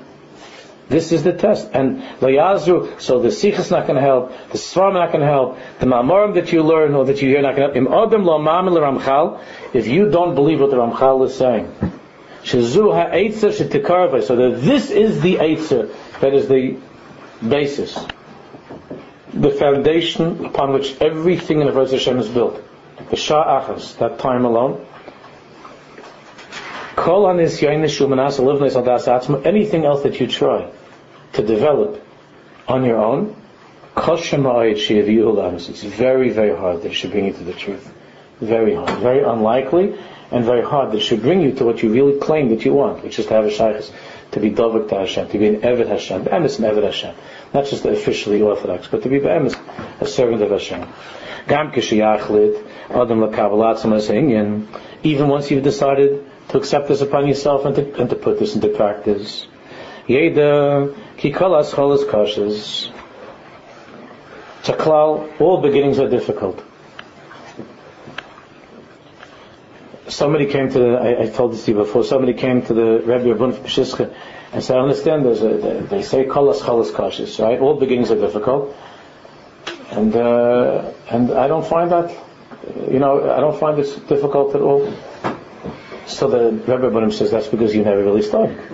This 0.88 1.12
is 1.12 1.24
the 1.24 1.34
test. 1.34 1.70
And 1.74 2.02
Layazru, 2.20 3.02
so 3.02 3.20
the 3.20 3.32
Sikh 3.32 3.58
is 3.58 3.72
not 3.72 3.88
going 3.88 3.96
to 3.96 4.02
help, 4.02 4.30
the 4.52 4.58
Svarim 4.58 4.94
not 4.94 5.12
going 5.12 5.22
to 5.22 5.28
help, 5.28 5.58
the 5.80 5.88
Mamorim 5.88 6.36
that 6.36 6.52
you 6.52 6.62
learn 6.62 6.94
or 6.94 7.06
that 7.06 7.22
you 7.22 7.30
hear 7.30 7.42
not 7.42 7.56
going 7.56 7.74
to 7.74 9.00
help. 9.00 9.42
If 9.74 9.88
you 9.88 10.12
don't 10.12 10.36
believe 10.36 10.62
what 10.62 10.70
the 10.70 10.78
Ramchal 10.78 11.26
is 11.26 11.36
saying. 11.36 11.74
Shazu 12.44 12.94
ha'etzer 12.94 13.50
shetikarvay, 13.50 14.24
so 14.24 14.36
that 14.36 14.62
this 14.62 14.92
is 14.92 15.22
the 15.22 15.38
Eitzer, 15.38 15.92
that 16.20 16.34
is 16.36 16.48
the 16.48 16.78
basis, 17.48 17.98
the 19.34 19.50
foundation 19.50 20.46
upon 20.46 20.72
which 20.72 20.96
everything 21.02 21.62
in 21.62 21.68
the 21.68 21.74
Avodah 21.74 21.94
Hashem 21.94 22.20
is 22.20 22.30
built. 22.30 22.62
The 23.10 23.16
Shah 23.16 23.62
Achas, 23.62 23.98
that 23.98 24.20
time 24.20 24.46
alone, 24.46 24.86
Call 26.96 27.26
on 27.26 27.40
his 27.40 27.60
yayna 27.60 27.86
shumanas, 27.86 29.46
anything 29.46 29.84
else 29.84 30.04
that 30.04 30.20
you 30.20 30.28
try 30.28 30.72
to 31.36 31.46
develop 31.46 32.02
on 32.68 32.84
your 32.84 32.98
own, 32.98 33.36
it's 33.98 35.84
very, 35.84 36.30
very 36.30 36.56
hard 36.56 36.82
that 36.82 36.92
it 36.92 36.94
should 36.94 37.12
bring 37.12 37.26
you 37.26 37.34
to 37.34 37.44
the 37.44 37.54
truth. 37.54 37.92
Very 38.42 38.76
hard. 38.76 39.00
Very 39.00 39.24
unlikely 39.24 39.98
and 40.32 40.44
very 40.44 40.64
hard 40.64 40.92
that 40.92 40.98
it 40.98 41.02
should 41.02 41.22
bring 41.22 41.42
you 41.42 41.54
to 41.54 41.64
what 41.64 41.82
you 41.82 41.92
really 41.92 42.20
claim 42.20 42.50
that 42.50 42.66
you 42.66 42.74
want, 42.74 43.04
which 43.04 43.20
is 43.20 43.28
to 43.28 43.34
have 43.34 43.46
a 43.46 43.52
shaykhs, 43.52 43.92
to 44.32 44.40
be 44.40 44.50
dovak 44.50 44.90
to 44.90 44.96
Hashem, 44.96 45.30
to 45.30 45.38
be 45.38 45.48
an 45.48 45.62
Eved 45.62 45.88
Hashem, 45.88 46.24
Be'emes 46.24 46.60
an 46.60 46.66
Eved 46.66 46.84
Hashem. 46.84 47.16
Not 47.54 47.66
just 47.68 47.86
officially 47.86 48.42
Orthodox, 48.42 48.88
but 48.88 49.04
to 49.04 49.10
be 49.10 49.20
Be'emes, 49.20 49.56
a 50.02 50.08
servant 50.08 50.42
of 50.42 50.50
Hashem. 50.52 50.88
Gam 51.48 51.72
Adam 52.90 54.68
even 55.04 55.28
once 55.28 55.52
you've 55.52 55.64
decided 55.64 56.26
to 56.50 56.58
accept 56.58 56.88
this 56.88 57.02
upon 57.02 57.28
yourself 57.28 57.66
and 57.66 57.76
to, 57.76 58.02
and 58.02 58.10
to 58.10 58.16
put 58.16 58.40
this 58.40 58.56
into 58.56 58.70
practice. 58.70 59.48
Yeda 60.08 60.94
kikolas 61.18 61.74
cholas. 61.74 62.92
It's 64.60 64.70
a 64.70 64.90
all 64.90 65.62
beginnings 65.62 66.00
are 66.00 66.10
difficult. 66.10 66.64
Somebody 70.08 70.46
came 70.46 70.70
to 70.72 70.80
the, 70.80 70.94
I, 70.96 71.24
I, 71.24 71.28
told 71.28 71.54
this 71.54 71.66
to 71.66 71.72
you 71.72 71.78
before, 71.78 72.04
somebody 72.04 72.34
came 72.34 72.62
to 72.64 72.74
the 72.74 73.02
Rebbe 73.04 73.34
Reb 73.34 73.38
Bunim 73.38 73.54
Pshischa 73.64 74.14
and 74.54 74.64
said, 74.64 74.78
I 74.78 74.82
understand 74.82 75.26
there's 75.26 75.42
a, 75.42 75.86
they 75.90 76.04
say 76.04 76.26
kolas 76.26 76.62
cholas 76.62 76.92
kashis, 76.92 77.44
right? 77.44 77.60
All 77.60 77.80
beginnings 77.80 78.12
are 78.12 78.20
difficult. 78.20 78.76
And, 79.92 80.16
uh, 80.16 80.92
and 81.10 81.32
I 81.32 81.48
don't 81.48 81.66
find 81.66 81.92
that, 81.92 82.12
you 82.90 83.00
know, 83.00 83.32
I 83.32 83.40
don't 83.40 83.60
find 83.60 83.78
this 83.78 83.96
difficult 83.96 84.56
at 84.56 84.62
all. 84.62 84.94
So 86.08 86.30
the 86.30 86.52
Rebbe 86.52 86.90
Rabbanim 86.90 87.12
says 87.12 87.32
that's 87.32 87.48
because 87.48 87.74
you 87.74 87.84
never 87.84 88.04
really 88.04 88.22
started. 88.22 88.58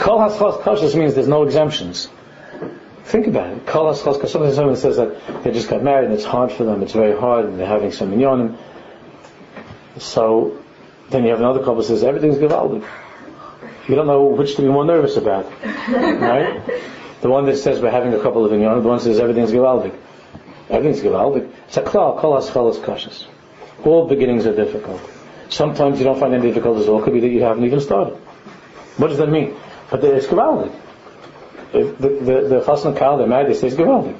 Kol 0.00 0.18
haschos 0.18 0.62
kashis 0.62 0.94
means 0.94 1.14
there's 1.14 1.28
no 1.28 1.42
exemptions. 1.42 2.08
Think 3.04 3.26
about 3.26 3.52
it. 3.52 3.66
Kol 3.66 3.92
haschos 3.92 4.18
kashis. 4.18 4.28
Sometimes 4.28 4.54
someone 4.54 4.76
says 4.76 4.96
that 4.96 5.44
they 5.44 5.52
just 5.52 5.68
got 5.68 5.82
married 5.82 6.06
and 6.06 6.14
it's 6.14 6.24
hard 6.24 6.50
for 6.50 6.64
them. 6.64 6.82
It's 6.82 6.94
very 6.94 7.18
hard 7.18 7.44
and 7.44 7.60
they're 7.60 7.66
having 7.66 7.92
some 7.92 8.10
minyanim. 8.10 8.56
So 9.98 10.62
then 11.10 11.24
you 11.24 11.30
have 11.30 11.40
another 11.40 11.60
couple 11.62 11.82
says 11.82 12.02
everything's 12.02 12.38
gewaldig. 12.38 12.86
You 13.86 13.94
don't 13.94 14.06
know 14.06 14.24
which 14.24 14.56
to 14.56 14.62
be 14.62 14.68
more 14.68 14.84
nervous 14.84 15.16
about, 15.16 15.52
right? 15.88 16.62
The 17.20 17.28
one 17.28 17.44
that 17.46 17.56
says 17.58 17.80
we're 17.82 17.90
having 17.90 18.14
a 18.14 18.20
couple 18.20 18.46
of 18.46 18.52
inyan, 18.52 18.82
the 18.82 18.88
one 18.88 18.96
that 18.96 19.04
says 19.04 19.20
everything's 19.20 19.50
gewaldig. 19.50 19.94
Everything's 20.70 21.04
gewaldig. 21.04 21.52
It's 21.66 21.76
a 21.76 21.82
klal, 21.82 22.18
kol 22.18 22.40
haschos 22.40 22.78
kashis. 22.78 23.26
All 23.84 24.06
beginnings 24.06 24.46
are 24.46 24.56
difficult. 24.56 25.00
Sometimes 25.52 25.98
you 25.98 26.04
don't 26.04 26.18
find 26.18 26.32
any 26.34 26.48
difficulties 26.48 26.84
at 26.84 26.90
all. 26.90 27.00
It 27.00 27.04
could 27.04 27.12
be 27.12 27.20
that 27.20 27.28
you 27.28 27.42
haven't 27.42 27.64
even 27.64 27.80
started. 27.80 28.14
What 28.96 29.08
does 29.08 29.18
that 29.18 29.28
mean? 29.28 29.54
But 29.90 30.02
it's 30.02 30.26
gewaldig. 30.26 30.74
If 31.74 31.98
the 31.98 32.08
the 32.08 32.48
the 32.48 32.60
chasna 32.60 32.96
kal 32.96 33.18
they're 33.18 33.26
married, 33.26 33.48
they 33.48 33.54
say 33.54 33.66
it's 33.66 33.76
gewaldig. 33.76 34.16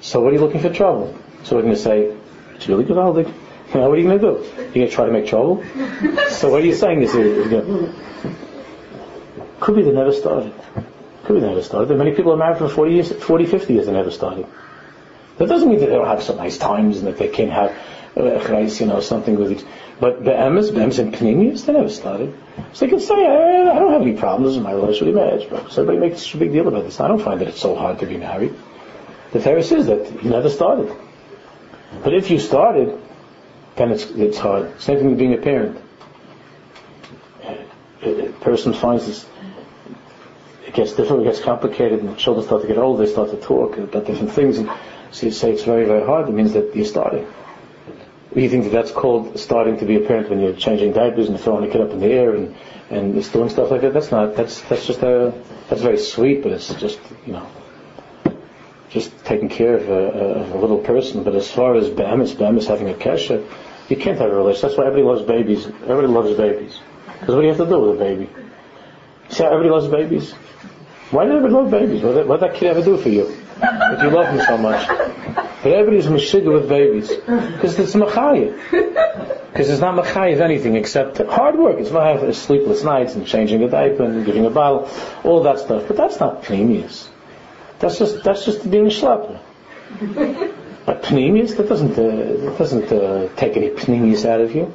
So 0.00 0.20
what 0.20 0.30
are 0.30 0.36
you 0.36 0.40
looking 0.40 0.60
for 0.60 0.72
trouble? 0.72 1.16
So 1.44 1.56
we're 1.56 1.62
going 1.62 1.74
to 1.74 1.80
say 1.80 2.16
it's 2.54 2.68
really 2.68 2.84
gewaldig. 2.84 3.32
Now 3.74 3.88
what 3.88 3.98
are 3.98 4.00
you 4.00 4.08
going 4.08 4.20
to 4.20 4.26
do? 4.26 4.34
You're 4.56 4.72
going 4.72 4.88
to 4.88 4.94
try 4.94 5.06
to 5.06 5.12
make 5.12 5.26
trouble? 5.26 5.62
so 6.28 6.50
what 6.50 6.62
are 6.62 6.66
you 6.66 6.74
saying? 6.74 7.02
Is 7.02 7.14
it, 7.16 7.92
could 9.58 9.74
be 9.74 9.82
they 9.82 9.90
never 9.90 10.12
started. 10.12 10.54
Could 11.24 11.34
be 11.34 11.40
they 11.40 11.48
never 11.48 11.62
started. 11.62 11.88
There 11.88 11.96
many 11.98 12.12
people 12.12 12.32
are 12.32 12.36
married 12.36 12.58
for 12.58 12.68
40 12.68 12.94
years, 12.94 13.12
40, 13.12 13.46
50 13.46 13.74
years 13.74 13.88
and 13.88 13.96
never 13.96 14.12
started. 14.12 14.46
That 15.38 15.48
doesn't 15.48 15.68
mean 15.68 15.80
that 15.80 15.86
they 15.86 15.96
don't 15.96 16.06
have 16.06 16.22
some 16.22 16.36
nice 16.36 16.56
times 16.56 16.98
and 16.98 17.08
that 17.08 17.18
they 17.18 17.28
can't 17.28 17.50
have, 17.50 17.76
you 18.16 18.86
know, 18.86 19.00
something 19.00 19.38
with 19.38 19.52
it. 19.52 19.64
But 20.00 20.24
be'emes, 20.24 20.70
be'emes 20.70 20.98
and 20.98 21.12
pnimius, 21.12 21.66
they 21.66 21.72
never 21.72 21.88
started. 21.88 22.34
So 22.72 22.86
they 22.86 22.90
can 22.90 23.00
say, 23.00 23.14
I, 23.14 23.70
I 23.70 23.78
don't 23.78 23.92
have 23.92 24.02
any 24.02 24.16
problems 24.16 24.56
in 24.56 24.62
my 24.62 24.72
relationship 24.72 25.14
with 25.14 25.16
marriage, 25.16 25.50
but 25.50 25.70
everybody 25.72 25.98
makes 25.98 26.22
such 26.22 26.34
a 26.34 26.38
big 26.38 26.52
deal 26.52 26.68
about 26.68 26.84
this. 26.84 27.00
I 27.00 27.08
don't 27.08 27.22
find 27.22 27.40
that 27.40 27.48
it's 27.48 27.60
so 27.60 27.74
hard 27.74 27.98
to 28.00 28.06
be 28.06 28.16
married. 28.16 28.54
The 29.32 29.40
Torah 29.40 29.62
says 29.62 29.86
that 29.86 30.22
you 30.22 30.30
never 30.30 30.48
started. 30.48 30.94
But 32.02 32.14
if 32.14 32.30
you 32.30 32.38
started, 32.38 32.98
then 33.76 33.92
it's, 33.92 34.04
it's 34.10 34.38
hard. 34.38 34.80
Same 34.80 34.98
thing 34.98 35.10
with 35.10 35.18
being 35.18 35.34
a 35.34 35.38
parent. 35.38 35.82
A, 38.02 38.32
person 38.40 38.72
finds 38.72 39.06
this, 39.06 39.26
it 40.66 40.72
gets 40.72 40.92
difficult, 40.92 41.22
it 41.22 41.24
gets 41.24 41.40
complicated, 41.40 42.00
and 42.00 42.16
children 42.16 42.46
start 42.46 42.62
to 42.62 42.68
get 42.68 42.78
older, 42.78 43.04
they 43.04 43.10
start 43.10 43.30
to 43.30 43.36
talk 43.36 43.76
about 43.76 44.06
different 44.06 44.32
things, 44.32 44.58
and 44.58 44.70
so 45.10 45.26
you 45.26 45.32
say 45.32 45.50
it's 45.52 45.64
very, 45.64 45.84
very 45.84 46.06
hard, 46.06 46.28
it 46.28 46.32
means 46.32 46.52
that 46.52 46.74
you're 46.76 46.84
starting. 46.84 47.26
You 48.34 48.50
think 48.50 48.64
that 48.64 48.72
that's 48.72 48.90
called 48.90 49.38
starting 49.38 49.78
to 49.78 49.86
be 49.86 49.96
a 49.96 50.00
parent 50.00 50.28
when 50.28 50.40
you're 50.40 50.54
changing 50.54 50.92
diapers 50.92 51.28
and 51.28 51.38
throwing 51.38 51.68
a 51.68 51.72
kid 51.72 51.80
up 51.80 51.90
in 51.90 52.00
the 52.00 52.06
air 52.06 52.34
and, 52.34 52.54
and 52.90 53.16
it's 53.16 53.30
doing 53.30 53.48
stuff 53.48 53.70
like 53.70 53.82
that? 53.82 53.94
That's 53.94 54.10
not, 54.10 54.34
that's, 54.34 54.60
that's 54.62 54.86
just 54.86 55.02
a, 55.02 55.32
that's 55.68 55.80
very 55.80 55.98
sweet, 55.98 56.42
but 56.42 56.52
it's 56.52 56.74
just, 56.74 56.98
you 57.24 57.32
know, 57.32 57.48
just 58.90 59.24
taking 59.24 59.48
care 59.48 59.76
of 59.76 59.88
a, 59.88 59.92
of 59.92 60.52
a 60.52 60.58
little 60.58 60.78
person. 60.78 61.22
But 61.22 61.34
as 61.34 61.50
far 61.50 61.76
as 61.76 61.88
Behemoth, 61.88 62.36
Behemoth 62.36 62.66
having 62.66 62.90
a 62.90 62.94
kesha, 62.94 63.46
you 63.88 63.96
can't 63.96 64.18
have 64.18 64.30
a 64.30 64.34
relationship. 64.34 64.70
That's 64.70 64.78
why 64.78 64.86
everybody 64.86 65.06
loves 65.06 65.22
babies. 65.22 65.66
Everybody 65.66 66.08
loves 66.08 66.36
babies. 66.36 66.80
Because 67.20 67.34
what 67.34 67.40
do 67.40 67.46
you 67.46 67.54
have 67.54 67.58
to 67.58 67.66
do 67.66 67.80
with 67.80 67.96
a 67.96 68.04
baby? 68.04 68.28
See 69.28 69.42
how 69.42 69.50
everybody 69.50 69.70
loves 69.70 69.88
babies? 69.88 70.32
Why 71.10 71.24
did 71.24 71.36
everybody 71.36 71.54
love 71.54 71.70
babies? 71.70 72.02
What 72.02 72.14
did 72.14 72.40
that 72.40 72.54
kid 72.56 72.68
ever 72.68 72.82
do 72.82 72.96
for 72.96 73.08
you? 73.08 73.45
If 73.58 74.02
you 74.02 74.10
love 74.10 74.26
him 74.28 74.40
so 74.46 74.58
much. 74.58 74.86
But 74.86 75.72
everybody's 75.72 76.06
mashiga 76.06 76.52
with 76.52 76.68
babies. 76.68 77.08
Because 77.08 77.78
it's 77.78 77.94
machayev. 77.94 78.54
Because 79.50 79.70
it's 79.70 79.80
not 79.80 79.96
machayev 79.96 80.40
anything 80.40 80.76
except 80.76 81.18
hard 81.18 81.56
work. 81.56 81.78
It's 81.78 81.90
not 81.90 82.34
sleepless 82.34 82.82
nights 82.82 83.14
and 83.14 83.26
changing 83.26 83.62
a 83.62 83.68
diaper 83.68 84.04
and 84.04 84.24
giving 84.26 84.46
a 84.46 84.50
bottle, 84.50 84.90
all 85.24 85.42
that 85.44 85.58
stuff. 85.58 85.84
But 85.88 85.96
that's 85.96 86.20
not 86.20 86.42
pnimius. 86.42 87.08
That's 87.78 87.98
just, 87.98 88.22
that's 88.24 88.44
just 88.44 88.70
being 88.70 88.86
a 88.86 88.90
schlepper. 88.90 89.40
But 90.84 91.02
pnimius, 91.02 91.56
that 91.56 91.68
doesn't, 91.68 91.92
uh, 91.92 92.46
that 92.46 92.56
doesn't 92.58 92.92
uh, 92.92 93.28
take 93.36 93.56
any 93.56 93.70
pnimius 93.70 94.24
out 94.24 94.40
of 94.40 94.54
you. 94.54 94.72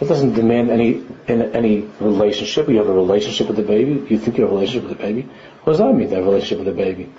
It 0.00 0.08
doesn't 0.08 0.32
demand 0.32 0.70
any 0.70 1.04
any 1.28 1.88
relationship. 2.00 2.68
You 2.68 2.78
have 2.78 2.88
a 2.88 2.92
relationship 2.92 3.48
with 3.48 3.56
the 3.56 3.62
baby. 3.62 4.04
You 4.08 4.18
think 4.18 4.38
you 4.38 4.44
have 4.44 4.52
a 4.52 4.54
relationship 4.54 4.88
with 4.88 4.98
the 4.98 5.04
baby. 5.04 5.28
What 5.62 5.74
does 5.74 5.78
that 5.78 5.92
mean? 5.92 6.10
That 6.10 6.22
relationship 6.22 6.58
with 6.64 6.74
the 6.74 6.82
baby? 6.82 7.12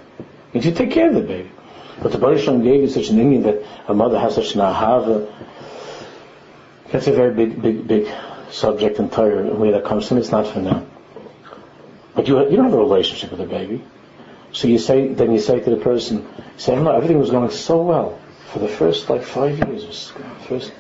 You 0.53 0.71
take 0.71 0.91
care 0.91 1.09
of 1.09 1.15
the 1.15 1.21
baby. 1.21 1.51
But 2.01 2.11
the 2.11 2.17
Baruch 2.17 2.45
gave 2.63 2.81
you 2.81 2.89
such 2.89 3.09
an 3.09 3.19
Indian 3.19 3.43
that 3.43 3.63
a 3.87 3.93
mother 3.93 4.19
has 4.19 4.35
such 4.35 4.55
an 4.55 4.61
ahava. 4.61 5.31
That's 6.91 7.07
a 7.07 7.13
very 7.13 7.33
big, 7.33 7.61
big, 7.61 7.87
big 7.87 8.13
subject 8.49 8.99
in 8.99 9.09
Torah. 9.09 9.53
Where 9.53 9.71
that 9.71 9.85
comes 9.85 10.07
from, 10.07 10.17
it's 10.17 10.31
not 10.31 10.47
for 10.47 10.59
now. 10.59 10.85
But 12.15 12.27
you, 12.27 12.39
you 12.49 12.57
don't 12.57 12.65
have 12.65 12.73
a 12.73 12.77
relationship 12.77 13.31
with 13.31 13.39
the 13.39 13.45
baby. 13.45 13.83
So 14.51 14.67
you 14.67 14.79
say, 14.79 15.07
then 15.13 15.31
you 15.31 15.39
say 15.39 15.59
to 15.61 15.69
the 15.69 15.77
person, 15.77 16.27
say, 16.57 16.75
no, 16.75 16.91
everything 16.91 17.19
was 17.19 17.29
going 17.29 17.51
so 17.51 17.81
well 17.83 18.19
for 18.51 18.59
the 18.59 18.67
first 18.67 19.09
like 19.09 19.23
five 19.23 19.57
years. 19.59 20.11
First, 20.47 20.73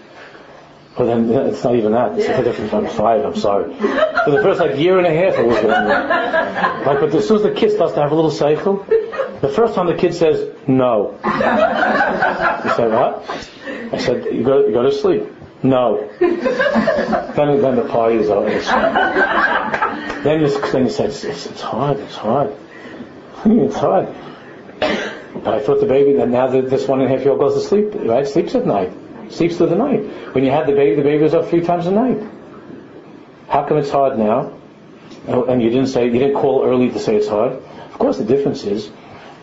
well 0.97 1.07
then 1.07 1.29
it's 1.47 1.63
not 1.63 1.75
even 1.75 1.93
that. 1.93 2.19
It's 2.19 2.27
a 2.27 2.43
different 2.43 2.91
five. 2.91 3.23
I'm 3.23 3.35
sorry. 3.35 3.73
For 3.75 4.31
the 4.31 4.41
first 4.43 4.59
like 4.59 4.77
year 4.77 4.97
and 4.97 5.07
a 5.07 5.13
half, 5.13 5.39
it 5.39 5.45
was 5.45 5.55
going 5.55 5.67
well. 5.69 6.85
Like, 6.85 6.99
but 6.99 7.15
as 7.15 7.27
soon 7.27 7.37
as 7.37 7.43
the 7.43 7.53
kid 7.53 7.71
starts 7.71 7.93
to 7.93 8.01
have 8.01 8.11
a 8.11 8.15
little 8.15 8.31
cycle, 8.31 8.85
the 9.41 9.49
first 9.49 9.73
time 9.73 9.87
the 9.87 9.95
kid 9.95 10.13
says 10.13 10.55
no. 10.67 11.19
You 11.23 12.71
say 12.75 12.87
what? 12.87 13.25
I 13.93 13.97
said, 13.97 14.25
you 14.33 14.43
go, 14.43 14.65
you 14.65 14.71
go 14.71 14.83
to 14.83 14.91
sleep. 14.91 15.23
No. 15.63 16.09
then, 16.19 17.61
then 17.61 17.75
the 17.75 17.87
party 17.89 18.17
is 18.17 18.29
over. 18.29 18.49
then 20.23 20.41
you, 20.41 20.71
then 20.71 20.83
you 20.83 20.89
say, 20.89 21.05
it's, 21.05 21.23
it's, 21.23 21.61
hard, 21.61 21.97
it's 21.99 22.15
hard. 22.15 22.55
it's 23.45 23.75
hard. 23.75 24.15
But 24.79 25.53
I 25.55 25.59
thought 25.61 25.79
the 25.79 25.87
baby, 25.87 26.13
then 26.13 26.31
now 26.31 26.47
that 26.47 26.69
this 26.69 26.87
one 26.87 27.01
and 27.01 27.11
a 27.11 27.15
half 27.15 27.23
year 27.23 27.31
old 27.31 27.39
goes 27.39 27.55
to 27.55 27.61
sleep, 27.67 27.93
right? 27.95 28.27
Sleeps 28.27 28.55
at 28.55 28.65
night. 28.65 28.91
Sleeps 29.29 29.57
through 29.57 29.69
the 29.69 29.75
night. 29.75 30.35
When 30.35 30.43
you 30.43 30.51
had 30.51 30.67
the 30.67 30.73
baby, 30.73 30.95
the 30.95 31.03
baby 31.03 31.23
was 31.23 31.33
up 31.33 31.47
three 31.47 31.61
times 31.61 31.87
a 31.87 31.91
night. 31.91 32.21
How 33.47 33.65
come 33.67 33.77
it's 33.77 33.89
hard 33.89 34.17
now? 34.19 34.57
Oh, 35.27 35.45
and 35.45 35.61
you 35.61 35.69
didn't 35.69 35.87
say, 35.87 36.05
you 36.05 36.11
didn't 36.11 36.35
call 36.35 36.63
early 36.65 36.89
to 36.91 36.99
say 36.99 37.15
it's 37.15 37.27
hard. 37.27 37.53
Of 37.53 37.97
course 37.97 38.17
the 38.17 38.23
difference 38.23 38.63
is 38.63 38.91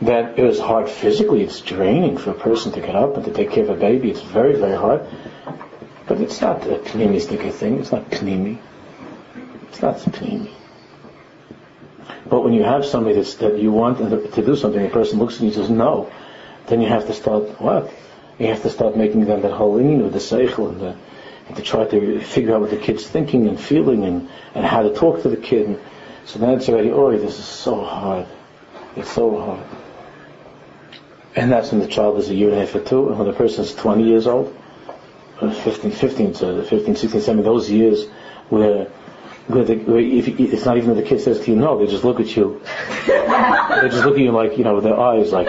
that 0.02 0.38
it 0.38 0.42
was 0.42 0.60
hard 0.60 0.88
physically. 0.88 1.42
It's 1.42 1.60
draining 1.60 2.16
for 2.18 2.30
a 2.30 2.34
person 2.34 2.72
to 2.72 2.80
get 2.80 2.94
up 2.94 3.16
and 3.16 3.24
to 3.24 3.32
take 3.32 3.50
care 3.50 3.64
of 3.64 3.70
a 3.70 3.74
baby. 3.74 4.10
It's 4.10 4.22
very, 4.22 4.56
very 4.56 4.76
hard. 4.76 5.04
But 6.06 6.20
it's 6.20 6.40
not 6.40 6.64
a 6.66 6.78
pneumistic 6.78 7.52
thing. 7.52 7.78
It's 7.80 7.92
not 7.92 8.10
pneumi. 8.10 8.58
It's 9.68 9.82
not 9.82 9.96
pneumi. 9.96 10.52
But 12.28 12.44
when 12.44 12.52
you 12.52 12.62
have 12.62 12.84
somebody 12.84 13.16
that's, 13.16 13.34
that 13.36 13.58
you 13.58 13.72
want 13.72 13.98
to 13.98 14.42
do 14.42 14.56
something, 14.56 14.84
a 14.84 14.88
person 14.88 15.18
looks 15.18 15.36
at 15.36 15.40
you 15.40 15.46
and 15.46 15.54
says 15.54 15.70
no, 15.70 16.10
then 16.66 16.80
you 16.80 16.88
have 16.88 17.06
to 17.06 17.14
start 17.14 17.60
what? 17.60 17.92
You 18.38 18.46
have 18.46 18.62
to 18.62 18.70
start 18.70 18.96
making 18.96 19.24
them 19.24 19.42
that 19.42 19.52
whole 19.52 19.78
in 19.78 20.02
with 20.02 20.12
the 20.12 20.18
seichel 20.18 20.68
and, 20.70 20.80
the, 20.80 20.96
and 21.48 21.56
to 21.56 21.62
try 21.62 21.84
to 21.86 22.20
figure 22.20 22.54
out 22.54 22.60
what 22.60 22.70
the 22.70 22.76
kid's 22.76 23.06
thinking 23.06 23.48
and 23.48 23.58
feeling 23.58 24.04
and, 24.04 24.28
and 24.54 24.64
how 24.64 24.82
to 24.82 24.94
talk 24.94 25.22
to 25.22 25.28
the 25.28 25.36
kid. 25.36 25.66
And 25.66 25.80
so 26.24 26.38
then 26.38 26.50
it's 26.50 26.68
already, 26.68 26.90
oh, 26.90 27.10
this 27.16 27.38
is 27.38 27.44
so 27.44 27.82
hard. 27.82 28.26
It's 28.96 29.10
so 29.10 29.40
hard. 29.40 29.66
And 31.38 31.52
that's 31.52 31.70
when 31.70 31.80
the 31.80 31.86
child 31.86 32.18
is 32.18 32.30
a 32.30 32.34
year 32.34 32.48
and 32.48 32.58
a 32.58 32.66
half 32.66 32.74
or 32.74 32.80
two, 32.80 33.10
and 33.10 33.16
when 33.16 33.28
the 33.28 33.32
person 33.32 33.62
is 33.62 33.72
20 33.72 34.02
years 34.02 34.26
old, 34.26 34.56
uh, 35.40 35.52
15, 35.52 35.92
15 35.92 36.32
to 36.34 36.64
15, 36.64 36.96
16, 36.96 37.20
17, 37.20 37.44
those 37.44 37.70
years 37.70 38.08
where, 38.48 38.86
where, 39.46 39.64
the, 39.64 39.76
where 39.76 40.00
if 40.00 40.26
it's 40.26 40.64
not 40.64 40.76
even 40.78 40.88
that 40.96 41.00
the 41.00 41.08
kid 41.08 41.20
says 41.20 41.38
to 41.38 41.52
you 41.52 41.56
no, 41.56 41.78
they 41.78 41.86
just 41.86 42.02
look 42.02 42.18
at 42.18 42.36
you. 42.36 42.60
they 43.06 43.88
just 43.88 44.04
look 44.04 44.14
at 44.14 44.20
you 44.20 44.32
like, 44.32 44.58
you 44.58 44.64
know, 44.64 44.74
with 44.74 44.82
their 44.82 44.98
eyes 44.98 45.30
like, 45.30 45.46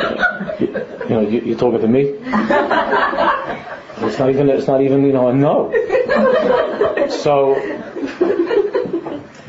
you, 0.59 0.67
you 0.67 1.09
know, 1.09 1.21
you, 1.21 1.55
are 1.55 1.57
talking 1.57 1.81
to 1.81 1.87
me? 1.87 2.15
It's 4.01 4.17
not 4.17 4.29
even, 4.29 4.49
it's 4.49 4.67
not 4.67 4.81
even, 4.81 5.05
you 5.05 5.11
know, 5.11 5.27
a 5.27 5.33
no. 5.33 5.71
So, 7.09 7.55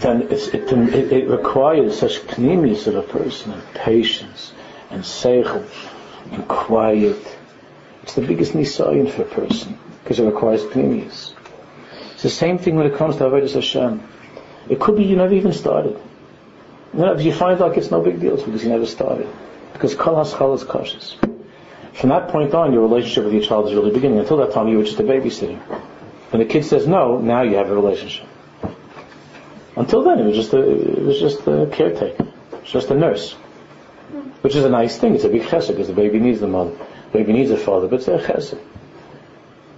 then 0.00 0.22
it, 0.22 0.32
it, 0.32 1.12
it, 1.12 1.28
requires 1.28 1.96
such 1.96 2.18
pnimius 2.26 2.88
of 2.88 2.96
a 2.96 3.02
person, 3.02 3.52
and 3.52 3.62
patience, 3.74 4.52
and 4.90 5.04
seichel, 5.04 5.64
and 6.32 6.46
quiet. 6.48 7.38
It's 8.02 8.14
the 8.14 8.22
biggest 8.22 8.52
nisayon 8.52 9.10
for 9.10 9.22
a 9.22 9.26
person 9.26 9.78
because 10.02 10.18
it 10.18 10.24
requires 10.24 10.62
pnimius. 10.64 11.34
It's 12.14 12.22
the 12.22 12.30
same 12.30 12.58
thing 12.58 12.76
when 12.76 12.86
it 12.86 12.96
comes 12.96 13.16
to 13.16 13.24
Avodah 13.24 13.52
Hashem. 13.52 14.02
It 14.68 14.80
could 14.80 14.96
be 14.96 15.04
you 15.04 15.16
never 15.16 15.34
even 15.34 15.52
started. 15.52 16.00
You 16.92 17.00
know, 17.00 17.18
you 17.18 17.32
find 17.32 17.58
like 17.60 17.76
it's 17.76 17.90
no 17.90 18.00
big 18.00 18.20
deal, 18.20 18.36
because 18.36 18.62
you 18.62 18.68
never 18.68 18.86
started. 18.86 19.28
Because 19.72 19.94
kol 19.94 20.16
haschal 20.16 20.54
is 20.54 20.64
cautious. 20.64 21.16
From 21.94 22.10
that 22.10 22.28
point 22.28 22.54
on, 22.54 22.72
your 22.72 22.82
relationship 22.82 23.24
with 23.24 23.32
your 23.34 23.42
child 23.42 23.68
is 23.68 23.74
really 23.74 23.92
beginning. 23.92 24.18
Until 24.18 24.38
that 24.38 24.52
time, 24.52 24.68
you 24.68 24.78
were 24.78 24.84
just 24.84 24.98
a 24.98 25.02
babysitter. 25.02 25.58
When 26.30 26.40
the 26.40 26.46
kid 26.46 26.64
says 26.64 26.86
no, 26.86 27.18
now 27.18 27.42
you 27.42 27.56
have 27.56 27.70
a 27.70 27.74
relationship. 27.74 28.26
Until 29.76 30.02
then, 30.02 30.18
it 30.18 30.24
was 30.24 30.36
just 30.36 30.52
a, 30.52 30.60
it 30.60 31.02
was 31.02 31.18
just 31.18 31.46
a 31.46 31.68
caretaker. 31.72 32.26
It's 32.52 32.70
just 32.70 32.90
a 32.90 32.94
nurse. 32.94 33.36
Which 34.42 34.56
is 34.56 34.64
a 34.64 34.70
nice 34.70 34.98
thing. 34.98 35.14
It's 35.14 35.24
a 35.24 35.28
big 35.28 35.42
chesed 35.42 35.68
because 35.68 35.88
the 35.88 35.94
baby 35.94 36.18
needs 36.18 36.40
the 36.40 36.48
mother. 36.48 36.70
The 37.12 37.18
baby 37.18 37.32
needs 37.32 37.50
a 37.50 37.56
father, 37.56 37.88
but 37.88 37.96
it's 38.00 38.08
a 38.08 38.18
chesed. 38.18 38.58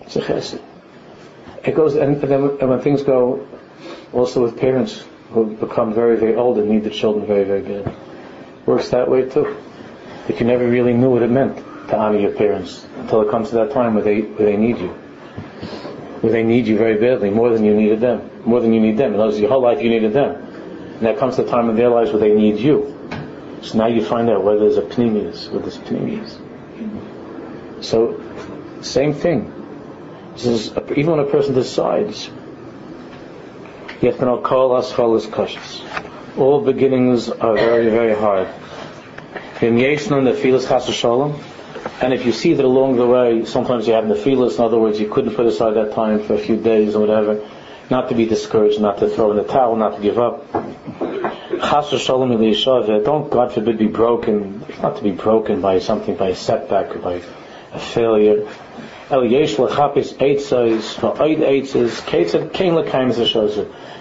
It's 0.03 0.17
a 0.17 0.21
chesed. 0.21 0.61
It 1.65 1.75
goes, 1.75 1.95
and, 1.95 2.21
then 2.21 2.59
and 2.61 2.69
when 2.71 2.81
things 2.81 3.03
go, 3.03 3.47
also 4.13 4.43
with 4.43 4.59
parents 4.59 5.05
who 5.31 5.57
become 5.57 5.95
very, 5.95 6.17
very 6.17 6.35
old 6.35 6.59
and 6.59 6.69
need 6.69 6.85
the 6.85 6.91
children 6.91 7.27
very, 7.27 7.45
very 7.45 7.63
bad. 7.63 7.95
Works 8.67 8.91
that 8.91 9.09
way 9.09 9.29
too. 9.29 9.57
That 10.27 10.39
you 10.39 10.47
never 10.47 10.69
really 10.69 10.93
knew 10.93 11.11
what 11.11 11.23
it 11.23 11.31
meant 11.31 11.57
to 11.89 11.97
honor 11.97 12.19
your 12.19 12.33
parents 12.33 12.87
until 12.99 13.23
it 13.23 13.31
comes 13.31 13.51
to 13.51 13.57
that 13.57 13.73
time 13.73 13.95
where 13.95 14.05
they, 14.05 14.21
where 14.21 14.47
they 14.47 14.57
need 14.57 14.79
you. 14.79 14.89
Where 16.21 16.33
they 16.33 16.45
need 16.45 16.67
you 16.67 16.79
very 16.79 16.99
badly, 17.01 17.31
more 17.31 17.51
than 17.51 17.65
you 17.65 17.75
needed 17.75 18.01
them. 18.01 18.31
More 18.45 18.61
than 18.61 18.73
you 18.73 18.81
need 18.81 18.97
them. 18.97 19.15
In 19.15 19.21
other 19.21 19.31
words, 19.31 19.41
your 19.41 19.51
whole 19.51 19.63
life 19.63 19.83
you 19.83 19.89
needed 19.89 20.13
them. 20.13 20.35
And 20.35 21.07
that 21.07 21.19
comes 21.19 21.37
to 21.37 21.43
the 21.43 21.51
time 21.51 21.69
in 21.71 21.77
their 21.77 21.89
lives 21.89 22.13
where 22.13 22.21
they 22.21 22.35
need 22.35 22.59
you. 22.59 23.02
So 23.63 23.79
now 23.79 23.87
you 23.87 24.05
find 24.05 24.29
out 24.29 24.43
whether 24.45 24.61
there's 24.61 24.77
a 24.77 24.83
pnimius, 24.83 25.49
whether 25.51 25.71
there's 25.71 25.79
pnimius. 25.79 26.39
So, 27.85 28.21
same 28.83 29.15
thing. 29.15 29.53
This 30.35 30.47
is, 30.47 30.73
even 30.97 31.17
when 31.17 31.21
a 31.21 31.31
person 31.31 31.55
decides, 31.55 32.29
yet 34.01 34.19
when 34.19 34.43
call 34.43 34.75
us 34.75 34.91
is 34.93 35.27
cautious. 35.31 35.83
All 36.37 36.61
beginnings 36.61 37.29
are 37.29 37.55
very, 37.55 37.89
very 37.91 38.15
hard. 38.15 38.49
And 42.01 42.13
if 42.13 42.27
you 42.27 42.33
see 42.33 42.55
that 42.55 42.65
along 42.65 42.97
the 42.97 43.07
way, 43.07 43.45
sometimes 43.45 43.87
you 43.87 43.93
have 43.93 44.05
nefilas, 44.05 44.57
in 44.57 44.65
other 44.65 44.79
words, 44.79 44.99
you 44.99 45.09
couldn't 45.09 45.35
put 45.35 45.47
aside 45.47 45.75
that 45.75 45.93
time 45.93 46.25
for 46.25 46.35
a 46.35 46.39
few 46.39 46.57
days 46.57 46.97
or 46.97 47.01
whatever, 47.01 47.49
not 47.91 48.09
to 48.09 48.15
be 48.15 48.27
discouraged, 48.27 48.81
not 48.81 48.99
to 48.99 49.09
throw 49.09 49.31
in 49.31 49.37
the 49.37 49.45
towel, 49.45 49.77
not 49.77 49.97
to 49.97 50.03
give 50.03 50.19
up. 50.19 50.47
Don't, 53.05 53.31
God 53.31 53.53
forbid, 53.53 53.79
be 53.79 53.87
broken. 53.87 54.65
Not 54.83 54.97
to 54.97 55.03
be 55.03 55.13
broken 55.13 55.61
by 55.61 55.79
something, 55.79 56.17
by 56.17 56.29
a 56.29 56.35
setback, 56.35 56.97
or 56.97 56.99
by 56.99 57.23
a 57.73 57.79
failure. 57.79 58.49
You 59.11 59.19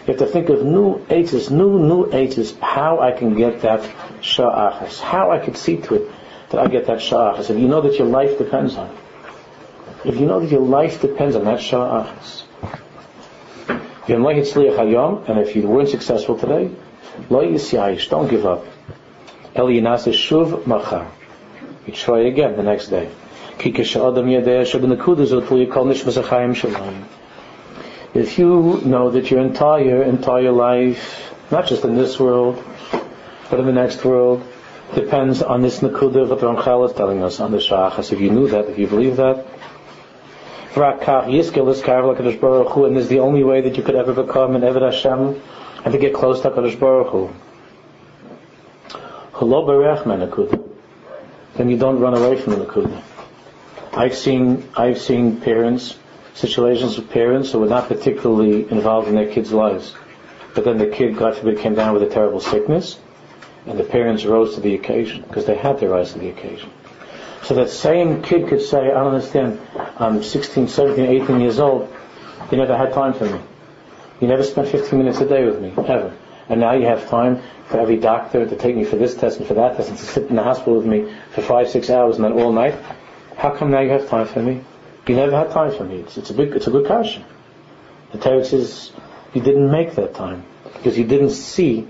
have 0.08 0.18
to 0.18 0.26
think 0.26 0.50
of 0.50 0.66
new 0.66 1.00
eitzos, 1.06 1.52
new, 1.52 1.80
new 1.80 2.06
eitzos, 2.08 2.60
how 2.60 3.00
I 3.00 3.12
can 3.12 3.36
get 3.36 3.62
that 3.62 3.82
sha'achas, 4.22 5.00
how 5.00 5.32
I 5.32 5.40
can 5.40 5.56
see 5.56 5.78
to 5.78 5.96
it 5.96 6.12
that 6.50 6.60
I 6.60 6.68
get 6.68 6.88
that 6.88 7.00
sha'achas. 7.00 7.50
If 7.50 7.60
you 7.60 7.68
know 7.68 7.82
that 7.82 7.98
your 7.98 8.08
life 8.08 8.38
depends 8.38 8.76
on 8.76 8.90
it, 8.90 8.98
if 10.06 10.18
you 10.20 10.26
know 10.26 10.40
that 10.40 10.50
your 10.50 10.62
life 10.62 11.02
depends 11.02 11.36
on 11.36 11.44
that 11.46 11.60
sha'achas, 11.60 12.44
and 14.08 15.40
if 15.40 15.56
you 15.56 15.68
weren't 15.68 15.90
successful 15.90 16.38
today, 16.38 16.72
Lo 17.30 17.42
don't 17.42 18.30
give 18.30 18.46
up. 18.46 18.66
El 19.56 19.68
yinase 19.68 20.14
shuv 20.14 20.66
machar. 20.66 21.12
You 21.86 21.94
try 21.94 22.20
again 22.20 22.56
the 22.56 22.64
next 22.64 22.88
day. 22.88 23.10
If 28.14 28.40
you 28.40 28.82
know 28.86 29.10
that 29.12 29.32
your 29.32 29.42
entire, 29.42 30.04
entire 30.04 30.52
life, 30.52 31.34
not 31.52 31.68
just 31.68 31.84
in 31.84 31.96
this 31.96 32.20
world, 32.20 32.64
but 33.50 33.60
in 33.60 33.66
the 33.66 33.72
next 33.72 34.04
world, 34.06 34.44
depends 34.96 35.42
on 35.42 35.62
this 35.62 35.80
nakudah 35.80 36.30
that 36.30 36.40
Ramchal 36.40 36.90
is 36.90 36.96
telling 36.96 37.24
us 37.24 37.40
on 37.40 37.52
the 37.52 37.58
shachas. 37.58 38.12
If 38.12 38.20
you 38.20 38.32
knew 38.32 38.48
that, 38.48 38.70
if 38.70 38.80
you 38.80 38.88
believe 38.88 39.18
that, 39.18 39.46
and 40.74 41.38
is 42.98 43.10
the 43.10 43.20
only 43.20 43.44
way 43.44 43.62
that 43.62 43.78
you 43.78 43.84
could 43.84 43.96
ever 43.96 44.14
become 44.14 44.56
an 44.56 44.62
Eved 44.62 44.82
Hashem 44.82 45.42
and 45.84 45.92
to 45.94 46.00
get 46.00 46.14
close 46.14 46.42
to 46.42 46.50
HaKadosh 46.52 46.80
Baruch 46.80 47.08
Hu. 47.08 47.30
Then 51.56 51.70
you 51.70 51.78
don't 51.78 52.00
run 52.00 52.16
away 52.16 52.40
from 52.40 52.54
the 52.54 52.66
Nakuda. 52.66 53.02
I've 53.94 54.16
seen, 54.16 54.70
I've 54.76 55.02
seen 55.02 55.42
parents, 55.42 55.98
situations 56.34 56.98
with 56.98 57.10
parents 57.10 57.52
who 57.52 57.60
were 57.60 57.68
not 57.68 57.88
particularly 57.88 58.70
involved 58.72 59.08
in 59.08 59.16
their 59.16 59.32
kids' 59.32 59.52
lives. 59.52 59.96
But 60.54 60.66
then 60.66 60.78
the 60.78 60.88
kid, 60.88 61.18
God 61.18 61.36
forbid, 61.36 61.60
came 61.60 61.76
down 61.76 61.94
with 61.94 62.04
a 62.04 62.10
terrible 62.10 62.40
sickness, 62.40 63.00
and 63.66 63.78
the 63.80 63.84
parents 63.84 64.26
rose 64.26 64.56
to 64.56 64.62
the 64.62 64.76
occasion, 64.76 65.24
because 65.24 65.46
they 65.46 65.56
had 65.56 65.80
to 65.80 65.90
rise 65.90 66.14
to 66.14 66.20
the 66.20 66.30
occasion. 66.30 66.70
So 67.44 67.56
that 67.56 67.70
same 67.70 68.22
kid 68.22 68.48
could 68.48 68.62
say, 68.62 68.92
I 68.92 68.94
don't 68.94 69.16
understand, 69.16 69.60
I'm 69.98 70.24
16, 70.24 70.68
17, 70.68 71.06
18 71.24 71.40
years 71.42 71.60
old, 71.60 71.94
you 72.52 72.58
never 72.58 72.78
had 72.78 72.94
time 72.94 73.14
for 73.14 73.26
me. 73.26 73.40
You 74.22 74.28
never 74.28 74.44
spent 74.44 74.68
15 74.68 74.98
minutes 74.98 75.20
a 75.20 75.28
day 75.28 75.44
with 75.46 75.60
me, 75.60 75.74
ever. 75.78 76.16
And 76.48 76.60
now 76.60 76.74
you 76.74 76.86
have 76.86 77.10
time 77.10 77.42
for 77.66 77.80
every 77.80 77.98
doctor 77.98 78.46
to 78.48 78.56
take 78.56 78.76
me 78.76 78.84
for 78.84 78.96
this 78.96 79.16
test 79.16 79.40
and 79.40 79.48
for 79.48 79.56
that 79.56 79.78
test 79.78 79.90
and 79.90 79.98
to 79.98 80.06
sit 80.06 80.30
in 80.30 80.36
the 80.36 80.44
hospital 80.44 80.76
with 80.76 80.86
me 80.86 81.12
for 81.32 81.42
five, 81.42 81.70
six 81.70 81.90
hours 81.90 82.18
and 82.18 82.26
then 82.26 82.34
all 82.34 82.52
night. 82.52 82.76
How 83.36 83.50
come 83.50 83.72
now 83.72 83.80
you 83.80 83.90
have 83.90 84.08
time 84.10 84.28
for 84.28 84.42
me? 84.42 84.62
You 85.08 85.16
never 85.16 85.36
had 85.36 85.52
time 85.52 85.76
for 85.76 85.84
me. 85.84 85.98
It's, 85.98 86.18
it's 86.18 86.30
a 86.30 86.34
big, 86.34 86.56
it's 86.56 86.68
a 86.68 86.72
good 86.72 86.86
question. 86.86 87.26
The 88.12 88.20
Torah 88.20 88.46
says 88.46 88.92
you 89.34 89.42
didn't 89.42 89.72
make 89.72 89.96
that 89.96 90.14
time 90.14 90.44
because 90.74 90.98
you 90.98 91.06
didn't 91.06 91.32
see 91.32 91.88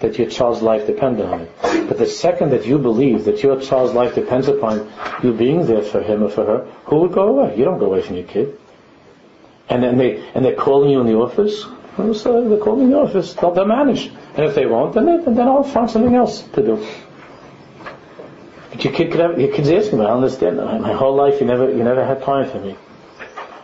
that 0.00 0.18
your 0.18 0.28
child's 0.28 0.62
life 0.62 0.86
depended 0.86 1.26
on 1.26 1.42
it. 1.42 1.52
But 1.60 1.98
the 1.98 2.06
second 2.06 2.50
that 2.50 2.66
you 2.66 2.78
believe 2.78 3.24
that 3.24 3.42
your 3.42 3.60
child's 3.60 3.92
life 3.92 4.14
depends 4.14 4.48
upon 4.48 4.90
you 5.22 5.32
being 5.32 5.66
there 5.66 5.82
for 5.82 6.00
him 6.00 6.22
or 6.22 6.30
for 6.30 6.44
her, 6.44 6.70
who 6.84 7.00
would 7.00 7.12
go 7.12 7.28
away? 7.28 7.56
You 7.56 7.64
don't 7.64 7.78
go 7.78 7.86
away 7.86 8.02
from 8.02 8.16
your 8.16 8.26
kid. 8.26 8.58
And 9.68 9.82
then 9.82 9.96
they 9.96 10.22
and 10.34 10.44
they're 10.44 10.54
calling 10.54 10.90
you 10.90 11.00
in 11.00 11.06
the 11.06 11.16
office. 11.16 11.64
Oh, 11.96 12.12
so 12.12 12.48
they 12.48 12.56
call 12.58 12.76
me 12.76 12.84
in 12.84 12.90
the 12.90 12.98
office. 12.98 13.34
They'll, 13.34 13.52
they'll 13.52 13.66
manage. 13.66 14.06
And 14.06 14.44
if 14.44 14.54
they 14.54 14.66
won't, 14.66 14.94
then, 14.94 15.06
they, 15.06 15.32
then 15.32 15.46
I'll 15.46 15.62
find 15.62 15.88
something 15.88 16.14
else 16.14 16.42
to 16.42 16.62
do. 16.62 16.86
But 18.70 18.84
your 18.84 18.92
kid 18.92 19.12
could 19.12 19.20
have, 19.20 19.40
your 19.40 19.52
kid's 19.54 19.70
asking 19.70 20.00
me, 20.00 20.04
I 20.04 20.12
understand. 20.12 20.56
My 20.56 20.92
whole 20.92 21.14
life 21.14 21.40
you 21.40 21.46
never 21.46 21.70
you 21.70 21.84
never 21.84 22.04
had 22.04 22.22
time 22.22 22.50
for 22.50 22.58
me. 22.60 22.76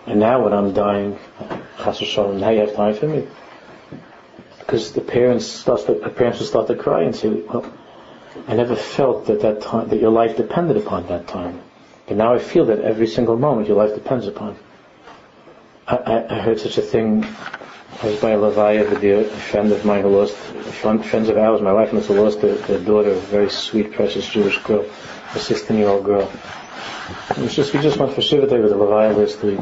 And 0.07 0.21
now 0.21 0.43
when 0.43 0.53
I'm 0.53 0.73
dying, 0.73 1.19
now 1.79 2.51
you 2.51 2.61
have 2.61 2.75
time 2.75 2.95
for 2.95 3.07
me. 3.07 3.27
Because 4.61 4.93
the 4.93 5.01
parents 5.01 5.47
start 5.47 5.87
to, 5.87 5.95
the 5.95 6.11
parents 6.11 6.39
will 6.39 6.47
start 6.47 6.69
to 6.69 6.77
cry 6.77 7.03
and 7.03 7.15
say, 7.15 7.29
well, 7.29 7.71
I 8.47 8.55
never 8.55 8.77
felt 8.77 9.27
that 9.27 9.41
that 9.41 9.63
time, 9.63 9.89
that 9.89 10.01
your 10.01 10.13
life 10.13 10.37
depended 10.37 10.77
upon 10.77 11.07
that 11.09 11.27
time. 11.27 11.61
But 12.07 12.17
now 12.17 12.35
I 12.35 12.39
feel 12.39 12.67
that 12.67 12.81
every 12.81 13.09
single 13.09 13.37
moment 13.37 13.69
your 13.69 13.77
life 13.77 13.95
depends 13.95 14.27
upon. 14.27 14.57
I, 15.91 16.25
I 16.31 16.41
heard 16.41 16.61
such 16.61 16.79
a 16.79 16.83
thing. 16.83 17.25
I 18.03 18.07
was 18.07 18.21
by 18.21 18.31
a 18.31 18.39
Levaya, 18.39 18.89
a 18.89 19.25
friend 19.25 19.73
of 19.73 19.85
mine 19.85 20.03
who 20.03 20.11
lost, 20.11 20.37
friends 20.37 21.29
of 21.29 21.37
ours, 21.37 21.61
my 21.61 21.73
wife 21.73 21.93
and 21.93 22.01
who 22.01 22.15
lost 22.15 22.41
their, 22.41 22.55
their 22.55 22.79
daughter, 22.79 23.11
a 23.11 23.19
very 23.19 23.51
sweet, 23.51 23.93
precious 23.93 24.29
Jewish 24.29 24.59
girl, 24.59 24.83
a 24.83 25.39
16-year-old 25.39 26.05
girl. 26.05 26.31
It 27.31 27.39
was 27.39 27.57
just, 27.57 27.75
we 27.75 27.81
just 27.81 27.99
went 27.99 28.13
for 28.15 28.23
Shiva 28.23 28.47
Day 28.47 28.61
with 28.61 28.71
the 28.71 28.77
Levaya 28.77 29.17
last 29.17 29.43
week. 29.43 29.59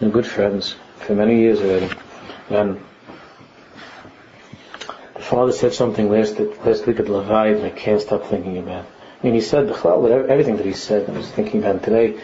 And 0.00 0.12
good 0.12 0.26
friends 0.26 0.76
for 0.98 1.16
many 1.16 1.40
years 1.40 1.60
already. 1.60 1.90
And 2.48 2.80
the 5.14 5.20
father 5.20 5.50
said 5.50 5.74
something 5.74 6.08
last, 6.08 6.38
last 6.64 6.86
week 6.86 7.00
at 7.00 7.06
Levaya 7.06 7.60
that 7.60 7.64
I 7.64 7.70
can't 7.70 8.00
stop 8.00 8.26
thinking 8.26 8.58
about. 8.58 8.86
I 8.86 9.26
mean, 9.26 9.34
he 9.34 9.40
said, 9.40 9.68
everything 9.68 10.58
that 10.58 10.66
he 10.66 10.74
said, 10.74 11.10
I 11.10 11.12
was 11.12 11.28
thinking 11.28 11.58
about 11.64 11.82
today, 11.82 12.20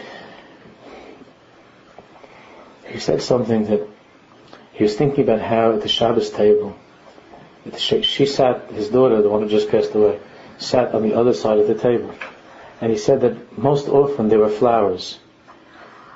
he 2.88 2.98
said 2.98 3.22
something 3.22 3.64
that 3.66 3.86
he 4.72 4.84
was 4.84 4.94
thinking 4.94 5.24
about 5.24 5.40
how 5.40 5.72
at 5.72 5.82
the 5.82 5.88
Shabbos 5.88 6.30
table, 6.30 6.76
she 7.76 8.26
sat, 8.26 8.70
his 8.70 8.88
daughter, 8.88 9.20
the 9.20 9.28
one 9.28 9.42
who 9.42 9.48
just 9.48 9.70
passed 9.70 9.94
away, 9.94 10.18
sat 10.58 10.94
on 10.94 11.02
the 11.02 11.14
other 11.14 11.34
side 11.34 11.58
of 11.58 11.66
the 11.66 11.74
table. 11.74 12.14
And 12.80 12.90
he 12.90 12.96
said 12.98 13.20
that 13.22 13.58
most 13.58 13.88
often 13.88 14.28
there 14.28 14.38
were 14.38 14.48
flowers 14.48 15.18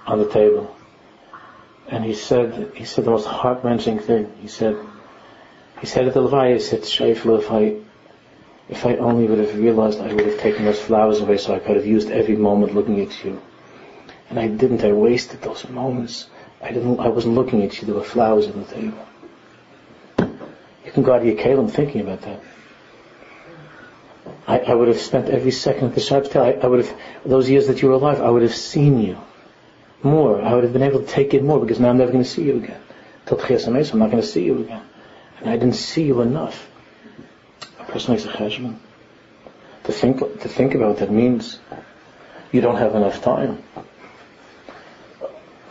on 0.06 0.18
the 0.18 0.28
table. 0.28 0.74
And 1.88 2.04
he 2.04 2.14
said, 2.14 2.72
he 2.74 2.84
said 2.84 3.04
the 3.04 3.10
most 3.10 3.26
heart-wrenching 3.26 3.98
thing. 3.98 4.32
He 4.40 4.48
said, 4.48 4.76
he 5.80 5.86
said 5.86 6.06
at 6.06 6.14
the 6.14 6.20
Levaya, 6.20 6.54
he 6.54 6.60
said, 6.60 6.84
if 6.84 7.50
I, 7.50 7.76
if 8.68 8.86
I 8.86 8.96
only 8.96 9.26
would 9.26 9.40
have 9.40 9.58
realized 9.58 10.00
I 10.00 10.14
would 10.14 10.26
have 10.26 10.38
taken 10.38 10.64
those 10.64 10.80
flowers 10.80 11.20
away 11.20 11.36
so 11.36 11.54
I 11.54 11.58
could 11.58 11.76
have 11.76 11.86
used 11.86 12.10
every 12.10 12.36
moment 12.36 12.74
looking 12.74 13.00
at 13.00 13.24
you. 13.24 13.42
And 14.30 14.38
I 14.38 14.46
didn't, 14.46 14.84
I 14.84 14.92
wasted 14.92 15.42
those 15.42 15.68
moments. 15.68 16.30
I 16.62 16.70
didn't. 16.70 17.00
I 17.00 17.08
wasn't 17.08 17.34
looking 17.34 17.62
at 17.62 17.80
you. 17.80 17.86
There 17.86 17.96
were 17.96 18.04
flowers 18.04 18.46
on 18.46 18.60
the 18.60 18.66
table. 18.66 19.06
You 20.84 20.92
can 20.92 21.02
go 21.02 21.12
out 21.12 21.20
of 21.20 21.26
your 21.26 21.36
kalim 21.36 21.70
thinking 21.70 22.00
about 22.00 22.22
that. 22.22 22.40
I, 24.46 24.58
I, 24.58 24.74
would 24.74 24.88
have 24.88 25.00
spent 25.00 25.28
every 25.28 25.50
second 25.50 25.88
at 25.88 25.94
the 25.94 26.00
Shabbos 26.00 26.28
table. 26.28 26.46
I, 26.46 26.64
I, 26.64 26.66
would 26.66 26.84
have 26.84 26.98
those 27.24 27.48
years 27.48 27.66
that 27.66 27.82
you 27.82 27.88
were 27.88 27.94
alive. 27.94 28.20
I 28.20 28.30
would 28.30 28.42
have 28.42 28.54
seen 28.54 29.00
you 29.00 29.18
more. 30.02 30.40
I 30.40 30.54
would 30.54 30.64
have 30.64 30.72
been 30.72 30.82
able 30.82 31.00
to 31.00 31.06
take 31.06 31.34
in 31.34 31.46
more 31.46 31.60
because 31.60 31.80
now 31.80 31.90
I'm 31.90 31.98
never 31.98 32.12
going 32.12 32.24
to 32.24 32.30
see 32.30 32.44
you 32.44 32.56
again. 32.56 32.80
Till 33.26 33.38
I'm 33.40 33.98
not 33.98 34.10
going 34.10 34.22
to 34.22 34.22
see 34.22 34.44
you 34.44 34.60
again, 34.60 34.82
and 35.40 35.50
I 35.50 35.56
didn't 35.56 35.76
see 35.76 36.04
you 36.04 36.20
enough. 36.20 36.68
A 37.78 37.84
person 37.84 38.14
makes 38.14 38.24
a 38.24 38.28
cheshbon. 38.28 38.78
To 39.84 39.92
think 39.92 40.18
to 40.18 40.48
think 40.48 40.74
about 40.74 40.98
that 40.98 41.10
means 41.10 41.58
you 42.50 42.60
don't 42.60 42.76
have 42.76 42.94
enough 42.94 43.22
time. 43.22 43.62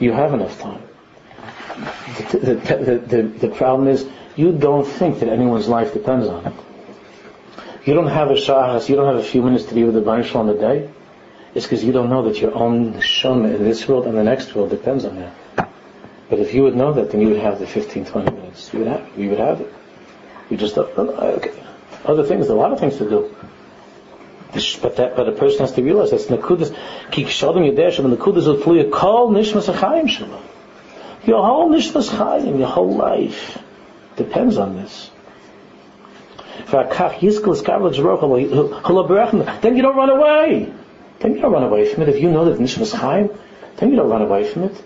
You 0.02 0.12
have 0.14 0.34
enough 0.34 0.60
time. 0.60 0.82
The, 2.32 2.56
the, 2.56 2.98
the, 2.98 3.22
the, 3.22 3.48
problem 3.50 3.88
is 3.88 4.08
you 4.36 4.52
don't 4.52 4.86
think 4.86 5.20
that 5.20 5.30
anyone's 5.30 5.68
life 5.68 5.94
depends 5.94 6.28
on 6.28 6.48
it. 6.48 6.54
You 7.86 7.94
don't 7.94 8.08
have 8.08 8.32
a 8.32 8.34
shahas, 8.34 8.90
you 8.90 8.96
don't 8.96 9.14
have 9.14 9.24
a 9.24 9.28
few 9.28 9.44
minutes 9.44 9.66
to 9.66 9.76
be 9.76 9.84
with 9.84 9.94
the 9.94 10.02
Baruch 10.02 10.36
on 10.36 10.48
the 10.48 10.56
day. 10.56 10.90
It's 11.54 11.66
because 11.68 11.84
you 11.84 11.92
don't 11.92 12.10
know 12.10 12.24
that 12.24 12.42
your 12.42 12.54
own 12.56 12.94
neshama 12.94 13.56
in 13.56 13.64
this 13.64 13.88
world 13.88 14.08
and 14.08 14.18
the 14.18 14.24
next 14.24 14.56
world 14.56 14.72
depends 14.72 15.06
on 15.06 15.18
that. 15.18 15.70
But 16.30 16.40
if 16.40 16.54
you 16.54 16.64
would 16.64 16.76
know 16.76 16.94
that, 16.94 17.12
then 17.12 17.22
you 17.22 17.30
would 17.30 17.42
have 17.42 17.60
the 17.60 17.68
15, 17.68 18.06
20 18.06 18.32
minutes. 18.32 18.74
You 18.74 18.80
would 18.80 18.88
have. 18.88 19.08
You 19.16 19.30
would 19.30 19.40
have 19.40 19.62
it. 19.62 19.74
You 20.50 20.58
just, 20.58 20.78
uh, 20.78 20.82
okay. 20.82 21.54
Other 22.06 22.24
things, 22.24 22.48
a 22.48 22.56
lot 22.56 22.72
of 22.72 22.80
things 22.80 22.98
to 22.98 23.08
do. 23.08 23.36
But 24.54 24.98
that, 24.98 25.16
but 25.16 25.30
a 25.30 25.32
person 25.32 25.62
has 25.62 25.72
to 25.74 25.82
realize 25.82 26.12
that's 26.12 26.26
nekudas. 26.26 26.76
Ki 27.12 27.24
kshadim 27.24 27.74
yedeh 27.74 27.92
shem 27.94 28.06
nekudas 28.14 28.48
will 28.48 28.62
flee 28.62 28.84
kol 28.90 29.32
nishmas 29.32 29.74
achayim 29.74 30.10
shalom. 30.10 30.44
Your 31.26 31.46
whole 31.46 31.70
nishmas 31.70 32.10
chayim, 32.10 32.60
your 32.60 32.68
whole 32.68 32.96
life 32.96 33.58
depends 34.18 34.58
on 34.58 34.76
this. 34.76 35.10
Then 36.70 36.88
you 39.76 39.82
don't 39.82 39.96
run 39.96 40.10
away. 40.10 40.74
Then 41.20 41.36
you 41.36 41.42
don't 41.42 41.52
run 41.52 41.64
away 41.64 41.94
from 41.94 42.04
it. 42.04 42.10
If 42.10 42.22
you 42.22 42.30
know 42.30 42.46
that 42.46 42.60
nishmas 42.60 42.94
chayim, 42.94 43.38
then 43.78 43.90
you 43.90 43.96
don't 43.96 44.10
run 44.10 44.22
away 44.22 44.44
from 44.44 44.64
it. 44.64 44.84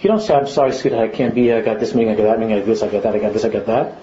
You 0.00 0.08
don't 0.08 0.20
say, 0.20 0.34
I'm 0.34 0.46
sorry, 0.46 0.72
sweetheart, 0.72 1.10
I 1.10 1.16
can't 1.16 1.34
be 1.34 1.42
here, 1.42 1.58
I 1.58 1.60
got 1.60 1.80
this 1.80 1.92
meeting, 1.92 2.12
I 2.12 2.16
got 2.16 2.22
that 2.24 2.38
meeting, 2.38 2.54
I 2.54 2.58
got 2.60 2.66
this, 2.66 2.82
I 2.84 2.88
got 2.88 3.02
that, 3.02 3.16
I 3.16 3.18
got 3.18 3.32
this, 3.32 3.44
I 3.44 3.48
got 3.48 3.66
that. 3.66 3.98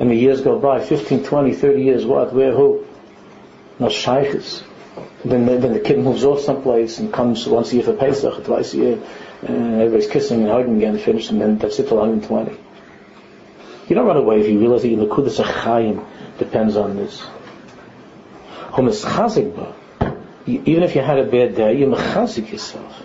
And 0.00 0.10
the 0.10 0.16
years 0.16 0.40
go 0.40 0.58
by, 0.58 0.84
15, 0.84 1.22
20, 1.22 1.52
30 1.54 1.82
years, 1.82 2.04
what, 2.04 2.32
where, 2.32 2.52
who? 2.52 2.84
No 3.78 3.88
shaykhs. 3.88 4.62
Then, 5.24 5.46
then 5.46 5.72
the 5.72 5.80
kid 5.80 5.98
moves 5.98 6.24
off 6.24 6.40
someplace 6.40 6.98
and 6.98 7.12
comes 7.12 7.46
once 7.46 7.72
a 7.72 7.76
year 7.76 7.84
for 7.84 7.92
Pesach, 7.92 8.44
twice 8.44 8.74
a 8.74 8.76
year, 8.76 8.98
and 9.42 9.74
everybody's 9.74 10.08
kissing 10.08 10.42
and 10.42 10.50
hugging 10.50 10.76
again, 10.76 10.98
finished, 10.98 11.30
and 11.30 11.40
then 11.40 11.58
that's 11.58 11.78
it 11.78 11.88
till 11.88 11.98
120. 11.98 12.56
You 13.88 13.94
don't 13.94 14.06
run 14.06 14.16
away 14.16 14.40
if 14.40 14.48
you 14.48 14.58
realize 14.58 14.82
that 14.82 14.88
your 14.88 15.06
Nakudas 15.06 15.42
Achayim 15.42 16.04
depends 16.38 16.76
on 16.76 16.96
this. 16.96 17.22
Even 20.46 20.82
if 20.82 20.94
you 20.94 21.02
had 21.02 21.18
a 21.18 21.24
bad 21.24 21.54
day, 21.56 21.74
you 21.78 21.86
mechazik 21.86 22.50
yourself. 22.50 23.02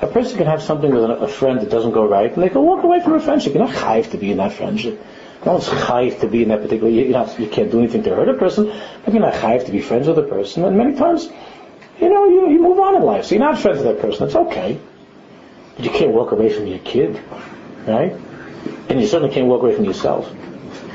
A 0.00 0.06
person 0.06 0.38
can 0.38 0.46
have 0.46 0.62
something 0.62 0.92
with 0.92 1.04
a 1.04 1.28
friend 1.28 1.60
that 1.60 1.70
doesn't 1.70 1.92
go 1.92 2.06
right, 2.06 2.32
and 2.32 2.42
they 2.42 2.48
can 2.48 2.62
walk 2.62 2.82
away 2.84 3.00
from 3.00 3.14
a 3.14 3.20
friendship. 3.20 3.54
You're 3.54 3.64
not 3.64 3.74
chayiv 3.74 4.10
to 4.10 4.18
be 4.18 4.32
in 4.32 4.38
that 4.38 4.52
friendship. 4.52 5.00
No 5.44 5.54
one's 5.54 5.68
chayiv 5.68 6.20
to 6.20 6.28
be 6.28 6.42
in 6.42 6.50
that 6.50 6.62
particular. 6.62 6.90
Not, 7.08 7.38
you 7.38 7.48
can't 7.48 7.70
do 7.70 7.78
anything 7.78 8.04
to 8.04 8.14
hurt 8.14 8.28
a 8.28 8.34
person, 8.34 8.72
but 9.04 9.12
you're 9.12 9.22
not 9.22 9.34
chayiv 9.34 9.66
to 9.66 9.72
be 9.72 9.80
friends 9.80 10.06
with 10.06 10.18
a 10.18 10.22
person. 10.22 10.64
And 10.64 10.78
many 10.78 10.94
times, 10.94 11.28
you 12.00 12.08
know, 12.08 12.26
you, 12.28 12.50
you 12.50 12.62
move 12.62 12.78
on 12.78 12.94
in 12.94 13.02
life. 13.02 13.26
So 13.26 13.34
you're 13.34 13.44
not 13.44 13.58
friends 13.58 13.78
with 13.78 13.86
that 13.86 14.00
person. 14.00 14.26
It's 14.26 14.36
okay. 14.36 14.80
But 15.76 15.84
you 15.84 15.90
can't 15.90 16.12
walk 16.12 16.32
away 16.32 16.52
from 16.52 16.66
your 16.66 16.78
kid, 16.78 17.20
right? 17.86 18.12
And 18.88 19.00
you 19.00 19.06
certainly 19.06 19.34
can't 19.34 19.46
walk 19.46 19.62
away 19.62 19.74
from 19.74 19.84
yourself. 19.84 20.30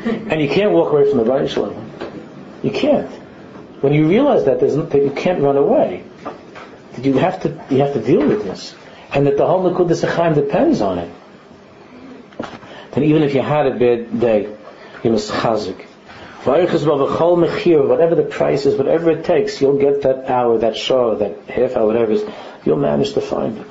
And 0.06 0.41
you 0.41 0.48
can't 0.48 0.72
walk 0.72 0.93
away 0.93 1.10
from 1.10 1.18
the 1.18 1.26
Baruch 1.26 1.58
level. 1.58 1.84
You 2.64 2.72
can't. 2.72 3.10
When 3.82 3.93
you 3.93 4.08
realize 4.08 4.45
that, 4.45 4.60
there's, 4.60 4.76
that 4.76 5.04
you 5.04 5.12
can't 5.12 5.41
run 5.41 5.58
away, 5.58 6.04
that 6.93 7.06
you 7.06 7.14
have 7.14 7.41
to 7.43 7.50
you 7.70 7.80
have 7.82 7.93
to 7.93 8.02
deal 8.02 8.26
with 8.26 8.43
this, 8.43 8.76
and 9.14 9.28
that 9.28 9.38
the 9.38 9.45
whole 9.45 9.70
Echaim 9.70 10.34
depends 10.34 10.82
on 10.82 11.00
it. 11.00 11.12
Then 12.98 13.06
even 13.06 13.22
if 13.22 13.36
you 13.36 13.41
had 13.43 13.68
a 13.68 13.76
bad 13.78 14.20
day, 14.20 14.52
you 15.04 15.12
must 15.12 15.30
chazik. 15.32 15.86
Whatever 16.45 18.16
the 18.16 18.28
price 18.28 18.66
is, 18.66 18.76
whatever 18.76 19.12
it 19.12 19.24
takes, 19.24 19.62
you'll 19.62 19.78
get 19.78 20.02
that 20.02 20.28
hour, 20.28 20.58
that 20.58 20.76
show, 20.76 21.14
that 21.14 21.48
half 21.48 21.78
hour, 21.78 21.86
whatever 21.86 22.12
it 22.14 22.22
is, 22.22 22.30
you'll 22.66 22.78
manage 22.78 23.14
to 23.14 23.22
find 23.22 23.60
it. 23.60 23.68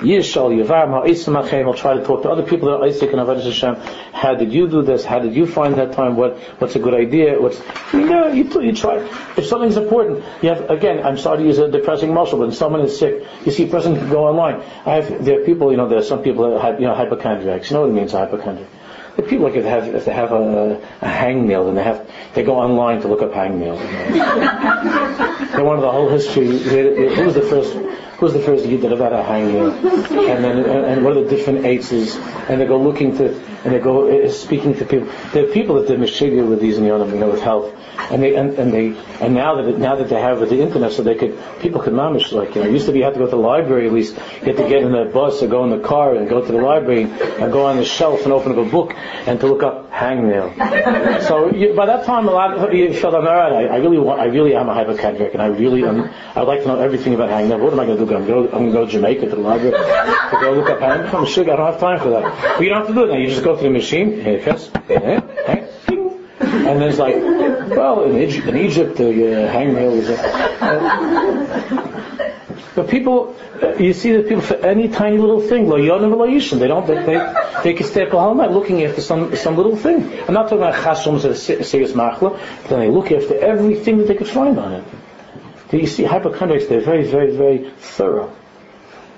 Yishal, 0.00 0.50
Yavam, 0.50 0.90
Ha'isim 0.90 1.34
Achem, 1.34 1.66
will 1.66 1.74
try 1.74 1.94
to 1.94 2.04
talk 2.04 2.22
to 2.22 2.30
other 2.30 2.42
people 2.42 2.68
that 2.68 2.78
are 2.78 2.84
Isaac 2.84 3.12
and 3.12 3.20
Hashem. 3.20 3.76
How 4.12 4.34
did 4.34 4.52
you 4.52 4.68
do 4.68 4.82
this? 4.82 5.04
How 5.04 5.20
did 5.20 5.34
you 5.36 5.46
find 5.46 5.76
that 5.76 5.92
time? 5.92 6.16
What, 6.16 6.36
what's 6.58 6.74
a 6.74 6.80
good 6.80 6.94
idea? 6.94 7.40
What's, 7.40 7.60
you 7.92 8.06
know, 8.06 8.26
you, 8.28 8.44
you 8.60 8.74
try. 8.74 8.96
If 9.36 9.46
something's 9.46 9.76
important, 9.76 10.24
you 10.42 10.48
have, 10.48 10.68
again, 10.68 11.06
I'm 11.06 11.16
sorry 11.16 11.38
to 11.38 11.44
use 11.44 11.58
a 11.58 11.70
depressing 11.70 12.12
muscle, 12.12 12.38
but 12.38 12.48
when 12.48 12.56
someone 12.56 12.80
is 12.80 12.98
sick, 12.98 13.24
you 13.44 13.52
see 13.52 13.64
a 13.64 13.68
person 13.68 13.96
can 13.96 14.10
go 14.10 14.26
online. 14.26 14.62
I 14.84 14.96
have, 14.96 15.24
there 15.24 15.40
are 15.40 15.44
people, 15.44 15.70
you 15.70 15.76
know, 15.76 15.88
there 15.88 15.98
are 15.98 16.04
some 16.04 16.22
people 16.22 16.50
that 16.50 16.60
have, 16.60 16.80
you 16.80 16.86
know, 16.86 16.94
hypochondriacs. 16.94 17.70
You 17.70 17.74
know 17.74 17.82
what 17.82 17.90
it 17.90 17.94
means, 17.94 18.12
hypochondriac? 18.12 18.68
The 19.16 19.22
people 19.22 19.44
like 19.44 19.54
if 19.54 19.62
they 19.62 19.70
have 19.70 19.94
if 19.94 20.04
they 20.06 20.12
have 20.12 20.32
a, 20.32 20.74
a 21.00 21.06
hangnail, 21.06 21.66
then 21.66 21.76
they 21.76 21.84
have 21.84 22.10
they 22.34 22.42
go 22.42 22.56
online 22.56 23.00
to 23.02 23.06
look 23.06 23.22
up 23.22 23.30
hangnail. 23.30 23.78
they 25.56 25.62
want 25.62 25.82
the 25.82 25.90
whole 25.92 26.08
history. 26.08 26.46
Who 26.48 27.24
was 27.24 27.34
the 27.34 27.42
first 27.42 27.76
who's 28.24 28.32
the 28.32 28.40
first 28.40 28.64
yid 28.64 28.82
that 28.82 28.92
ever 28.92 29.04
had 29.04 29.12
a 29.12 29.22
and 29.22 30.44
then 30.44 30.58
and, 30.58 30.84
and 30.86 31.04
what 31.04 31.16
are 31.16 31.24
the 31.24 31.30
different 31.30 31.64
eights, 31.64 31.92
and 31.92 32.60
they 32.60 32.66
go 32.66 32.80
looking 32.80 33.16
to 33.18 33.34
and 33.64 33.72
they 33.72 33.78
go 33.78 34.08
uh, 34.08 34.28
speaking 34.30 34.74
to 34.74 34.84
people. 34.84 35.08
There 35.32 35.48
are 35.48 35.52
people 35.52 35.76
that 35.76 35.88
they're 35.88 35.98
mishiga 35.98 36.46
with 36.46 36.60
these 36.60 36.76
Yonam, 36.76 37.12
you 37.12 37.18
know, 37.18 37.30
with 37.30 37.40
health, 37.40 37.74
and 38.10 38.22
they 38.22 38.34
and, 38.34 38.58
and 38.58 38.72
they 38.72 38.96
and 39.20 39.34
now 39.34 39.56
that 39.56 39.68
it, 39.68 39.78
now 39.78 39.96
that 39.96 40.08
they 40.08 40.20
have 40.20 40.40
the 40.40 40.60
internet, 40.60 40.92
so 40.92 41.02
they 41.02 41.14
could 41.14 41.38
people 41.60 41.80
could 41.80 41.94
mamish 41.94 42.32
like 42.32 42.54
you 42.54 42.62
know. 42.62 42.68
Used 42.68 42.86
to 42.86 42.92
be 42.92 42.98
you 42.98 43.04
had 43.04 43.14
to 43.14 43.20
go 43.20 43.26
to 43.26 43.30
the 43.30 43.36
library 43.36 43.86
at 43.86 43.92
least, 43.92 44.16
you 44.40 44.52
had 44.52 44.56
to 44.56 44.68
get 44.68 44.82
in 44.82 44.94
a 44.94 45.06
bus 45.06 45.42
or 45.42 45.48
go 45.48 45.64
in 45.64 45.70
the 45.70 45.86
car 45.86 46.14
and 46.14 46.28
go 46.28 46.44
to 46.44 46.52
the 46.52 46.58
library 46.58 47.04
and 47.04 47.52
go 47.52 47.66
on 47.66 47.76
the 47.76 47.84
shelf 47.84 48.24
and 48.24 48.32
open 48.32 48.52
up 48.52 48.58
a 48.58 48.64
book 48.64 48.92
and 49.26 49.40
to 49.40 49.46
look 49.46 49.62
up 49.62 49.90
hangnail. 49.90 51.22
so 51.22 51.50
you, 51.54 51.74
by 51.74 51.86
that 51.86 52.04
time, 52.04 52.28
a 52.28 52.32
lot 52.32 52.52
of 52.52 52.72
you 52.74 52.92
felt 52.92 53.14
all 53.14 53.22
right. 53.22 53.52
I, 53.52 53.74
I 53.74 53.76
really 53.76 53.98
want, 53.98 54.20
I 54.20 54.26
really 54.26 54.54
am 54.54 54.68
a 54.68 54.74
hypochondriac, 54.74 55.32
and 55.32 55.42
I 55.42 55.46
really. 55.46 55.84
I'd 55.84 56.42
like 56.42 56.62
to 56.62 56.68
know 56.68 56.80
everything 56.80 57.14
about 57.14 57.30
hangnail. 57.30 57.60
What 57.60 57.72
am 57.72 57.80
I 57.80 57.86
going 57.86 57.98
to 57.98 58.06
do? 58.06 58.13
I'm 58.16 58.26
going 58.26 58.46
I'm 58.46 58.52
going 58.52 58.66
to 58.66 58.72
go 58.72 58.86
to 58.86 58.92
Jamaica 58.92 59.28
to 59.30 59.36
the 59.36 59.36
library 59.36 59.72
to 59.72 60.38
go 60.40 60.52
look 60.52 60.70
up. 60.70 60.82
I'm 60.82 61.26
sure 61.26 61.44
I 61.44 61.56
don't 61.56 61.72
have 61.72 61.80
time 61.80 61.98
for 62.00 62.10
that. 62.10 62.56
But 62.56 62.62
you 62.62 62.68
don't 62.68 62.78
have 62.78 62.88
to 62.88 62.94
do 62.94 63.04
it 63.04 63.08
now. 63.08 63.18
You 63.18 63.28
just 63.28 63.44
go 63.44 63.56
to 63.56 63.62
the 63.62 63.70
machine. 63.70 64.18
Yes, 64.18 64.70
and 66.66 66.80
there's 66.80 66.98
like, 66.98 67.14
well, 67.14 68.04
in 68.04 68.16
Egypt, 68.20 68.46
in 68.48 68.56
Egypt 68.56 68.96
the 68.96 69.46
uh, 69.46 69.60
is. 69.90 70.08
Uh, 70.10 71.84
but 72.74 72.88
people, 72.88 73.36
uh, 73.62 73.74
you 73.74 73.92
see 73.92 74.12
that 74.12 74.28
people 74.28 74.42
for 74.42 74.56
any 74.56 74.88
tiny 74.88 75.18
little 75.18 75.40
thing, 75.40 75.68
they 75.68 75.86
don't, 75.86 76.86
they, 76.86 77.04
they, 77.04 77.34
they 77.62 77.74
can 77.74 77.86
stay 77.86 78.06
up 78.06 78.14
all 78.14 78.34
night 78.34 78.50
looking 78.50 78.82
after 78.82 79.00
some, 79.00 79.34
some 79.36 79.56
little 79.56 79.76
thing. 79.76 80.12
I'm 80.26 80.34
not 80.34 80.44
talking 80.44 80.58
about 80.58 80.74
chasums 80.74 81.24
are 81.24 81.34
serious 81.34 81.92
machla, 81.92 82.38
but 82.62 82.68
then 82.68 82.80
they 82.80 82.90
look 82.90 83.12
after 83.12 83.38
everything 83.38 83.98
that 83.98 84.08
they 84.08 84.16
could 84.16 84.28
find 84.28 84.58
on 84.58 84.72
it. 84.72 84.84
You 85.74 85.86
see 85.86 86.04
hypochondriacs, 86.04 86.66
they're 86.66 86.80
very, 86.80 87.04
very, 87.04 87.36
very 87.36 87.70
thorough 87.78 88.34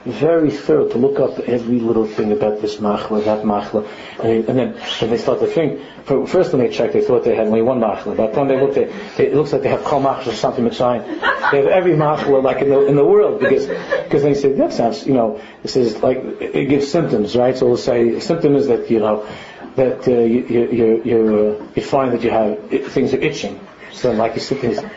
very 0.06 0.52
thorough 0.52 0.88
to 0.88 0.98
look 0.98 1.18
up 1.18 1.40
every 1.40 1.80
little 1.80 2.06
thing 2.06 2.30
about 2.30 2.60
this 2.60 2.76
machla, 2.76 3.24
that 3.24 3.44
machla, 3.44 3.86
and, 4.22 4.46
then 4.46 4.72
when 5.00 5.10
they 5.10 5.18
start 5.18 5.40
to 5.40 5.46
think, 5.48 5.82
first 6.28 6.52
when 6.52 6.62
they 6.62 6.72
checked, 6.72 6.92
they 6.92 7.02
thought 7.02 7.24
they 7.24 7.34
had 7.34 7.48
only 7.48 7.62
one 7.62 7.80
machla. 7.80 8.16
But 8.16 8.32
then 8.32 8.46
they 8.46 8.60
looked 8.60 8.76
at, 8.76 8.88
it 9.18 9.34
looks 9.34 9.52
like 9.52 9.62
they 9.62 9.68
have 9.68 9.82
kol 9.82 10.00
machla 10.00 10.28
or 10.28 10.32
something 10.32 10.64
Mitzrayim. 10.64 11.04
They 11.50 11.58
have 11.58 11.66
every 11.66 11.92
machla 11.92 12.42
like 12.42 12.62
in 12.62 12.70
the 12.70 12.86
in 12.86 12.94
the 12.94 13.04
world 13.04 13.40
because 13.40 13.66
because 13.66 14.22
they 14.22 14.34
say 14.34 14.52
that 14.52 14.72
sounds, 14.72 15.06
you 15.06 15.14
know, 15.14 15.40
this 15.62 15.74
is 15.76 16.00
like 16.02 16.18
it 16.18 16.68
gives 16.68 16.90
symptoms, 16.90 17.34
right? 17.34 17.56
So 17.56 17.66
we'll 17.66 17.76
say 17.76 18.20
symptom 18.20 18.54
is 18.54 18.68
that 18.68 18.88
you 18.90 19.00
know 19.00 19.28
that 19.74 20.06
uh, 20.06 20.12
you 20.12 20.46
you 20.46 21.02
you, 21.04 21.58
uh, 21.60 21.66
you 21.74 21.82
find 21.82 22.12
that 22.12 22.22
you 22.22 22.30
have 22.30 22.70
things 22.92 23.12
are 23.12 23.18
itching. 23.20 23.58
So 23.92 24.12
like 24.12 24.34
you 24.34 24.40
sit 24.40 24.62
there 24.62 24.90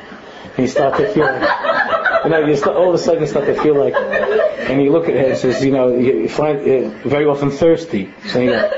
you 0.62 0.68
start 0.68 0.98
to 0.98 1.08
feel. 1.14 1.26
like, 1.26 2.24
You 2.24 2.30
know, 2.32 2.46
you 2.46 2.56
start, 2.58 2.76
all 2.76 2.90
of 2.90 2.96
a 2.96 2.98
sudden 2.98 3.22
you 3.22 3.28
start 3.28 3.46
to 3.46 3.56
feel 3.62 3.76
like, 3.76 3.96
and 3.96 4.82
you 4.82 4.92
look 4.92 5.08
at 5.08 5.16
it, 5.16 5.32
it 5.32 5.38
says, 5.38 5.64
you 5.64 5.72
know, 5.72 5.96
you 5.96 6.28
find 6.28 6.60
very 7.04 7.26
often 7.26 7.50
thirsty. 7.50 8.14
So 8.28 8.40
you, 8.40 8.52
know, 8.52 8.70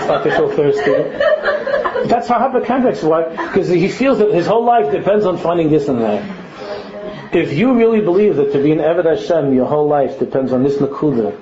start 0.00 0.24
to 0.24 0.30
feel 0.36 0.50
thirsty. 0.50 2.08
That's 2.08 2.26
how 2.26 2.38
hypochondriacs 2.40 3.02
work, 3.04 3.30
because 3.30 3.68
he 3.68 3.88
feels 3.88 4.18
that 4.18 4.32
his 4.32 4.46
whole 4.46 4.64
life 4.64 4.90
depends 4.90 5.24
on 5.24 5.38
finding 5.38 5.70
this 5.70 5.86
and 5.88 6.00
that. 6.00 7.34
If 7.34 7.52
you 7.52 7.74
really 7.74 8.00
believe 8.00 8.34
that 8.36 8.52
to 8.52 8.62
be 8.62 8.72
an 8.72 8.78
Eved 8.78 9.04
Hashem, 9.04 9.54
your 9.54 9.66
whole 9.66 9.86
life 9.86 10.18
depends 10.18 10.52
on 10.52 10.64
this 10.64 10.78
nakuda, 10.78 11.38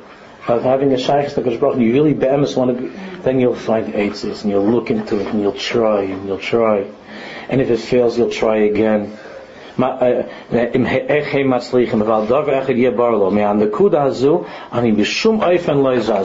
of 0.47 0.63
having 0.63 0.93
a 0.93 0.99
shaykh 0.99 1.37
and 1.37 1.83
you 1.83 1.93
really 1.93 2.15
be'emes 2.15 2.55
want 2.57 2.77
to 2.77 2.83
be, 2.83 2.89
then 3.23 3.41
you'll 3.41 3.55
find 3.55 3.95
eitzes, 3.95 4.43
and 4.43 4.51
you'll 4.51 4.69
look 4.69 4.91
into 4.91 5.19
it, 5.21 5.27
and 5.29 5.41
you'll 5.41 5.53
try, 5.53 6.03
and 6.03 6.27
you'll 6.27 6.39
try. 6.39 6.87
And 7.49 7.61
if 7.61 7.71
it 7.71 7.79
fails, 7.79 8.19
you'll 8.19 8.31
try 8.31 8.59
again. 8.59 9.17
Uh, 9.79 10.25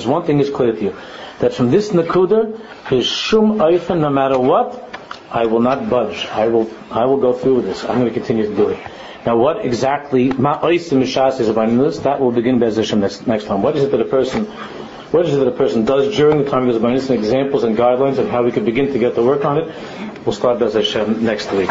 One 0.07 0.24
thing 0.26 0.39
is 0.39 0.49
clear 0.49 0.71
to 0.74 0.82
you, 0.82 0.95
that 1.39 1.53
from 1.53 1.69
this 1.71 1.89
nakuda, 1.91 2.59
his 2.88 3.05
shum 3.05 3.59
oifen, 3.59 3.99
no 3.99 4.09
matter 4.09 4.39
what, 4.39 4.89
I 5.30 5.45
will 5.45 5.59
not 5.59 5.89
budge. 5.89 6.26
I 6.28 6.47
will, 6.47 6.69
I 6.91 7.05
will 7.05 7.17
go 7.17 7.34
through 7.34 7.55
with 7.55 7.65
this. 7.65 7.84
I'm 7.84 7.99
going 7.99 8.05
to 8.05 8.13
continue 8.13 8.47
to 8.47 8.55
do 8.55 8.69
it. 8.69 8.80
Now, 9.26 9.38
what 9.38 9.65
exactly 9.65 10.30
about 10.30 10.61
this? 10.61 11.99
That 11.99 12.19
will 12.19 12.32
begin 12.32 12.59
next, 12.59 13.28
next 13.28 13.45
time. 13.45 13.61
What 13.61 13.76
is 13.78 13.84
it 13.84 13.91
that 13.91 14.01
a 14.01 14.05
person, 14.05 14.45
what 15.11 15.26
is 15.26 15.34
it 15.34 15.38
that 15.38 15.47
a 15.47 15.51
person 15.51 15.86
does 15.86 16.15
during 16.15 16.43
the 16.43 16.49
time 16.49 16.67
of 16.67 16.82
his 16.91 17.09
examples 17.09 17.63
and 17.63 17.78
guidelines 17.78 18.17
of 18.17 18.28
how 18.30 18.43
we 18.43 18.51
could 18.51 18.65
begin 18.65 18.91
to 18.91 18.99
get 18.99 19.15
to 19.15 19.24
work 19.24 19.45
on 19.45 19.59
it? 19.59 19.74
We'll 20.26 20.32
start 20.32 20.59
Bez 20.59 20.74
Hashem 20.74 21.21
next 21.24 21.51
week. 21.51 21.69